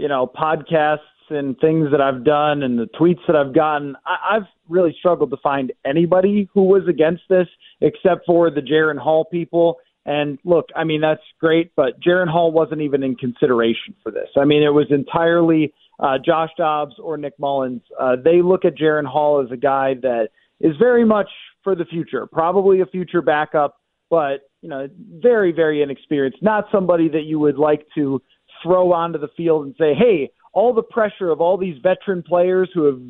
you 0.00 0.08
know, 0.08 0.26
podcasts 0.26 0.98
and 1.28 1.58
things 1.60 1.88
that 1.92 2.00
I've 2.00 2.24
done 2.24 2.62
and 2.62 2.78
the 2.78 2.88
tweets 2.98 3.20
that 3.26 3.36
I've 3.36 3.54
gotten, 3.54 3.96
I, 4.06 4.36
I've 4.36 4.48
really 4.68 4.96
struggled 4.98 5.30
to 5.30 5.36
find 5.42 5.72
anybody 5.84 6.48
who 6.54 6.62
was 6.62 6.82
against 6.88 7.22
this 7.28 7.46
except 7.82 8.24
for 8.24 8.50
the 8.50 8.62
Jaren 8.62 8.98
Hall 8.98 9.26
people. 9.26 9.76
And 10.06 10.38
look, 10.42 10.70
I 10.74 10.84
mean, 10.84 11.02
that's 11.02 11.20
great, 11.38 11.72
but 11.76 12.00
Jaren 12.00 12.28
Hall 12.28 12.50
wasn't 12.50 12.80
even 12.80 13.02
in 13.02 13.14
consideration 13.14 13.94
for 14.02 14.10
this. 14.10 14.28
I 14.40 14.46
mean, 14.46 14.62
it 14.62 14.70
was 14.70 14.86
entirely 14.90 15.74
uh, 15.98 16.16
Josh 16.24 16.50
Dobbs 16.56 16.94
or 16.98 17.18
Nick 17.18 17.38
Mullens. 17.38 17.82
Uh, 18.00 18.16
they 18.24 18.40
look 18.40 18.64
at 18.64 18.78
Jaren 18.78 19.06
Hall 19.06 19.44
as 19.44 19.52
a 19.52 19.56
guy 19.58 19.94
that 20.00 20.28
is 20.60 20.74
very 20.78 21.04
much 21.04 21.28
for 21.62 21.74
the 21.74 21.84
future, 21.84 22.26
probably 22.26 22.80
a 22.80 22.86
future 22.86 23.20
backup, 23.20 23.76
but, 24.08 24.48
you 24.62 24.70
know, 24.70 24.88
very, 25.22 25.52
very 25.52 25.82
inexperienced. 25.82 26.42
Not 26.42 26.64
somebody 26.72 27.08
that 27.10 27.24
you 27.24 27.38
would 27.38 27.58
like 27.58 27.86
to 27.96 28.22
throw 28.62 28.92
onto 28.92 29.18
the 29.18 29.28
field 29.36 29.66
and 29.66 29.74
say, 29.78 29.94
hey, 29.94 30.30
all 30.52 30.72
the 30.72 30.82
pressure 30.82 31.30
of 31.30 31.40
all 31.40 31.56
these 31.56 31.76
veteran 31.82 32.22
players 32.22 32.70
who 32.74 32.84
have, 32.84 33.00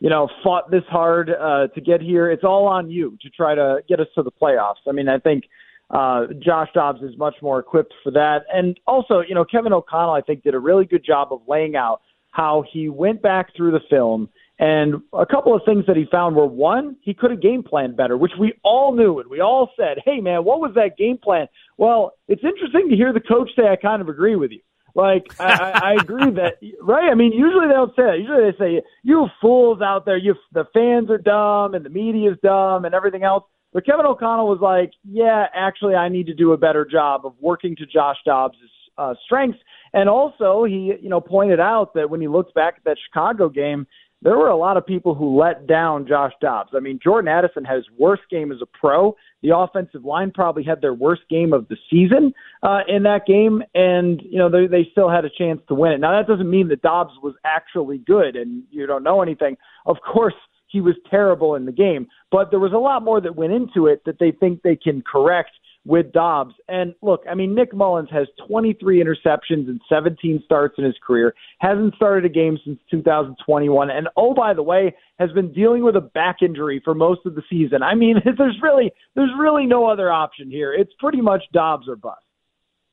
you 0.00 0.10
know, 0.10 0.28
fought 0.42 0.70
this 0.70 0.84
hard 0.88 1.30
uh, 1.30 1.68
to 1.74 1.80
get 1.80 2.00
here, 2.00 2.30
it's 2.30 2.44
all 2.44 2.66
on 2.66 2.90
you 2.90 3.16
to 3.22 3.30
try 3.30 3.54
to 3.54 3.78
get 3.88 4.00
us 4.00 4.06
to 4.14 4.22
the 4.22 4.30
playoffs. 4.30 4.82
I 4.88 4.92
mean, 4.92 5.08
I 5.08 5.18
think 5.18 5.44
uh, 5.90 6.26
Josh 6.38 6.68
Dobbs 6.74 7.02
is 7.02 7.16
much 7.18 7.34
more 7.42 7.58
equipped 7.58 7.94
for 8.02 8.12
that. 8.12 8.40
And 8.52 8.78
also, 8.86 9.20
you 9.26 9.34
know, 9.34 9.44
Kevin 9.44 9.72
O'Connell, 9.72 10.14
I 10.14 10.20
think, 10.20 10.42
did 10.42 10.54
a 10.54 10.58
really 10.58 10.84
good 10.84 11.04
job 11.04 11.32
of 11.32 11.40
laying 11.48 11.76
out 11.76 12.00
how 12.30 12.64
he 12.72 12.88
went 12.88 13.22
back 13.22 13.54
through 13.56 13.72
the 13.72 13.80
film. 13.88 14.28
And 14.58 14.96
a 15.14 15.24
couple 15.24 15.56
of 15.56 15.62
things 15.64 15.84
that 15.86 15.96
he 15.96 16.04
found 16.12 16.36
were 16.36 16.46
one, 16.46 16.96
he 17.00 17.14
could 17.14 17.30
have 17.30 17.40
game 17.40 17.62
planned 17.62 17.96
better, 17.96 18.16
which 18.16 18.32
we 18.38 18.52
all 18.62 18.94
knew. 18.94 19.18
And 19.18 19.30
we 19.30 19.40
all 19.40 19.70
said, 19.74 19.98
hey, 20.04 20.20
man, 20.20 20.44
what 20.44 20.60
was 20.60 20.72
that 20.74 20.98
game 20.98 21.16
plan? 21.16 21.46
Well, 21.78 22.12
it's 22.28 22.44
interesting 22.44 22.90
to 22.90 22.96
hear 22.96 23.12
the 23.12 23.20
coach 23.20 23.50
say, 23.56 23.68
I 23.68 23.76
kind 23.76 24.02
of 24.02 24.08
agree 24.08 24.36
with 24.36 24.50
you. 24.50 24.60
Like 24.94 25.26
I, 25.38 25.80
I 25.82 25.92
agree 26.00 26.30
that 26.32 26.54
right. 26.80 27.10
I 27.10 27.14
mean, 27.14 27.32
usually 27.32 27.66
they 27.66 27.74
don't 27.74 27.94
say 27.96 28.16
it. 28.16 28.20
Usually 28.20 28.50
they 28.50 28.58
say 28.58 28.82
you 29.02 29.26
fools 29.40 29.80
out 29.80 30.04
there. 30.04 30.16
You 30.16 30.34
the 30.52 30.64
fans 30.72 31.10
are 31.10 31.18
dumb 31.18 31.74
and 31.74 31.84
the 31.84 31.90
media's 31.90 32.36
dumb 32.42 32.84
and 32.84 32.94
everything 32.94 33.22
else. 33.22 33.44
But 33.72 33.86
Kevin 33.86 34.04
O'Connell 34.04 34.48
was 34.48 34.58
like, 34.60 34.90
yeah, 35.04 35.46
actually, 35.54 35.94
I 35.94 36.08
need 36.08 36.26
to 36.26 36.34
do 36.34 36.52
a 36.52 36.56
better 36.56 36.84
job 36.84 37.24
of 37.24 37.34
working 37.40 37.76
to 37.76 37.86
Josh 37.86 38.16
Dobbs' 38.24 38.56
uh, 38.98 39.14
strengths. 39.24 39.60
And 39.92 40.08
also, 40.08 40.64
he 40.64 40.94
you 41.00 41.08
know 41.08 41.20
pointed 41.20 41.60
out 41.60 41.94
that 41.94 42.10
when 42.10 42.20
he 42.20 42.28
looks 42.28 42.52
back 42.52 42.74
at 42.78 42.84
that 42.84 42.96
Chicago 43.08 43.48
game, 43.48 43.86
there 44.22 44.36
were 44.36 44.48
a 44.48 44.56
lot 44.56 44.76
of 44.76 44.86
people 44.86 45.14
who 45.14 45.38
let 45.38 45.66
down 45.66 46.06
Josh 46.06 46.32
Dobbs. 46.40 46.70
I 46.76 46.80
mean, 46.80 46.98
Jordan 47.02 47.28
Addison 47.28 47.64
had 47.64 47.76
his 47.76 47.86
worst 47.98 48.22
game 48.30 48.52
as 48.52 48.58
a 48.60 48.66
pro. 48.66 49.16
The 49.42 49.56
offensive 49.56 50.04
line 50.04 50.30
probably 50.30 50.62
had 50.62 50.82
their 50.82 50.92
worst 50.92 51.22
game 51.30 51.52
of 51.52 51.68
the 51.68 51.76
season 51.90 52.34
uh, 52.62 52.80
in 52.86 53.04
that 53.04 53.24
game, 53.26 53.62
and 53.74 54.20
you 54.22 54.38
know 54.38 54.50
they, 54.50 54.66
they 54.66 54.88
still 54.92 55.08
had 55.08 55.24
a 55.24 55.30
chance 55.30 55.60
to 55.68 55.74
win 55.74 55.92
it. 55.92 55.98
Now 55.98 56.12
that 56.12 56.28
doesn't 56.28 56.50
mean 56.50 56.68
that 56.68 56.82
Dobbs 56.82 57.14
was 57.22 57.34
actually 57.44 57.98
good, 57.98 58.36
and 58.36 58.62
you 58.70 58.86
don't 58.86 59.02
know 59.02 59.22
anything. 59.22 59.56
Of 59.86 59.96
course, 60.12 60.34
he 60.66 60.80
was 60.80 60.94
terrible 61.10 61.54
in 61.54 61.64
the 61.64 61.72
game, 61.72 62.06
but 62.30 62.50
there 62.50 62.60
was 62.60 62.72
a 62.72 62.78
lot 62.78 63.02
more 63.02 63.20
that 63.20 63.36
went 63.36 63.52
into 63.52 63.86
it 63.86 64.02
that 64.04 64.18
they 64.20 64.32
think 64.32 64.62
they 64.62 64.76
can 64.76 65.02
correct 65.02 65.50
with 65.86 66.12
Dobbs. 66.12 66.54
And 66.68 66.94
look, 67.02 67.22
I 67.30 67.34
mean, 67.34 67.54
Nick 67.54 67.72
Mullens 67.72 68.10
has 68.10 68.28
23 68.46 69.02
interceptions 69.02 69.68
and 69.68 69.80
17 69.88 70.42
starts 70.44 70.74
in 70.78 70.84
his 70.84 70.96
career, 71.04 71.34
hasn't 71.58 71.94
started 71.94 72.24
a 72.24 72.32
game 72.32 72.58
since 72.64 72.78
2021. 72.90 73.90
And 73.90 74.08
oh, 74.16 74.34
by 74.34 74.52
the 74.54 74.62
way, 74.62 74.94
has 75.18 75.30
been 75.32 75.52
dealing 75.52 75.82
with 75.82 75.96
a 75.96 76.00
back 76.00 76.36
injury 76.42 76.80
for 76.84 76.94
most 76.94 77.20
of 77.24 77.34
the 77.34 77.42
season. 77.48 77.82
I 77.82 77.94
mean, 77.94 78.16
there's 78.38 78.58
really, 78.62 78.92
there's 79.14 79.32
really 79.38 79.66
no 79.66 79.86
other 79.86 80.12
option 80.12 80.50
here. 80.50 80.72
It's 80.72 80.92
pretty 80.98 81.20
much 81.20 81.42
Dobbs 81.52 81.88
or 81.88 81.96
bust. 81.96 82.20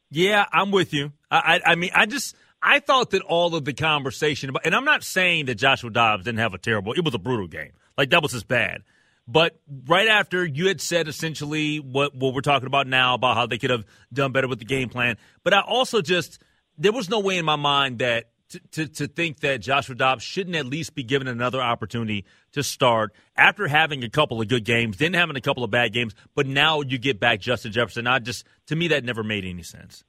Yeah, 0.09 0.45
I'm 0.53 0.71
with 0.71 0.93
you. 0.93 1.11
I, 1.29 1.59
I, 1.65 1.71
I 1.71 1.75
mean, 1.75 1.91
I 1.93 2.05
just, 2.05 2.35
I 2.61 2.79
thought 2.79 3.09
that 3.09 3.21
all 3.23 3.53
of 3.55 3.65
the 3.65 3.73
conversation 3.73 4.49
about, 4.49 4.65
and 4.65 4.73
I'm 4.73 4.85
not 4.85 5.03
saying 5.03 5.45
that 5.47 5.55
Joshua 5.55 5.89
Dobbs 5.89 6.23
didn't 6.23 6.39
have 6.39 6.53
a 6.53 6.57
terrible, 6.57 6.93
it 6.93 7.03
was 7.03 7.13
a 7.13 7.19
brutal 7.19 7.47
game. 7.47 7.73
Like 7.97 8.11
that 8.11 8.21
was 8.21 8.31
just 8.31 8.47
bad. 8.47 8.83
But 9.27 9.59
right 9.87 10.07
after 10.07 10.45
you 10.45 10.67
had 10.67 10.79
said 10.79 11.07
essentially 11.07 11.79
what, 11.79 12.15
what 12.15 12.33
we're 12.33 12.41
talking 12.41 12.67
about 12.67 12.87
now 12.87 13.13
about 13.13 13.35
how 13.35 13.45
they 13.45 13.57
could 13.57 13.69
have 13.69 13.85
done 14.13 14.31
better 14.31 14.47
with 14.47 14.59
the 14.59 14.65
game 14.65 14.89
plan. 14.89 15.17
But 15.43 15.53
I 15.53 15.61
also 15.61 16.01
just, 16.01 16.41
there 16.77 16.93
was 16.93 17.09
no 17.09 17.19
way 17.19 17.37
in 17.37 17.45
my 17.45 17.57
mind 17.57 17.99
that 17.99 18.29
to, 18.49 18.59
to, 18.71 18.87
to 18.87 19.07
think 19.07 19.41
that 19.41 19.57
Joshua 19.59 19.95
Dobbs 19.95 20.23
shouldn't 20.23 20.55
at 20.55 20.65
least 20.65 20.95
be 20.95 21.03
given 21.03 21.27
another 21.27 21.61
opportunity 21.61 22.25
to 22.53 22.63
start 22.63 23.13
after 23.35 23.67
having 23.67 24.03
a 24.03 24.09
couple 24.09 24.41
of 24.41 24.47
good 24.47 24.63
games, 24.63 24.97
then 24.97 25.13
having 25.13 25.35
a 25.35 25.41
couple 25.41 25.65
of 25.65 25.71
bad 25.71 25.91
games, 25.91 26.15
but 26.33 26.47
now 26.47 26.81
you 26.81 26.97
get 26.97 27.19
back 27.19 27.41
Justin 27.41 27.73
Jefferson. 27.73 28.07
I 28.07 28.19
just, 28.19 28.45
to 28.67 28.75
me, 28.75 28.87
that 28.89 29.03
never 29.03 29.23
made 29.23 29.43
any 29.43 29.63
sense. 29.63 30.05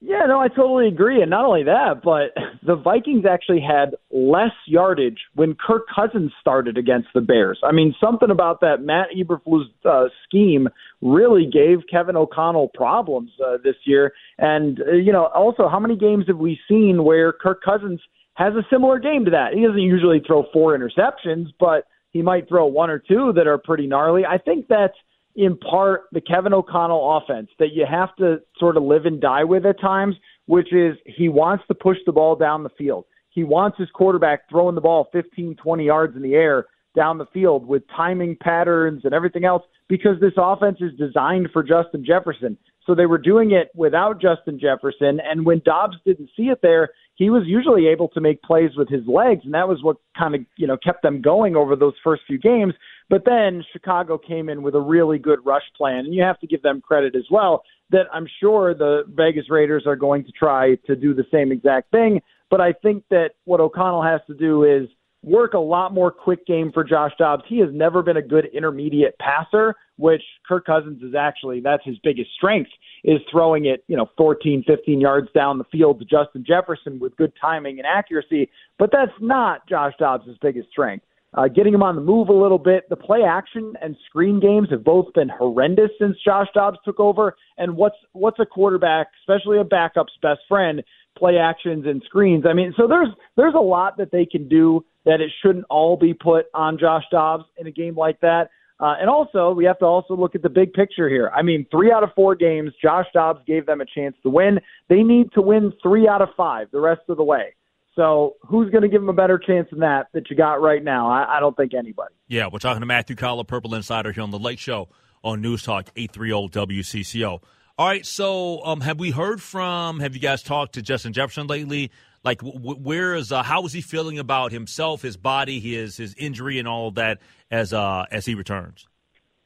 Yeah, 0.00 0.26
no, 0.28 0.38
I 0.38 0.48
totally 0.48 0.88
agree. 0.88 1.22
And 1.22 1.30
not 1.30 1.46
only 1.46 1.64
that, 1.64 2.02
but 2.04 2.34
the 2.66 2.76
Vikings 2.76 3.24
actually 3.28 3.60
had 3.60 3.96
less 4.10 4.52
yardage 4.66 5.18
when 5.34 5.54
Kirk 5.54 5.84
Cousins 5.94 6.32
started 6.40 6.76
against 6.76 7.08
the 7.14 7.22
Bears. 7.22 7.58
I 7.64 7.72
mean, 7.72 7.94
something 8.00 8.30
about 8.30 8.60
that 8.60 8.82
Matt 8.82 9.08
Eberflus 9.16 9.64
uh, 9.84 10.08
scheme 10.24 10.68
really 11.00 11.46
gave 11.50 11.78
Kevin 11.90 12.16
O'Connell 12.16 12.68
problems 12.74 13.30
uh, 13.44 13.56
this 13.64 13.76
year. 13.84 14.12
And, 14.38 14.80
uh, 14.82 14.92
you 14.92 15.12
know, 15.12 15.26
also, 15.34 15.68
how 15.68 15.80
many 15.80 15.96
games 15.96 16.24
have 16.28 16.38
we 16.38 16.60
seen 16.68 17.04
where 17.04 17.32
Kirk 17.32 17.62
Cousins 17.62 18.00
has 18.34 18.52
a 18.54 18.66
similar 18.70 18.98
game 18.98 19.24
to 19.24 19.30
that? 19.30 19.54
He 19.54 19.64
doesn't 19.64 19.80
usually 19.80 20.20
throw 20.26 20.44
four 20.52 20.78
interceptions, 20.78 21.46
but 21.58 21.84
he 22.10 22.20
might 22.20 22.48
throw 22.48 22.66
one 22.66 22.90
or 22.90 22.98
two 22.98 23.32
that 23.34 23.46
are 23.46 23.58
pretty 23.58 23.86
gnarly. 23.86 24.24
I 24.26 24.36
think 24.36 24.68
that's 24.68 24.96
in 25.36 25.56
part 25.58 26.04
the 26.12 26.20
Kevin 26.20 26.54
O'Connell 26.54 27.18
offense 27.18 27.50
that 27.58 27.72
you 27.72 27.86
have 27.88 28.14
to 28.16 28.38
sort 28.58 28.76
of 28.76 28.82
live 28.82 29.04
and 29.04 29.20
die 29.20 29.44
with 29.44 29.66
at 29.66 29.80
times, 29.80 30.16
which 30.46 30.72
is 30.72 30.96
he 31.04 31.28
wants 31.28 31.64
to 31.68 31.74
push 31.74 31.98
the 32.06 32.12
ball 32.12 32.34
down 32.36 32.62
the 32.62 32.70
field. 32.70 33.04
He 33.30 33.44
wants 33.44 33.78
his 33.78 33.88
quarterback 33.92 34.48
throwing 34.48 34.74
the 34.74 34.80
ball 34.80 35.08
15, 35.12 35.56
20 35.56 35.84
yards 35.84 36.16
in 36.16 36.22
the 36.22 36.34
air 36.34 36.66
down 36.96 37.18
the 37.18 37.26
field 37.26 37.66
with 37.66 37.82
timing 37.94 38.36
patterns 38.40 39.02
and 39.04 39.12
everything 39.12 39.44
else 39.44 39.62
because 39.88 40.18
this 40.20 40.32
offense 40.38 40.78
is 40.80 40.92
designed 40.98 41.50
for 41.52 41.62
Justin 41.62 42.04
Jefferson. 42.04 42.56
So 42.86 42.94
they 42.94 43.06
were 43.06 43.18
doing 43.18 43.50
it 43.50 43.70
without 43.74 44.20
Justin 44.20 44.58
Jefferson. 44.58 45.20
And 45.22 45.44
when 45.44 45.60
Dobbs 45.64 45.96
didn't 46.06 46.30
see 46.36 46.44
it 46.44 46.60
there, 46.62 46.90
he 47.16 47.30
was 47.30 47.42
usually 47.46 47.88
able 47.88 48.08
to 48.08 48.20
make 48.20 48.40
plays 48.42 48.70
with 48.76 48.88
his 48.88 49.06
legs. 49.06 49.42
And 49.44 49.54
that 49.54 49.68
was 49.68 49.82
what 49.82 49.96
kind 50.16 50.34
of, 50.34 50.40
you 50.56 50.66
know, 50.66 50.76
kept 50.76 51.02
them 51.02 51.20
going 51.20 51.56
over 51.56 51.76
those 51.76 51.94
first 52.02 52.22
few 52.26 52.38
games. 52.38 52.74
But 53.08 53.24
then 53.24 53.64
Chicago 53.72 54.18
came 54.18 54.48
in 54.48 54.62
with 54.62 54.74
a 54.74 54.80
really 54.80 55.18
good 55.18 55.38
rush 55.44 55.62
plan, 55.76 56.04
and 56.06 56.14
you 56.14 56.22
have 56.22 56.40
to 56.40 56.46
give 56.46 56.62
them 56.62 56.80
credit 56.80 57.14
as 57.14 57.26
well. 57.30 57.62
That 57.90 58.06
I'm 58.12 58.26
sure 58.40 58.74
the 58.74 59.04
Vegas 59.08 59.48
Raiders 59.48 59.84
are 59.86 59.96
going 59.96 60.24
to 60.24 60.32
try 60.32 60.74
to 60.86 60.96
do 60.96 61.14
the 61.14 61.24
same 61.32 61.52
exact 61.52 61.92
thing. 61.92 62.20
But 62.50 62.60
I 62.60 62.72
think 62.72 63.04
that 63.10 63.30
what 63.44 63.60
O'Connell 63.60 64.02
has 64.02 64.20
to 64.26 64.34
do 64.34 64.64
is 64.64 64.88
work 65.22 65.54
a 65.54 65.58
lot 65.58 65.92
more 65.92 66.10
quick 66.10 66.46
game 66.46 66.70
for 66.72 66.84
Josh 66.84 67.12
Dobbs. 67.18 67.42
He 67.48 67.58
has 67.58 67.68
never 67.72 68.02
been 68.02 68.16
a 68.16 68.22
good 68.22 68.46
intermediate 68.54 69.18
passer, 69.18 69.74
which 69.96 70.22
Kirk 70.46 70.64
Cousins 70.64 71.02
is 71.02 71.14
actually 71.14 71.60
that's 71.60 71.84
his 71.84 71.98
biggest 72.02 72.30
strength 72.34 72.70
is 73.04 73.18
throwing 73.30 73.66
it, 73.66 73.84
you 73.88 73.96
know, 73.96 74.08
14, 74.16 74.64
15 74.66 75.00
yards 75.00 75.28
down 75.34 75.58
the 75.58 75.64
field 75.64 75.98
to 75.98 76.04
Justin 76.04 76.44
Jefferson 76.46 76.98
with 76.98 77.16
good 77.16 77.32
timing 77.40 77.78
and 77.78 77.86
accuracy, 77.86 78.48
but 78.78 78.90
that's 78.92 79.12
not 79.20 79.68
Josh 79.68 79.94
Dobbs' 79.98 80.28
biggest 80.40 80.70
strength. 80.70 81.04
Uh, 81.36 81.48
getting 81.48 81.74
him 81.74 81.82
on 81.82 81.96
the 81.96 82.00
move 82.00 82.30
a 82.30 82.32
little 82.32 82.58
bit. 82.58 82.88
The 82.88 82.96
play 82.96 83.20
action 83.22 83.74
and 83.82 83.94
screen 84.06 84.40
games 84.40 84.68
have 84.70 84.82
both 84.82 85.12
been 85.12 85.28
horrendous 85.28 85.90
since 86.00 86.16
Josh 86.24 86.46
Dobbs 86.54 86.78
took 86.82 86.98
over. 86.98 87.36
And 87.58 87.76
what's 87.76 87.96
what's 88.12 88.38
a 88.40 88.46
quarterback, 88.46 89.08
especially 89.20 89.58
a 89.58 89.64
backup's 89.64 90.14
best 90.22 90.40
friend, 90.48 90.82
play 91.16 91.36
actions 91.36 91.84
and 91.86 92.02
screens. 92.06 92.44
I 92.48 92.54
mean, 92.54 92.72
so 92.76 92.86
there's 92.86 93.08
there's 93.36 93.54
a 93.54 93.60
lot 93.60 93.98
that 93.98 94.12
they 94.12 94.24
can 94.24 94.48
do 94.48 94.84
that 95.04 95.20
it 95.20 95.30
shouldn't 95.42 95.66
all 95.68 95.96
be 95.96 96.14
put 96.14 96.46
on 96.54 96.78
Josh 96.78 97.04
Dobbs 97.10 97.44
in 97.58 97.66
a 97.66 97.70
game 97.70 97.96
like 97.96 98.20
that. 98.20 98.48
Uh, 98.78 98.94
and 99.00 99.08
also, 99.08 99.52
we 99.52 99.64
have 99.64 99.78
to 99.78 99.86
also 99.86 100.14
look 100.14 100.34
at 100.34 100.42
the 100.42 100.50
big 100.50 100.72
picture 100.72 101.08
here. 101.08 101.30
I 101.34 101.42
mean, 101.42 101.66
three 101.70 101.90
out 101.90 102.02
of 102.02 102.10
four 102.14 102.34
games, 102.34 102.72
Josh 102.82 103.06
Dobbs 103.14 103.40
gave 103.46 103.64
them 103.64 103.80
a 103.80 103.86
chance 103.86 104.14
to 104.22 104.28
win. 104.28 104.60
They 104.88 105.02
need 105.02 105.32
to 105.32 105.40
win 105.40 105.72
three 105.82 106.06
out 106.06 106.20
of 106.20 106.28
five 106.36 106.68
the 106.72 106.80
rest 106.80 107.02
of 107.08 107.16
the 107.16 107.24
way. 107.24 107.54
So, 107.96 108.36
who's 108.46 108.70
going 108.70 108.82
to 108.82 108.88
give 108.88 109.02
him 109.02 109.08
a 109.08 109.14
better 109.14 109.38
chance 109.38 109.68
than 109.70 109.80
that 109.80 110.08
that 110.12 110.28
you 110.30 110.36
got 110.36 110.60
right 110.60 110.84
now? 110.84 111.10
I, 111.10 111.38
I 111.38 111.40
don't 111.40 111.56
think 111.56 111.72
anybody. 111.72 112.14
Yeah, 112.28 112.48
we're 112.52 112.58
talking 112.58 112.80
to 112.80 112.86
Matthew 112.86 113.16
Coller, 113.16 113.42
Purple 113.42 113.74
Insider, 113.74 114.12
here 114.12 114.22
on 114.22 114.30
the 114.30 114.38
Lake 114.38 114.58
Show 114.58 114.88
on 115.24 115.40
News 115.40 115.62
Talk 115.62 115.90
830 115.96 116.82
WCCO. 116.82 117.40
All 117.78 117.86
right, 117.86 118.04
so 118.06 118.64
um, 118.64 118.80
have 118.82 119.00
we 119.00 119.10
heard 119.10 119.42
from? 119.42 120.00
Have 120.00 120.14
you 120.14 120.20
guys 120.20 120.42
talked 120.42 120.74
to 120.74 120.82
Justin 120.82 121.14
Jefferson 121.14 121.46
lately? 121.46 121.90
Like, 122.22 122.40
where 122.42 123.14
is 123.14 123.32
uh, 123.32 123.42
how 123.42 123.64
is 123.64 123.72
he 123.72 123.80
feeling 123.80 124.18
about 124.18 124.52
himself, 124.52 125.00
his 125.02 125.16
body, 125.16 125.60
his 125.60 125.96
his 125.96 126.14
injury, 126.18 126.58
and 126.58 126.68
all 126.68 126.90
that 126.92 127.18
as 127.50 127.72
uh, 127.72 128.04
as 128.10 128.26
he 128.26 128.34
returns? 128.34 128.86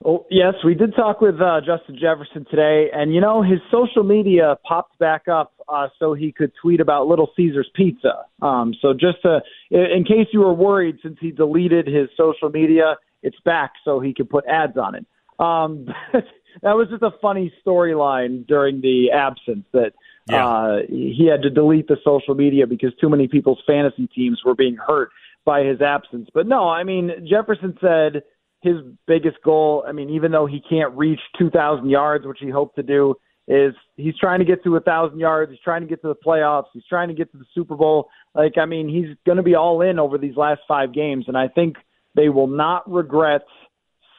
Oh, 0.03 0.25
yes, 0.31 0.55
we 0.65 0.75
did 0.75 0.95
talk 0.97 1.21
with 1.21 1.35
uh, 1.43 1.61
Justin 1.61 1.99
Jefferson 2.01 2.47
today, 2.51 2.89
and 2.91 3.15
you 3.15 3.21
know 3.21 3.43
his 3.43 3.59
social 3.71 4.03
media 4.03 4.57
popped 4.67 4.99
back 4.99 5.29
up 5.29 5.53
uh, 5.69 5.89
so 5.99 6.15
he 6.15 6.33
could 6.33 6.53
tweet 6.61 6.81
about 6.81 7.07
Little 7.07 7.31
Caesars 7.37 7.69
Pizza. 7.75 8.25
Um, 8.41 8.73
so 8.81 8.95
just 8.95 9.21
to, 9.23 9.41
in 9.71 10.05
case 10.05 10.29
you 10.33 10.41
were 10.41 10.55
worried, 10.55 10.97
since 11.03 11.19
he 11.21 11.33
deleted 11.33 11.87
his 11.87 12.09
social 12.17 12.49
media, 12.49 12.97
it's 13.23 13.37
back 13.45 13.73
so 13.85 14.01
he 14.01 14.15
could 14.15 14.31
put 14.31 14.47
ads 14.47 14.79
on 14.79 14.95
it. 14.95 15.07
Um, 15.39 15.87
that 16.63 16.73
was 16.73 16.89
just 16.91 17.03
a 17.03 17.11
funny 17.21 17.53
storyline 17.67 18.47
during 18.47 18.81
the 18.81 19.11
absence 19.13 19.67
that 19.73 19.93
yeah. 20.31 20.47
uh, 20.47 20.77
he 20.89 21.29
had 21.31 21.43
to 21.43 21.51
delete 21.51 21.89
the 21.89 21.99
social 22.03 22.35
media 22.35 22.67
because 22.67 22.93
too 23.03 23.11
many 23.11 23.29
people's 23.29 23.63
fantasy 23.67 24.07
teams 24.07 24.41
were 24.47 24.55
being 24.55 24.77
hurt 24.77 25.11
by 25.45 25.63
his 25.63 25.83
absence. 25.83 26.29
But 26.33 26.47
no, 26.47 26.69
I 26.69 26.85
mean 26.85 27.11
Jefferson 27.29 27.77
said 27.83 28.23
his 28.63 28.77
biggest 29.07 29.39
goal. 29.45 29.85
I 29.87 29.93
mean, 29.93 30.11
even 30.11 30.33
though 30.33 30.47
he 30.47 30.61
can't 30.69 30.93
reach 30.97 31.21
2,000 31.39 31.89
yards, 31.89 32.27
which 32.27 32.39
he 32.41 32.51
hoped 32.51 32.77
to 32.77 32.83
do, 32.83 33.15
is 33.49 33.75
he's 33.97 34.17
trying 34.17 34.39
to 34.39 34.45
get 34.45 34.63
to 34.65 34.77
a 34.77 34.81
thousand 34.81 35.19
yards. 35.19 35.51
He's 35.51 35.61
trying 35.61 35.81
to 35.81 35.89
get 35.89 36.01
to 36.03 36.09
the 36.09 36.15
playoffs. 36.15 36.67
He's 36.73 36.85
trying 36.89 37.09
to 37.09 37.15
get 37.15 37.33
to 37.33 37.39
the 37.39 37.47
Super 37.55 37.75
Bowl. 37.75 38.09
Like, 38.35 38.59
I 38.59 38.67
mean, 38.67 38.89
he's 38.89 39.17
going 39.27 39.39
to 39.39 39.43
be 39.43 39.57
all 39.57 39.81
in 39.83 39.99
over 39.99 40.19
these 40.19 40.37
last 40.37 40.61
five 40.69 40.95
games, 40.95 41.25
and 41.27 41.37
I 41.37 41.49
think 41.49 41.77
they 42.15 42.29
will 42.29 42.47
not 42.47 42.91
regret 42.91 43.43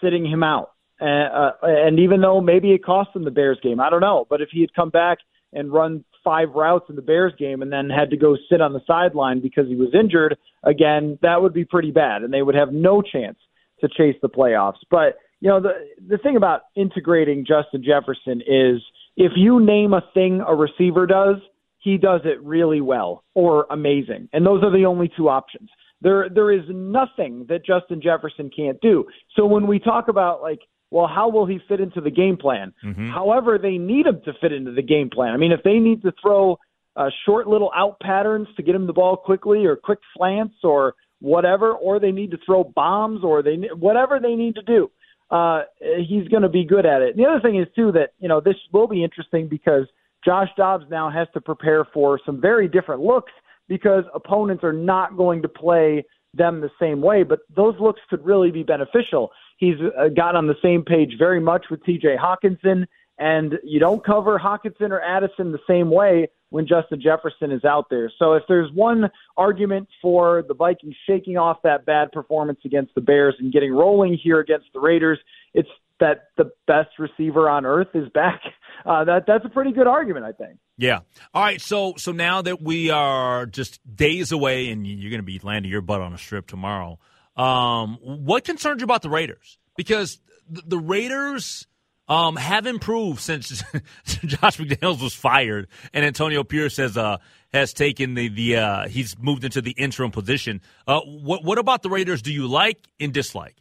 sitting 0.04 0.26
him 0.26 0.44
out. 0.44 0.72
And, 1.00 1.34
uh, 1.34 1.52
and 1.62 2.00
even 2.00 2.22
though 2.22 2.42
maybe 2.42 2.72
it 2.74 2.84
cost 2.84 3.16
him 3.16 3.24
the 3.24 3.32
Bears 3.32 3.60
game, 3.64 3.80
I 3.80 3.90
don't 3.90 4.02
know. 4.02 4.26
But 4.30 4.42
if 4.42 4.50
he 4.52 4.62
had 4.62 4.74
come 4.74 4.90
back 4.90 5.20
and 5.54 5.72
run 5.72 6.04
five 6.24 6.50
routes 6.54 6.86
in 6.90 6.96
the 6.96 7.02
Bears 7.02 7.34
game 7.40 7.62
and 7.62 7.72
then 7.72 7.90
had 7.90 8.10
to 8.10 8.18
go 8.18 8.38
sit 8.50 8.62
on 8.62 8.74
the 8.74 8.82
sideline 8.86 9.40
because 9.40 9.68
he 9.68 9.76
was 9.76 9.90
injured, 9.94 10.38
again, 10.64 11.18
that 11.22 11.42
would 11.42 11.54
be 11.54 11.66
pretty 11.66 11.92
bad, 11.92 12.24
and 12.24 12.34
they 12.34 12.42
would 12.42 12.56
have 12.56 12.74
no 12.74 13.02
chance 13.02 13.38
to 13.82 13.90
chase 13.90 14.16
the 14.22 14.30
playoffs. 14.30 14.80
But 14.90 15.18
you 15.40 15.50
know, 15.50 15.60
the 15.60 15.74
the 16.08 16.18
thing 16.18 16.38
about 16.38 16.62
integrating 16.76 17.46
Justin 17.46 17.84
Jefferson 17.84 18.42
is 18.42 18.82
if 19.18 19.34
you 19.36 19.64
name 19.64 19.94
a 19.94 20.02
thing 20.14 20.42
a 20.46 20.56
receiver 20.56 21.06
does, 21.06 21.38
he 21.80 21.98
does 21.98 22.22
it 22.26 22.42
really 22.44 22.82
well 22.82 23.24
or 23.34 23.66
amazing, 23.70 24.30
and 24.34 24.46
those 24.46 24.64
are 24.64 24.72
the 24.72 24.86
only 24.86 25.12
two 25.16 25.30
options. 25.30 25.70
There 26.02 26.30
there 26.30 26.52
is 26.52 26.64
nothing 26.70 27.46
that 27.50 27.66
Justin 27.66 28.02
Jefferson 28.02 28.50
can't 28.56 28.80
do. 28.82 29.06
So 29.36 29.46
when 29.46 29.68
we 29.68 29.80
talk 29.80 30.08
about 30.08 30.42
like 30.42 30.60
well, 30.92 31.08
how 31.08 31.30
will 31.30 31.46
he 31.46 31.58
fit 31.70 31.80
into 31.80 32.02
the 32.02 32.12
game 32.12 32.36
plan? 32.36 32.74
Mm-hmm. 32.86 33.12
However, 33.12 33.58
they 33.58 33.78
need 33.78 34.06
him 34.06 34.22
to 34.26 34.34
fit 34.42 34.52
into 34.52 34.74
the 34.74 34.82
game 34.82 35.10
plan. 35.10 35.34
I 35.34 35.38
mean, 35.38 35.54
if 35.54 35.64
they 35.64 35.80
need 35.80 36.02
to 36.02 36.12
throw 36.22 36.60
uh, 36.98 37.10
short 37.26 37.48
little 37.48 37.72
out 37.76 37.98
patterns 38.02 38.50
to 38.58 38.64
get 38.64 38.76
him 38.76 38.88
the 38.88 38.94
ball 38.94 39.16
quickly, 39.16 39.66
or 39.66 39.78
quick 39.78 40.00
slants, 40.16 40.56
or 40.64 40.96
whatever, 41.22 41.72
or 41.72 42.00
they 42.00 42.12
need 42.12 42.32
to 42.32 42.38
throw 42.46 42.64
bombs, 42.64 43.24
or 43.24 43.42
they 43.42 43.56
whatever 43.78 44.20
they 44.20 44.36
need 44.36 44.56
to 44.56 44.62
do, 44.64 44.92
uh, 45.30 45.62
he's 45.80 46.28
going 46.28 46.44
to 46.44 46.50
be 46.50 46.66
good 46.66 46.86
at 46.86 47.02
it. 47.02 47.16
The 47.16 47.26
other 47.26 47.40
thing 47.40 47.60
is 47.60 47.68
too 47.76 47.92
that 47.94 48.14
you 48.20 48.28
know 48.28 48.42
this 48.42 48.58
will 48.74 48.88
be 48.88 49.04
interesting 49.04 49.48
because 49.48 49.88
Josh 50.26 50.50
Dobbs 50.58 50.86
now 50.90 51.10
has 51.10 51.28
to 51.34 51.42
prepare 51.42 51.86
for 51.94 52.20
some 52.26 52.42
very 52.42 52.68
different 52.68 53.02
looks 53.02 53.32
because 53.68 54.04
opponents 54.14 54.64
are 54.64 54.74
not 54.74 55.16
going 55.16 55.42
to 55.42 55.48
play 55.48 56.04
them 56.34 56.62
the 56.62 56.70
same 56.80 57.02
way, 57.02 57.24
but 57.24 57.40
those 57.56 57.76
looks 57.80 58.00
could 58.10 58.24
really 58.26 58.52
be 58.52 58.64
beneficial. 58.64 59.32
He's 59.58 59.76
uh, 59.98 60.08
got 60.10 60.36
on 60.36 60.48
the 60.48 60.56
same 60.62 60.84
page 60.84 61.16
very 61.18 61.40
much 61.40 61.66
with 61.70 61.84
TJ 61.84 62.18
Hockenson, 62.18 62.86
and 63.22 63.60
you 63.64 63.80
don't 63.80 64.04
cover 64.04 64.40
Hockenson 64.40 64.90
or 64.90 65.00
Addison 65.00 65.52
the 65.52 65.60
same 65.68 65.92
way 65.92 66.28
when 66.50 66.68
Justin 66.68 67.00
Jefferson 67.00 67.52
is 67.52 67.64
out 67.64 67.86
there. 67.92 68.12
So 68.18 68.34
if 68.34 68.44
there's 68.48 68.72
one 68.74 69.12
argument 69.38 69.88
for 70.02 70.44
the 70.48 70.56
Vikings 70.56 70.96
shaking 71.08 71.38
off 71.38 71.58
that 71.64 71.86
bad 71.86 72.12
performance 72.12 72.60
against 72.66 72.96
the 72.96 73.02
Bears 73.02 73.36
and 73.38 73.54
getting 73.54 73.72
rolling 73.72 74.18
here 74.22 74.40
against 74.40 74.66
the 74.74 74.80
Raiders, 74.80 75.20
it's 75.54 75.70
that 76.00 76.30
the 76.36 76.52
best 76.66 76.90
receiver 76.98 77.48
on 77.48 77.64
earth 77.66 77.90
is 77.94 78.10
back. 78.10 78.42
Uh, 78.84 79.04
that 79.04 79.26
that's 79.28 79.46
a 79.46 79.50
pretty 79.50 79.72
good 79.72 79.86
argument, 79.86 80.26
I 80.26 80.32
think. 80.32 80.58
Yeah. 80.76 81.02
All 81.36 81.44
right. 81.44 81.62
So 81.62 81.94
so 81.98 82.12
now 82.12 82.42
that 82.42 82.64
we 82.64 82.90
are 82.90 83.46
just 83.46 83.80
days 83.96 84.32
away, 84.32 84.72
and 84.72 84.88
you're 84.88 85.12
going 85.12 85.20
to 85.20 85.24
be 85.24 85.38
landing 85.38 85.72
your 85.72 85.82
butt 85.82 86.02
on 86.02 86.14
a 86.14 86.18
strip 86.18 86.48
tomorrow. 86.48 86.98
Um, 87.38 88.00
what 88.02 88.44
concerns 88.44 88.82
you 88.82 88.86
about 88.86 89.04
the 89.04 89.10
Raiders? 89.12 89.60
Because 89.78 90.20
the, 90.50 90.64
the 90.66 90.78
Raiders 90.80 91.68
um, 92.12 92.36
have 92.36 92.68
improved 92.68 93.22
since 93.22 93.48
Josh 94.06 94.58
McDaniels 94.58 95.02
was 95.02 95.14
fired, 95.14 95.68
and 95.94 96.04
Antonio 96.04 96.44
Pierce 96.44 96.76
has 96.76 96.98
uh, 96.98 97.18
has 97.54 97.74
taken 97.74 98.16
the 98.16 98.28
the 98.28 98.58
uh, 98.58 98.88
he's 98.90 99.18
moved 99.18 99.46
into 99.46 99.62
the 99.62 99.72
interim 99.72 100.12
position. 100.12 100.60
Uh, 100.86 101.00
what 101.00 101.46
what 101.46 101.58
about 101.58 101.84
the 101.84 101.90
Raiders? 101.90 102.22
Do 102.22 102.34
you 102.34 102.48
like 102.48 102.86
and 103.00 103.14
dislike? 103.14 103.56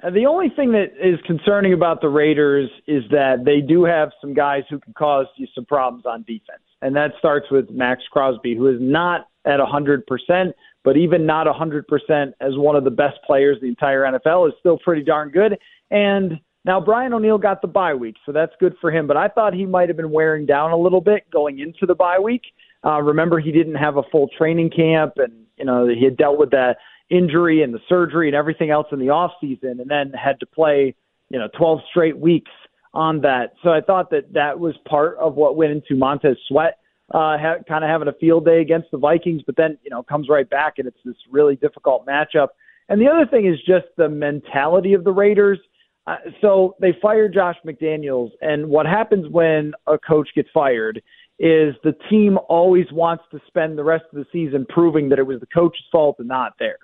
Uh, 0.00 0.10
the 0.10 0.26
only 0.26 0.50
thing 0.54 0.70
that 0.72 0.92
is 1.02 1.18
concerning 1.26 1.72
about 1.72 2.00
the 2.00 2.08
Raiders 2.08 2.70
is 2.86 3.02
that 3.10 3.44
they 3.44 3.60
do 3.60 3.82
have 3.82 4.10
some 4.20 4.32
guys 4.32 4.62
who 4.70 4.78
can 4.78 4.92
cause 4.92 5.26
you 5.36 5.48
some 5.52 5.64
problems 5.64 6.06
on 6.06 6.22
defense, 6.28 6.62
and 6.80 6.94
that 6.94 7.10
starts 7.18 7.46
with 7.50 7.70
Maxx 7.70 8.04
Crosby, 8.12 8.54
who 8.54 8.68
is 8.68 8.78
not 8.78 9.26
at 9.44 9.58
100%, 9.58 10.52
but 10.84 10.96
even 10.96 11.26
not 11.26 11.48
100% 11.48 12.32
as 12.40 12.52
one 12.56 12.76
of 12.76 12.84
the 12.84 12.90
best 12.90 13.16
players 13.24 13.56
the 13.60 13.68
entire 13.68 14.02
NFL 14.02 14.48
is 14.48 14.54
still 14.60 14.78
pretty 14.78 15.02
darn 15.02 15.30
good. 15.30 15.56
And 15.90 16.40
now 16.66 16.80
Brian 16.80 17.12
O'Neill 17.12 17.38
got 17.38 17.62
the 17.62 17.68
bye 17.68 17.94
week, 17.94 18.16
so 18.26 18.32
that's 18.32 18.52
good 18.60 18.74
for 18.80 18.90
him. 18.90 19.06
But 19.06 19.16
I 19.16 19.28
thought 19.28 19.54
he 19.54 19.64
might 19.64 19.88
have 19.88 19.96
been 19.96 20.10
wearing 20.10 20.44
down 20.44 20.72
a 20.72 20.76
little 20.76 21.00
bit 21.00 21.30
going 21.30 21.60
into 21.60 21.86
the 21.86 21.94
bye 21.94 22.18
week. 22.18 22.42
Uh, 22.84 23.00
remember, 23.00 23.38
he 23.38 23.52
didn't 23.52 23.76
have 23.76 23.96
a 23.96 24.02
full 24.10 24.28
training 24.36 24.70
camp, 24.70 25.14
and 25.16 25.32
you 25.56 25.64
know 25.64 25.88
he 25.88 26.04
had 26.04 26.16
dealt 26.16 26.38
with 26.38 26.50
that 26.50 26.76
injury 27.08 27.62
and 27.62 27.72
the 27.72 27.80
surgery 27.88 28.28
and 28.28 28.36
everything 28.36 28.70
else 28.70 28.88
in 28.92 28.98
the 28.98 29.10
off 29.10 29.32
season, 29.40 29.80
and 29.80 29.88
then 29.88 30.12
had 30.12 30.38
to 30.40 30.46
play 30.46 30.94
you 31.30 31.38
know 31.38 31.48
12 31.56 31.80
straight 31.88 32.18
weeks 32.18 32.50
on 32.92 33.20
that. 33.22 33.54
So 33.62 33.70
I 33.70 33.80
thought 33.80 34.10
that 34.10 34.32
that 34.32 34.58
was 34.58 34.74
part 34.88 35.16
of 35.18 35.34
what 35.36 35.56
went 35.56 35.72
into 35.72 35.94
Montez 35.94 36.36
Sweat 36.48 36.78
uh, 37.12 37.38
ha- 37.38 37.62
kind 37.68 37.84
of 37.84 37.90
having 37.90 38.08
a 38.08 38.12
field 38.14 38.44
day 38.44 38.60
against 38.60 38.90
the 38.90 38.98
Vikings, 38.98 39.42
but 39.46 39.56
then 39.56 39.78
you 39.82 39.90
know 39.90 40.02
comes 40.02 40.28
right 40.28 40.48
back 40.48 40.74
and 40.78 40.88
it's 40.88 40.98
this 41.04 41.16
really 41.30 41.56
difficult 41.56 42.06
matchup. 42.06 42.48
And 42.88 43.00
the 43.00 43.08
other 43.08 43.26
thing 43.26 43.46
is 43.46 43.58
just 43.66 43.86
the 43.96 44.08
mentality 44.08 44.94
of 44.94 45.04
the 45.04 45.12
Raiders. 45.12 45.58
Uh, 46.06 46.16
so 46.40 46.76
they 46.80 46.96
fired 47.02 47.34
Josh 47.34 47.56
McDaniels, 47.66 48.30
and 48.40 48.68
what 48.68 48.86
happens 48.86 49.28
when 49.28 49.72
a 49.86 49.98
coach 49.98 50.28
gets 50.34 50.48
fired 50.54 51.02
is 51.38 51.74
the 51.82 51.94
team 52.08 52.38
always 52.48 52.86
wants 52.92 53.24
to 53.30 53.40
spend 53.46 53.76
the 53.76 53.84
rest 53.84 54.04
of 54.12 54.18
the 54.18 54.26
season 54.32 54.64
proving 54.68 55.08
that 55.08 55.18
it 55.18 55.26
was 55.26 55.40
the 55.40 55.46
coach's 55.46 55.84
fault 55.92 56.16
and 56.18 56.28
not 56.28 56.52
theirs. 56.58 56.78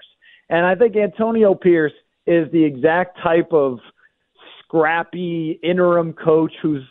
And 0.50 0.66
I 0.66 0.74
think 0.74 0.96
Antonio 0.96 1.54
Pierce 1.54 1.92
is 2.26 2.50
the 2.52 2.62
exact 2.62 3.18
type 3.22 3.52
of 3.52 3.78
scrappy 4.62 5.58
interim 5.62 6.12
coach 6.12 6.52
who's 6.60 6.82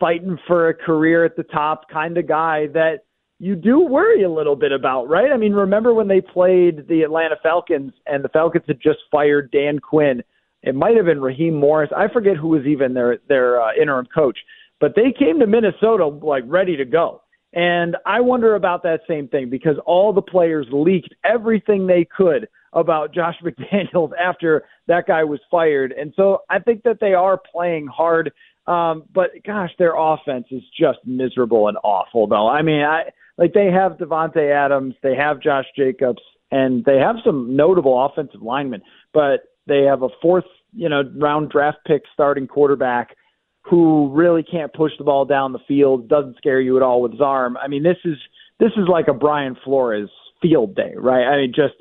fighting 0.00 0.38
for 0.46 0.68
a 0.68 0.74
career 0.74 1.24
at 1.24 1.36
the 1.36 1.42
top 1.44 1.88
kind 1.90 2.16
of 2.16 2.26
guy 2.26 2.66
that 2.68 3.04
you 3.38 3.56
do 3.56 3.80
worry 3.80 4.22
a 4.22 4.30
little 4.30 4.56
bit 4.56 4.72
about, 4.72 5.08
right? 5.08 5.32
I 5.32 5.36
mean, 5.36 5.52
remember 5.52 5.92
when 5.92 6.08
they 6.08 6.20
played 6.20 6.86
the 6.88 7.02
Atlanta 7.02 7.36
Falcons 7.42 7.92
and 8.06 8.24
the 8.24 8.28
Falcons 8.28 8.64
had 8.66 8.80
just 8.80 9.00
fired 9.10 9.50
Dan 9.50 9.78
Quinn? 9.78 10.22
It 10.62 10.74
might 10.74 10.96
have 10.96 11.06
been 11.06 11.20
Raheem 11.20 11.54
Morris. 11.54 11.90
I 11.96 12.08
forget 12.12 12.36
who 12.36 12.48
was 12.48 12.64
even 12.66 12.94
their 12.94 13.18
their 13.28 13.60
uh, 13.60 13.72
interim 13.80 14.06
coach, 14.14 14.38
but 14.80 14.94
they 14.94 15.12
came 15.16 15.40
to 15.40 15.46
Minnesota 15.46 16.06
like 16.06 16.44
ready 16.46 16.76
to 16.76 16.84
go. 16.84 17.22
And 17.54 17.96
I 18.06 18.20
wonder 18.20 18.54
about 18.54 18.82
that 18.84 19.00
same 19.06 19.28
thing 19.28 19.50
because 19.50 19.76
all 19.84 20.12
the 20.12 20.22
players 20.22 20.66
leaked 20.72 21.14
everything 21.24 21.86
they 21.86 22.06
could 22.16 22.48
about 22.72 23.14
Josh 23.14 23.34
McDaniels 23.44 24.10
after 24.18 24.64
that 24.86 25.06
guy 25.06 25.24
was 25.24 25.40
fired. 25.50 25.92
And 25.92 26.12
so 26.16 26.38
I 26.48 26.58
think 26.58 26.82
that 26.84 26.98
they 27.00 27.12
are 27.12 27.38
playing 27.52 27.86
hard. 27.86 28.32
Um, 28.66 29.04
but 29.12 29.30
gosh, 29.44 29.70
their 29.78 29.94
offense 29.96 30.46
is 30.50 30.62
just 30.78 30.98
miserable 31.04 31.68
and 31.68 31.76
awful 31.82 32.26
though. 32.26 32.48
I 32.48 32.62
mean, 32.62 32.82
I 32.82 33.10
like 33.36 33.52
they 33.52 33.70
have 33.70 33.98
Davante 33.98 34.52
Adams, 34.54 34.94
they 35.02 35.16
have 35.16 35.40
Josh 35.40 35.66
Jacobs, 35.76 36.22
and 36.50 36.84
they 36.84 36.98
have 36.98 37.16
some 37.24 37.56
notable 37.56 38.04
offensive 38.04 38.42
linemen, 38.42 38.82
but 39.12 39.40
they 39.66 39.82
have 39.82 40.02
a 40.02 40.08
fourth, 40.20 40.44
you 40.74 40.88
know, 40.88 41.02
round 41.16 41.50
draft 41.50 41.78
pick 41.86 42.02
starting 42.12 42.46
quarterback 42.46 43.16
who 43.62 44.10
really 44.12 44.42
can't 44.42 44.72
push 44.72 44.92
the 44.98 45.04
ball 45.04 45.24
down 45.24 45.52
the 45.52 45.58
field, 45.68 46.08
doesn't 46.08 46.36
scare 46.36 46.60
you 46.60 46.76
at 46.76 46.82
all 46.82 47.00
with 47.00 47.12
his 47.12 47.20
arm. 47.20 47.56
I 47.56 47.68
mean, 47.68 47.82
this 47.82 47.98
is 48.04 48.16
this 48.58 48.72
is 48.76 48.88
like 48.88 49.08
a 49.08 49.14
Brian 49.14 49.56
Flores 49.64 50.10
field 50.40 50.74
day, 50.74 50.92
right? 50.96 51.24
I 51.24 51.36
mean, 51.36 51.52
just 51.54 51.74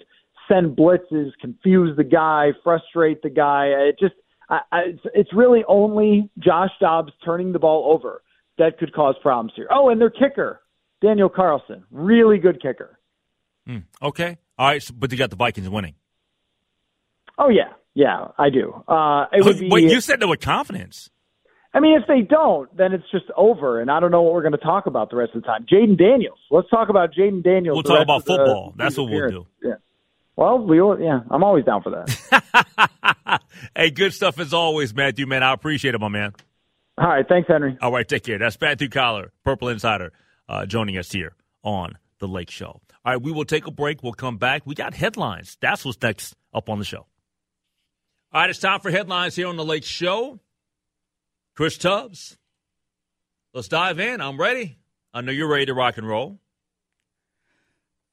send 0.47 0.77
blitzes, 0.77 1.31
confuse 1.39 1.95
the 1.97 2.03
guy, 2.03 2.51
frustrate 2.63 3.21
the 3.21 3.29
guy. 3.29 3.67
It 3.67 3.97
just 3.99 4.13
I, 4.49 4.59
I, 4.71 4.79
it's, 4.87 5.01
it's 5.13 5.33
really 5.33 5.63
only 5.67 6.29
Josh 6.39 6.71
Dobbs 6.79 7.13
turning 7.25 7.51
the 7.53 7.59
ball 7.59 7.91
over 7.91 8.21
that 8.57 8.77
could 8.77 8.93
cause 8.93 9.15
problems 9.21 9.53
here. 9.55 9.67
Oh, 9.71 9.89
and 9.89 9.99
their 9.99 10.09
kicker, 10.09 10.61
Daniel 11.01 11.29
Carlson, 11.29 11.83
really 11.89 12.37
good 12.37 12.61
kicker. 12.61 12.99
Mm, 13.67 13.83
okay, 14.01 14.37
all 14.57 14.67
right, 14.67 14.81
so, 14.81 14.93
but 14.97 15.11
you 15.11 15.17
got 15.17 15.29
the 15.29 15.35
Vikings 15.35 15.69
winning. 15.69 15.95
Oh 17.41 17.49
yeah, 17.49 17.73
yeah, 17.95 18.27
I 18.37 18.51
do. 18.51 18.71
Uh, 18.87 19.25
it 19.33 19.43
would 19.43 19.59
be. 19.59 19.69
Wait, 19.69 19.89
you 19.89 19.99
said 19.99 20.19
that 20.19 20.27
with 20.27 20.41
confidence. 20.41 21.09
I 21.73 21.79
mean, 21.79 21.99
if 21.99 22.07
they 22.07 22.21
don't, 22.21 22.75
then 22.77 22.93
it's 22.93 23.09
just 23.11 23.25
over, 23.35 23.81
and 23.81 23.89
I 23.89 23.99
don't 23.99 24.11
know 24.11 24.21
what 24.21 24.33
we're 24.33 24.43
going 24.43 24.51
to 24.51 24.57
talk 24.59 24.85
about 24.85 25.09
the 25.09 25.15
rest 25.15 25.33
of 25.33 25.41
the 25.41 25.47
time. 25.47 25.65
Jayden 25.71 25.97
Daniels. 25.97 26.37
Let's 26.51 26.69
talk 26.69 26.89
about 26.89 27.13
Jayden 27.13 27.43
Daniels. 27.43 27.75
We'll 27.75 27.83
talk 27.83 28.03
about 28.03 28.25
football. 28.25 28.75
That's 28.77 28.95
what 28.97 29.09
we'll 29.09 29.29
do. 29.29 29.47
Yeah. 29.63 29.75
Well, 30.35 30.59
we 30.59 30.81
will, 30.81 30.99
yeah, 30.99 31.21
I'm 31.29 31.43
always 31.43 31.65
down 31.65 31.81
for 31.81 31.91
that. 31.91 33.41
hey, 33.75 33.89
good 33.89 34.13
stuff 34.13 34.39
as 34.39 34.53
always, 34.53 34.93
Matthew. 34.93 35.25
Man, 35.25 35.43
I 35.43 35.53
appreciate 35.53 35.95
it, 35.95 36.01
my 36.01 36.07
man. 36.09 36.33
All 36.97 37.07
right, 37.07 37.25
thanks, 37.27 37.47
Henry. 37.47 37.77
All 37.81 37.91
right, 37.91 38.07
take 38.07 38.23
care. 38.23 38.37
That's 38.37 38.59
Matthew 38.59 38.89
Coller, 38.89 39.31
Purple 39.43 39.69
Insider, 39.69 40.11
uh, 40.47 40.65
joining 40.65 40.97
us 40.97 41.11
here 41.11 41.33
on 41.63 41.97
the 42.19 42.27
Lake 42.27 42.49
Show. 42.49 42.81
All 43.03 43.13
right, 43.13 43.21
we 43.21 43.31
will 43.31 43.45
take 43.45 43.65
a 43.65 43.71
break. 43.71 44.03
We'll 44.03 44.13
come 44.13 44.37
back. 44.37 44.63
We 44.65 44.75
got 44.75 44.93
headlines. 44.93 45.57
That's 45.61 45.83
what's 45.85 46.01
next 46.01 46.35
up 46.53 46.69
on 46.69 46.79
the 46.79 46.85
show. 46.85 47.07
All 48.33 48.39
right, 48.39 48.49
it's 48.49 48.59
time 48.59 48.79
for 48.79 48.89
headlines 48.89 49.35
here 49.35 49.47
on 49.47 49.57
the 49.57 49.65
Lake 49.65 49.83
Show. 49.83 50.39
Chris 51.53 51.77
Tubbs, 51.77 52.37
let's 53.53 53.67
dive 53.67 53.99
in. 53.99 54.21
I'm 54.21 54.39
ready. 54.39 54.77
I 55.13 55.19
know 55.19 55.33
you're 55.33 55.49
ready 55.51 55.65
to 55.65 55.73
rock 55.73 55.97
and 55.97 56.07
roll. 56.07 56.39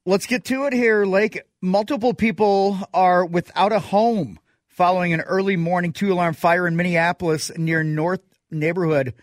Let's 0.05 0.25
get 0.25 0.43
to 0.45 0.65
it 0.65 0.73
here, 0.73 1.05
Lake. 1.05 1.43
Multiple 1.61 2.13
people 2.13 2.79
are 2.93 3.25
without 3.25 3.71
a 3.71 3.79
home 3.79 4.39
following 4.67 5.13
an 5.13 5.21
early 5.21 5.55
morning 5.55 5.93
two 5.93 6.11
alarm 6.11 6.33
fire 6.33 6.67
in 6.67 6.75
Minneapolis 6.75 7.49
near 7.57 7.81
North 7.81 8.19
neighborhood 8.51 9.13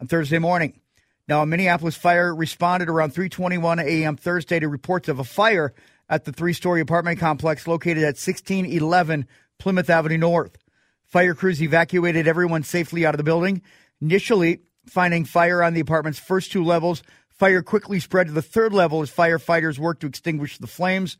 on 0.00 0.06
Thursday 0.06 0.38
morning. 0.38 0.78
Now, 1.26 1.42
a 1.42 1.46
Minneapolis 1.46 1.96
fire 1.96 2.32
responded 2.32 2.88
around 2.88 3.12
3:21 3.12 3.82
a.m. 3.82 4.16
Thursday 4.16 4.60
to 4.60 4.68
reports 4.68 5.08
of 5.08 5.18
a 5.18 5.24
fire 5.24 5.74
at 6.08 6.24
the 6.24 6.30
three-story 6.30 6.80
apartment 6.80 7.18
complex 7.18 7.66
located 7.66 8.04
at 8.04 8.14
1611 8.14 9.26
Plymouth 9.58 9.90
Avenue 9.90 10.18
North. 10.18 10.56
Fire 11.04 11.34
crews 11.34 11.62
evacuated 11.62 12.26
everyone 12.26 12.62
safely 12.62 13.06
out 13.06 13.14
of 13.14 13.18
the 13.18 13.24
building. 13.24 13.62
Initially, 14.00 14.60
finding 14.86 15.24
fire 15.24 15.62
on 15.62 15.74
the 15.74 15.80
apartment's 15.80 16.18
first 16.18 16.52
two 16.52 16.64
levels, 16.64 17.02
fire 17.28 17.62
quickly 17.62 18.00
spread 18.00 18.26
to 18.26 18.32
the 18.32 18.42
third 18.42 18.72
level 18.72 19.02
as 19.02 19.10
firefighters 19.10 19.78
worked 19.78 20.00
to 20.00 20.06
extinguish 20.06 20.58
the 20.58 20.66
flames. 20.66 21.16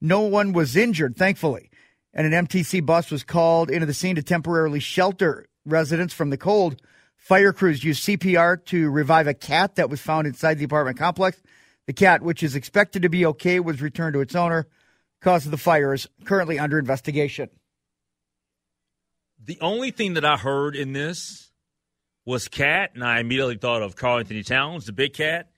No 0.00 0.20
one 0.22 0.52
was 0.52 0.76
injured, 0.76 1.16
thankfully, 1.16 1.70
and 2.12 2.32
an 2.32 2.46
MTC 2.46 2.84
bus 2.84 3.10
was 3.10 3.24
called 3.24 3.70
into 3.70 3.86
the 3.86 3.94
scene 3.94 4.16
to 4.16 4.22
temporarily 4.22 4.80
shelter 4.80 5.46
residents 5.64 6.14
from 6.14 6.30
the 6.30 6.36
cold. 6.36 6.80
Fire 7.16 7.52
crews 7.52 7.84
used 7.84 8.04
CPR 8.04 8.64
to 8.66 8.90
revive 8.90 9.26
a 9.26 9.34
cat 9.34 9.74
that 9.74 9.90
was 9.90 10.00
found 10.00 10.26
inside 10.26 10.58
the 10.58 10.64
apartment 10.64 10.98
complex. 10.98 11.40
The 11.86 11.92
cat, 11.92 12.22
which 12.22 12.42
is 12.42 12.54
expected 12.54 13.02
to 13.02 13.08
be 13.08 13.26
okay, 13.26 13.60
was 13.60 13.82
returned 13.82 14.14
to 14.14 14.20
its 14.20 14.34
owner. 14.34 14.66
Cause 15.20 15.44
of 15.46 15.50
the 15.50 15.56
fire 15.56 15.92
is 15.94 16.06
currently 16.24 16.58
under 16.58 16.78
investigation. 16.78 17.50
The 19.48 19.58
only 19.62 19.90
thing 19.92 20.12
that 20.14 20.26
I 20.26 20.36
heard 20.36 20.76
in 20.76 20.92
this 20.92 21.50
was 22.26 22.48
cat, 22.48 22.90
and 22.92 23.02
I 23.02 23.18
immediately 23.18 23.56
thought 23.56 23.80
of 23.80 23.96
Karl-Anthony 23.96 24.42
Towns, 24.42 24.84
the 24.84 24.92
big 24.92 25.14
cat. 25.14 25.48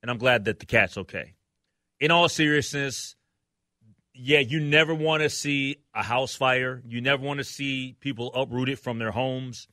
And 0.00 0.08
I'm 0.08 0.18
glad 0.18 0.44
that 0.44 0.60
the 0.60 0.66
cat's 0.66 0.96
okay. 0.96 1.34
In 1.98 2.12
all 2.12 2.28
seriousness, 2.28 3.16
yeah, 4.14 4.38
you 4.38 4.60
never 4.60 4.94
want 4.94 5.24
to 5.24 5.28
see 5.28 5.78
a 5.92 6.04
house 6.04 6.36
fire. 6.36 6.80
You 6.86 7.00
never 7.00 7.20
want 7.24 7.38
to 7.38 7.44
see 7.44 7.96
people 7.98 8.32
uprooted 8.34 8.78
from 8.78 9.00
their 9.00 9.10
homes, 9.10 9.66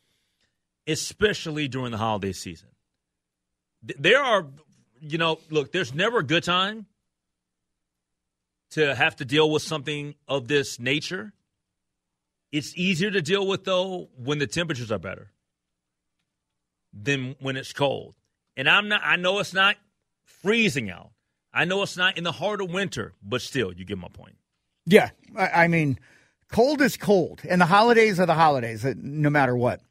especially 0.87 1.67
during 1.67 1.91
the 1.91 1.99
holiday 1.99 2.33
season. 2.33 2.69
There 3.83 4.23
are, 4.23 4.47
you 4.99 5.19
know, 5.19 5.37
look, 5.51 5.71
there's 5.71 5.93
never 5.93 6.17
a 6.17 6.23
good 6.23 6.43
time 6.43 6.87
to 8.71 8.95
have 8.95 9.17
to 9.17 9.25
deal 9.25 9.51
with 9.51 9.61
something 9.61 10.15
of 10.27 10.47
this 10.47 10.79
nature. 10.79 11.31
It's 12.51 12.75
easier 12.77 13.11
to 13.11 13.21
deal 13.21 13.45
with 13.45 13.65
though 13.65 14.09
when 14.17 14.39
the 14.39 14.47
temperatures 14.47 14.91
are 14.91 14.99
better 14.99 15.31
than 16.93 17.35
when 17.39 17.57
it's 17.57 17.73
cold. 17.73 18.15
And 18.55 18.69
I'm 18.69 18.87
not 18.87 19.01
I 19.03 19.15
know 19.15 19.39
it's 19.39 19.53
not 19.53 19.75
freezing 20.25 20.89
out. 20.89 21.11
I 21.53 21.65
know 21.65 21.81
it's 21.81 21.97
not 21.97 22.17
in 22.17 22.23
the 22.23 22.31
heart 22.31 22.61
of 22.61 22.71
winter, 22.71 23.13
but 23.23 23.41
still, 23.41 23.73
you 23.73 23.83
get 23.85 23.97
my 23.97 24.09
point. 24.09 24.35
Yeah, 24.85 25.09
I, 25.35 25.63
I 25.63 25.67
mean, 25.67 25.99
cold 26.51 26.81
is 26.81 26.97
cold, 26.97 27.41
and 27.47 27.59
the 27.59 27.65
holidays 27.65 28.19
are 28.19 28.25
the 28.25 28.35
holidays, 28.35 28.85
uh, 28.85 28.93
no 28.95 29.29
matter 29.29 29.55
what. 29.55 29.81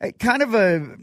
Uh, 0.00 0.10
kind 0.18 0.42
of 0.42 0.54
a 0.54 0.96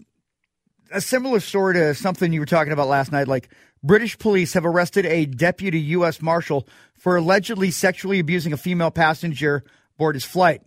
a 0.92 1.02
similar 1.02 1.40
story 1.40 1.74
to 1.76 1.96
something 1.96 2.34
you 2.34 2.42
were 2.42 2.46
talking 2.46 2.74
about 2.74 2.88
last 2.88 3.12
night. 3.12 3.28
Like 3.28 3.50
British 3.82 4.18
police 4.18 4.54
have 4.54 4.66
arrested 4.66 5.06
a 5.06 5.26
deputy 5.26 5.80
U.S. 5.80 6.22
marshal 6.22 6.68
for 6.94 7.16
allegedly 7.16 7.72
sexually 7.72 8.20
abusing 8.20 8.54
a 8.54 8.58
female 8.58 8.92
passenger 8.92 9.64
aboard 10.02 10.16
his 10.16 10.26
flight. 10.26 10.64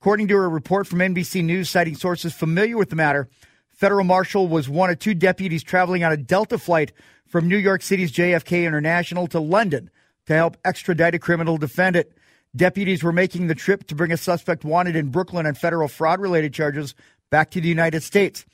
According 0.00 0.26
to 0.26 0.34
a 0.34 0.48
report 0.48 0.88
from 0.88 0.98
NBC 0.98 1.44
News 1.44 1.70
citing 1.70 1.94
sources 1.94 2.34
familiar 2.34 2.76
with 2.76 2.90
the 2.90 2.96
matter, 2.96 3.28
Federal 3.70 4.02
Marshal 4.02 4.48
was 4.48 4.68
one 4.68 4.90
of 4.90 4.98
two 4.98 5.14
deputies 5.14 5.62
traveling 5.62 6.02
on 6.02 6.10
a 6.10 6.16
Delta 6.16 6.58
flight 6.58 6.90
from 7.28 7.46
New 7.46 7.56
York 7.56 7.82
City's 7.82 8.10
JFK 8.10 8.64
International 8.66 9.28
to 9.28 9.38
London 9.38 9.88
to 10.26 10.34
help 10.34 10.56
extradite 10.64 11.14
a 11.14 11.20
criminal 11.20 11.58
defendant. 11.58 12.08
Deputies 12.56 13.04
were 13.04 13.12
making 13.12 13.46
the 13.46 13.54
trip 13.54 13.86
to 13.86 13.94
bring 13.94 14.10
a 14.10 14.16
suspect 14.16 14.64
wanted 14.64 14.96
in 14.96 15.10
Brooklyn 15.10 15.46
on 15.46 15.54
federal 15.54 15.86
fraud 15.86 16.18
related 16.18 16.52
charges 16.52 16.96
back 17.30 17.52
to 17.52 17.60
the 17.60 17.68
United 17.68 18.02
States. 18.02 18.44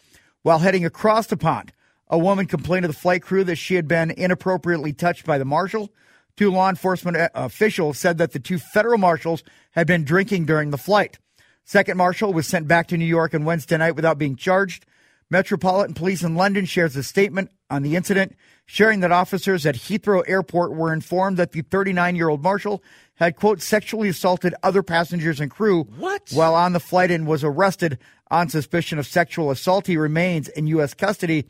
While 0.42 0.58
heading 0.58 0.84
across 0.84 1.28
the 1.28 1.38
pond, 1.38 1.72
a 2.08 2.18
woman 2.18 2.44
complained 2.44 2.82
to 2.82 2.88
the 2.88 2.92
flight 2.92 3.22
crew 3.22 3.44
that 3.44 3.56
she 3.56 3.76
had 3.76 3.88
been 3.88 4.10
inappropriately 4.10 4.92
touched 4.92 5.24
by 5.24 5.38
the 5.38 5.46
marshal. 5.46 5.90
Two 6.38 6.52
law 6.52 6.68
enforcement 6.68 7.16
uh, 7.16 7.28
officials 7.34 7.98
said 7.98 8.18
that 8.18 8.30
the 8.30 8.38
two 8.38 8.60
federal 8.60 8.96
marshals 8.96 9.42
had 9.72 9.88
been 9.88 10.04
drinking 10.04 10.46
during 10.46 10.70
the 10.70 10.78
flight. 10.78 11.18
Second 11.64 11.96
marshal 11.96 12.32
was 12.32 12.46
sent 12.46 12.68
back 12.68 12.86
to 12.86 12.96
New 12.96 13.04
York 13.04 13.34
on 13.34 13.44
Wednesday 13.44 13.76
night 13.76 13.96
without 13.96 14.18
being 14.18 14.36
charged. 14.36 14.86
Metropolitan 15.30 15.94
Police 15.94 16.22
in 16.22 16.36
London 16.36 16.64
shares 16.64 16.94
a 16.94 17.02
statement 17.02 17.50
on 17.68 17.82
the 17.82 17.96
incident, 17.96 18.36
sharing 18.66 19.00
that 19.00 19.10
officers 19.10 19.66
at 19.66 19.74
Heathrow 19.74 20.22
Airport 20.28 20.76
were 20.76 20.92
informed 20.92 21.38
that 21.38 21.50
the 21.50 21.62
39 21.62 22.14
year 22.14 22.28
old 22.28 22.44
marshal 22.44 22.84
had, 23.16 23.34
quote, 23.34 23.60
sexually 23.60 24.08
assaulted 24.08 24.54
other 24.62 24.84
passengers 24.84 25.40
and 25.40 25.50
crew 25.50 25.88
what? 25.96 26.30
while 26.32 26.54
on 26.54 26.72
the 26.72 26.78
flight 26.78 27.10
and 27.10 27.26
was 27.26 27.42
arrested 27.42 27.98
on 28.30 28.48
suspicion 28.48 28.96
of 28.96 29.08
sexual 29.08 29.50
assault. 29.50 29.88
He 29.88 29.96
remains 29.96 30.46
in 30.50 30.68
U.S. 30.68 30.94
custody. 30.94 31.46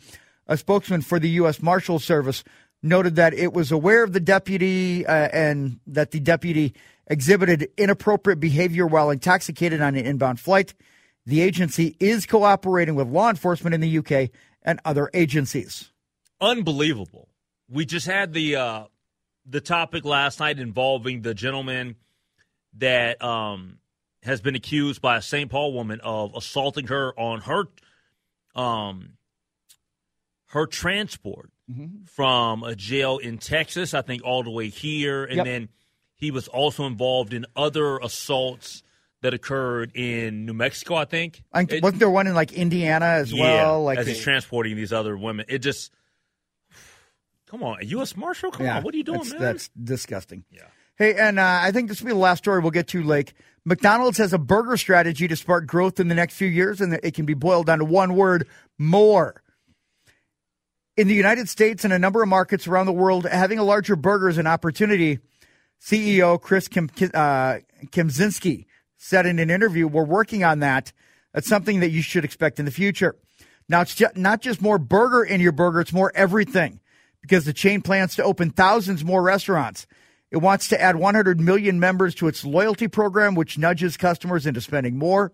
A 0.50 0.56
spokesman 0.56 1.02
for 1.02 1.18
the 1.18 1.28
U.S. 1.28 1.60
Marshal 1.60 1.98
Service 1.98 2.42
noted 2.82 3.16
that 3.16 3.34
it 3.34 3.52
was 3.52 3.72
aware 3.72 4.04
of 4.04 4.12
the 4.12 4.20
deputy 4.20 5.06
uh, 5.06 5.28
and 5.32 5.80
that 5.86 6.10
the 6.10 6.20
deputy 6.20 6.74
exhibited 7.06 7.68
inappropriate 7.76 8.40
behavior 8.40 8.86
while 8.86 9.10
intoxicated 9.10 9.80
on 9.80 9.96
an 9.96 10.04
inbound 10.04 10.40
flight. 10.40 10.74
The 11.26 11.40
agency 11.40 11.96
is 12.00 12.26
cooperating 12.26 12.94
with 12.94 13.08
law 13.08 13.30
enforcement 13.30 13.74
in 13.74 13.80
the 13.80 13.98
UK 13.98 14.30
and 14.62 14.80
other 14.84 15.10
agencies. 15.12 15.90
Unbelievable. 16.40 17.28
We 17.68 17.84
just 17.84 18.06
had 18.06 18.32
the 18.32 18.56
uh, 18.56 18.84
the 19.44 19.60
topic 19.60 20.04
last 20.04 20.40
night 20.40 20.58
involving 20.58 21.22
the 21.22 21.34
gentleman 21.34 21.96
that 22.78 23.22
um, 23.22 23.78
has 24.22 24.40
been 24.40 24.54
accused 24.54 25.02
by 25.02 25.16
a 25.16 25.22
St. 25.22 25.50
Paul 25.50 25.72
woman 25.72 26.00
of 26.02 26.34
assaulting 26.34 26.86
her 26.86 27.18
on 27.18 27.40
her 27.42 27.64
um, 28.54 29.17
her 30.48 30.66
transport 30.66 31.50
Mm-hmm. 31.70 32.04
from 32.06 32.62
a 32.64 32.74
jail 32.74 33.18
in 33.18 33.36
Texas, 33.36 33.92
I 33.92 34.00
think, 34.00 34.24
all 34.24 34.42
the 34.42 34.50
way 34.50 34.70
here, 34.70 35.24
and 35.24 35.36
Yep. 35.36 35.44
then 35.44 35.68
he 36.14 36.30
was 36.30 36.48
also 36.48 36.86
involved 36.86 37.34
in 37.34 37.44
other 37.54 37.98
assaults 37.98 38.82
that 39.20 39.34
occurred 39.34 39.92
in 39.94 40.46
New 40.46 40.54
Mexico. 40.54 40.94
I 40.94 41.04
think. 41.04 41.42
I 41.52 41.66
It- 41.68 41.82
wasn't 41.82 41.98
there 41.98 42.08
one 42.08 42.26
in 42.26 42.34
like 42.34 42.54
Indiana 42.54 43.04
as 43.04 43.30
yeah, 43.30 43.42
well? 43.44 43.84
Like 43.84 43.98
as 43.98 44.06
he's 44.06 44.22
transporting 44.22 44.76
these 44.76 44.94
other 44.94 45.14
women, 45.14 45.44
it 45.50 45.58
just. 45.58 45.92
Come 47.48 47.62
on, 47.62 47.80
a 47.80 47.84
U.S. 47.86 48.16
Marshal. 48.16 48.50
Come 48.50 48.66
on, 48.66 48.82
what 48.82 48.94
are 48.94 48.96
you 48.96 49.04
doing, 49.04 49.18
that's, 49.18 49.32
man? 49.32 49.40
That's 49.40 49.68
disgusting. 49.82 50.44
Yeah. 50.50 50.62
Hey, 50.96 51.14
and 51.14 51.38
uh, 51.38 51.60
I 51.62 51.70
think 51.70 51.88
this 51.88 52.00
will 52.00 52.06
be 52.08 52.12
the 52.12 52.18
last 52.18 52.38
story 52.38 52.60
we'll 52.60 52.70
get 52.72 52.88
to, 52.88 53.02
Lake. 53.02 53.34
McDonald's 53.64 54.18
has 54.18 54.32
a 54.32 54.38
burger 54.38 54.76
strategy 54.76 55.28
to 55.28 55.36
spark 55.36 55.66
growth 55.66 56.00
in 56.00 56.08
the 56.08 56.14
next 56.14 56.34
few 56.34 56.48
years, 56.48 56.80
and 56.80 56.92
it 57.02 57.14
can 57.14 57.24
be 57.26 57.34
boiled 57.34 57.66
down 57.66 57.78
to 57.78 57.84
one 57.84 58.14
word 58.16 58.48
more. 58.78 59.42
In 60.98 61.06
the 61.06 61.14
United 61.14 61.48
States 61.48 61.84
and 61.84 61.92
a 61.92 61.98
number 61.98 62.24
of 62.24 62.28
markets 62.28 62.66
around 62.66 62.86
the 62.86 62.92
world, 62.92 63.24
having 63.24 63.60
a 63.60 63.62
larger 63.62 63.94
burger 63.94 64.28
is 64.28 64.36
an 64.36 64.48
opportunity. 64.48 65.20
CEO 65.80 66.42
Chris 66.42 66.66
Kim, 66.66 66.90
uh, 67.14 67.58
Kempczinski 67.92 68.66
said 68.96 69.24
in 69.24 69.38
an 69.38 69.48
interview, 69.48 69.86
We're 69.86 70.02
working 70.02 70.42
on 70.42 70.58
that. 70.58 70.92
That's 71.32 71.46
something 71.46 71.78
that 71.78 71.90
you 71.90 72.02
should 72.02 72.24
expect 72.24 72.58
in 72.58 72.64
the 72.64 72.72
future. 72.72 73.14
Now, 73.68 73.82
it's 73.82 73.94
ju- 73.94 74.08
not 74.16 74.40
just 74.40 74.60
more 74.60 74.76
burger 74.76 75.22
in 75.22 75.40
your 75.40 75.52
burger, 75.52 75.80
it's 75.80 75.92
more 75.92 76.10
everything 76.16 76.80
because 77.22 77.44
the 77.44 77.52
chain 77.52 77.80
plans 77.80 78.16
to 78.16 78.24
open 78.24 78.50
thousands 78.50 79.04
more 79.04 79.22
restaurants. 79.22 79.86
It 80.32 80.38
wants 80.38 80.66
to 80.66 80.80
add 80.80 80.96
100 80.96 81.40
million 81.40 81.78
members 81.78 82.12
to 82.16 82.26
its 82.26 82.44
loyalty 82.44 82.88
program, 82.88 83.36
which 83.36 83.56
nudges 83.56 83.96
customers 83.96 84.46
into 84.46 84.60
spending 84.60 84.98
more. 84.98 85.30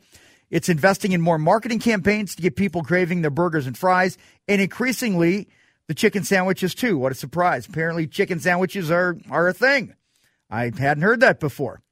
It's 0.50 0.68
investing 0.68 1.12
in 1.12 1.20
more 1.20 1.38
marketing 1.38 1.78
campaigns 1.78 2.34
to 2.34 2.42
get 2.42 2.56
people 2.56 2.82
craving 2.82 3.22
their 3.22 3.30
burgers 3.30 3.66
and 3.66 3.76
fries, 3.76 4.18
and 4.46 4.60
increasingly 4.60 5.48
the 5.88 5.94
chicken 5.94 6.24
sandwiches 6.24 6.74
too. 6.74 6.98
What 6.98 7.12
a 7.12 7.14
surprise! 7.14 7.66
Apparently, 7.66 8.06
chicken 8.06 8.40
sandwiches 8.40 8.90
are 8.90 9.18
are 9.30 9.48
a 9.48 9.54
thing. 9.54 9.94
I 10.50 10.64
hadn't 10.76 11.02
heard 11.02 11.20
that 11.20 11.40
before. 11.40 11.82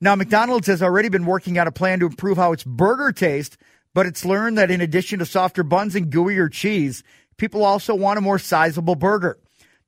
Now, 0.00 0.16
McDonald's 0.16 0.66
has 0.66 0.82
already 0.82 1.08
been 1.08 1.26
working 1.26 1.58
out 1.58 1.68
a 1.68 1.72
plan 1.72 2.00
to 2.00 2.06
improve 2.06 2.36
how 2.36 2.52
its 2.52 2.64
burger 2.64 3.12
tastes, 3.12 3.56
but 3.94 4.06
it's 4.06 4.24
learned 4.24 4.58
that 4.58 4.70
in 4.70 4.80
addition 4.80 5.20
to 5.20 5.26
softer 5.26 5.62
buns 5.62 5.94
and 5.94 6.10
gooier 6.10 6.50
cheese, 6.50 7.04
people 7.36 7.64
also 7.64 7.94
want 7.94 8.18
a 8.18 8.22
more 8.22 8.38
sizable 8.38 8.96
burger. 8.96 9.38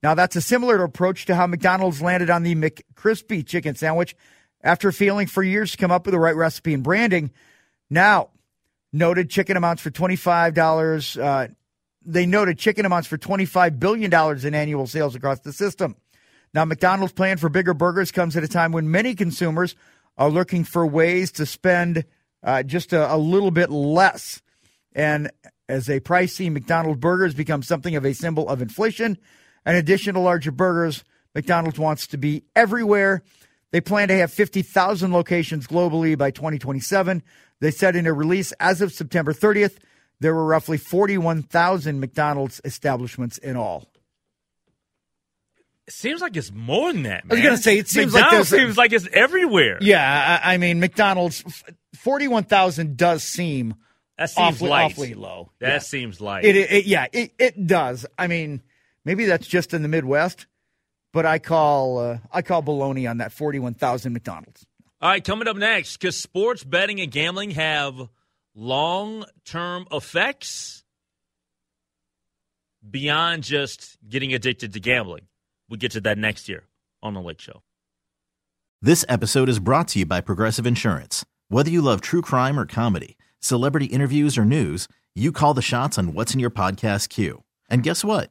Now, 0.05 0.15
that's 0.15 0.37
a 0.37 0.41
similar 0.41 0.85
approach 0.85 1.25
to 1.27 1.35
how 1.35 1.47
McDonald's 1.47 2.03
landed 2.03 2.31
on 2.31 2.43
the 2.43 2.55
McCrispy 2.55 3.45
chicken 3.45 3.75
sandwich 3.75 4.15
after 4.63 4.93
failing 4.93 5.27
for 5.27 5.43
years 5.43 5.73
to 5.73 5.79
come 5.79 5.91
up 5.91 6.07
with 6.07 6.13
the 6.13 6.21
right 6.21 6.37
recipe 6.37 6.75
and 6.75 6.85
branding. 6.85 7.33
Now, 7.91 8.31
noted 8.93 9.31
chicken 9.31 9.57
amounts 9.57 9.83
for 9.83 9.91
$25. 9.91 11.23
Uh, 11.23 11.49
they 12.05 12.27
noted 12.27 12.59
chicken 12.59 12.87
amounts 12.87 13.09
for 13.09 13.19
$25 13.19 13.79
billion 13.79 14.13
in 14.47 14.55
annual 14.55 14.87
sales 14.87 15.15
across 15.15 15.41
the 15.41 15.53
system. 15.53 15.97
Now, 16.53 16.65
McDonald's 16.65 17.13
plan 17.13 17.37
for 17.39 17.49
bigger 17.49 17.75
burgers 17.75 18.13
comes 18.13 18.37
at 18.37 18.45
a 18.45 18.49
time 18.49 18.73
when 18.73 18.91
many 18.91 19.15
consumers 19.15 19.75
are 20.17 20.31
looking 20.31 20.65
for 20.65 20.87
ways 20.87 21.33
to 21.33 21.47
spend 21.47 22.05
uh, 22.43 22.63
just 22.63 22.93
a, 22.93 23.13
a 23.13 23.17
little 23.17 23.51
bit 23.51 23.71
less. 23.71 24.41
And 24.95 25.31
as 25.69 25.89
a 25.89 26.01
pricey 26.01 26.53
McDonald's 26.53 27.01
burgers 27.01 27.35
become 27.35 27.63
something 27.63 27.97
of 27.97 28.05
a 28.05 28.13
symbol 28.13 28.49
of 28.49 28.63
inflation, 28.63 29.19
in 29.67 29.75
addition 29.75 30.15
to 30.15 30.21
larger 30.21 30.53
burgers, 30.53 31.03
McDonald's 31.35 31.79
wants 31.79 32.07
to 32.09 32.19
be 32.19 32.45
everywhere. 32.55 33.23
They 33.75 33.81
plan 33.81 34.07
to 34.07 34.15
have 34.17 34.33
50,000 34.33 35.13
locations 35.13 35.67
globally 35.67 36.17
by 36.17 36.31
2027. 36.31 37.25
They 37.59 37.73
said 37.73 37.97
in 37.97 38.07
a 38.07 38.13
release 38.13 38.53
as 38.61 38.81
of 38.81 38.93
September 38.93 39.33
30th, 39.33 39.79
there 40.21 40.33
were 40.33 40.45
roughly 40.45 40.79
41,000 40.79 41.99
McDonald's 41.99 42.61
establishments 42.65 43.37
in 43.37 43.57
all. 43.57 43.89
It 45.89 45.93
seems 45.93 46.21
like 46.21 46.37
it's 46.37 46.53
more 46.53 46.93
than 46.93 47.03
that. 47.03 47.25
Man. 47.25 47.33
I 47.33 47.35
was 47.35 47.43
gonna 47.43 47.57
say, 47.57 47.77
it 47.79 47.89
seems 47.89 48.15
like 48.15 48.23
McDonald's 48.23 48.51
there's 48.51 48.63
seems 48.63 48.77
like 48.77 48.93
it's 48.93 49.09
everywhere. 49.13 49.79
Yeah, 49.81 50.41
I, 50.45 50.55
I 50.55 50.59
mean, 50.59 50.79
McDonald's, 50.79 51.43
41,000 51.97 52.97
does 52.97 53.25
seem 53.25 53.75
That 54.17 54.31
seems 54.31 54.55
awfully, 54.55 54.71
light. 54.71 54.85
awfully 54.93 55.15
low. 55.15 55.51
That 55.59 55.69
Yeah. 55.69 55.79
seems 55.81 56.21
light. 56.21 56.45
It, 56.45 56.55
it, 56.55 56.87
yeah, 56.87 57.07
it, 57.13 57.33
it 57.41 57.67
does. 57.67 58.07
I 58.17 58.29
mean, 58.29 58.63
maybe 59.05 59.25
that's 59.25 59.49
just 59.49 59.75
in 59.75 59.83
the 59.83 59.89
Midwest, 59.89 60.47
but 61.15 61.25
I 61.25 61.39
call 61.39 61.99
uh, 61.99 62.19
I 62.31 62.43
call 62.43 62.63
baloney 62.63 63.09
on 63.09 63.19
that 63.19 63.33
forty-one 63.33 63.73
thousand 63.73 64.13
McDonald's. 64.13 64.67
All 65.01 65.09
right, 65.09 65.25
coming 65.25 65.49
up 65.49 65.57
next, 65.57 65.97
because 65.97 66.19
sports 66.19 66.65
betting 66.65 67.01
and 67.01 67.11
gambling 67.11 67.53
have 67.53 68.09
long 68.55 69.25
term 69.47 69.87
effects 69.91 70.85
beyond 72.89 73.45
just 73.45 73.97
getting 74.07 74.35
addicted 74.35 74.75
to 74.75 74.81
gambling. 74.81 75.27
We 75.71 75.79
get 75.79 75.93
to 75.93 76.01
that 76.03 76.19
next 76.19 76.49
year 76.49 76.65
on 77.03 77.15
The 77.15 77.21
Lake 77.21 77.41
Show. 77.41 77.63
This 78.83 79.05
episode 79.09 79.49
is 79.49 79.59
brought 79.59 79.89
to 79.89 80.01
you 80.01 80.07
by 80.07 80.21
Progressive 80.21 80.67
Insurance. 80.67 81.25
Whether 81.49 81.71
you 81.71 81.81
love 81.81 82.03
true 82.03 82.21
crime 82.21 82.59
or 82.59 82.67
comedy, 82.67 83.17
celebrity 83.41 83.87
interviews 83.87 84.37
or 84.37 84.45
news, 84.45 84.89
you 85.15 85.33
call 85.33 85.55
the 85.55 85.63
shots 85.63 85.97
on 85.97 86.13
what's 86.13 86.35
in 86.35 86.41
your 86.41 86.51
podcast 86.51 87.09
queue. 87.09 87.45
And 87.71 87.83
guess 87.83 88.05
what? 88.05 88.31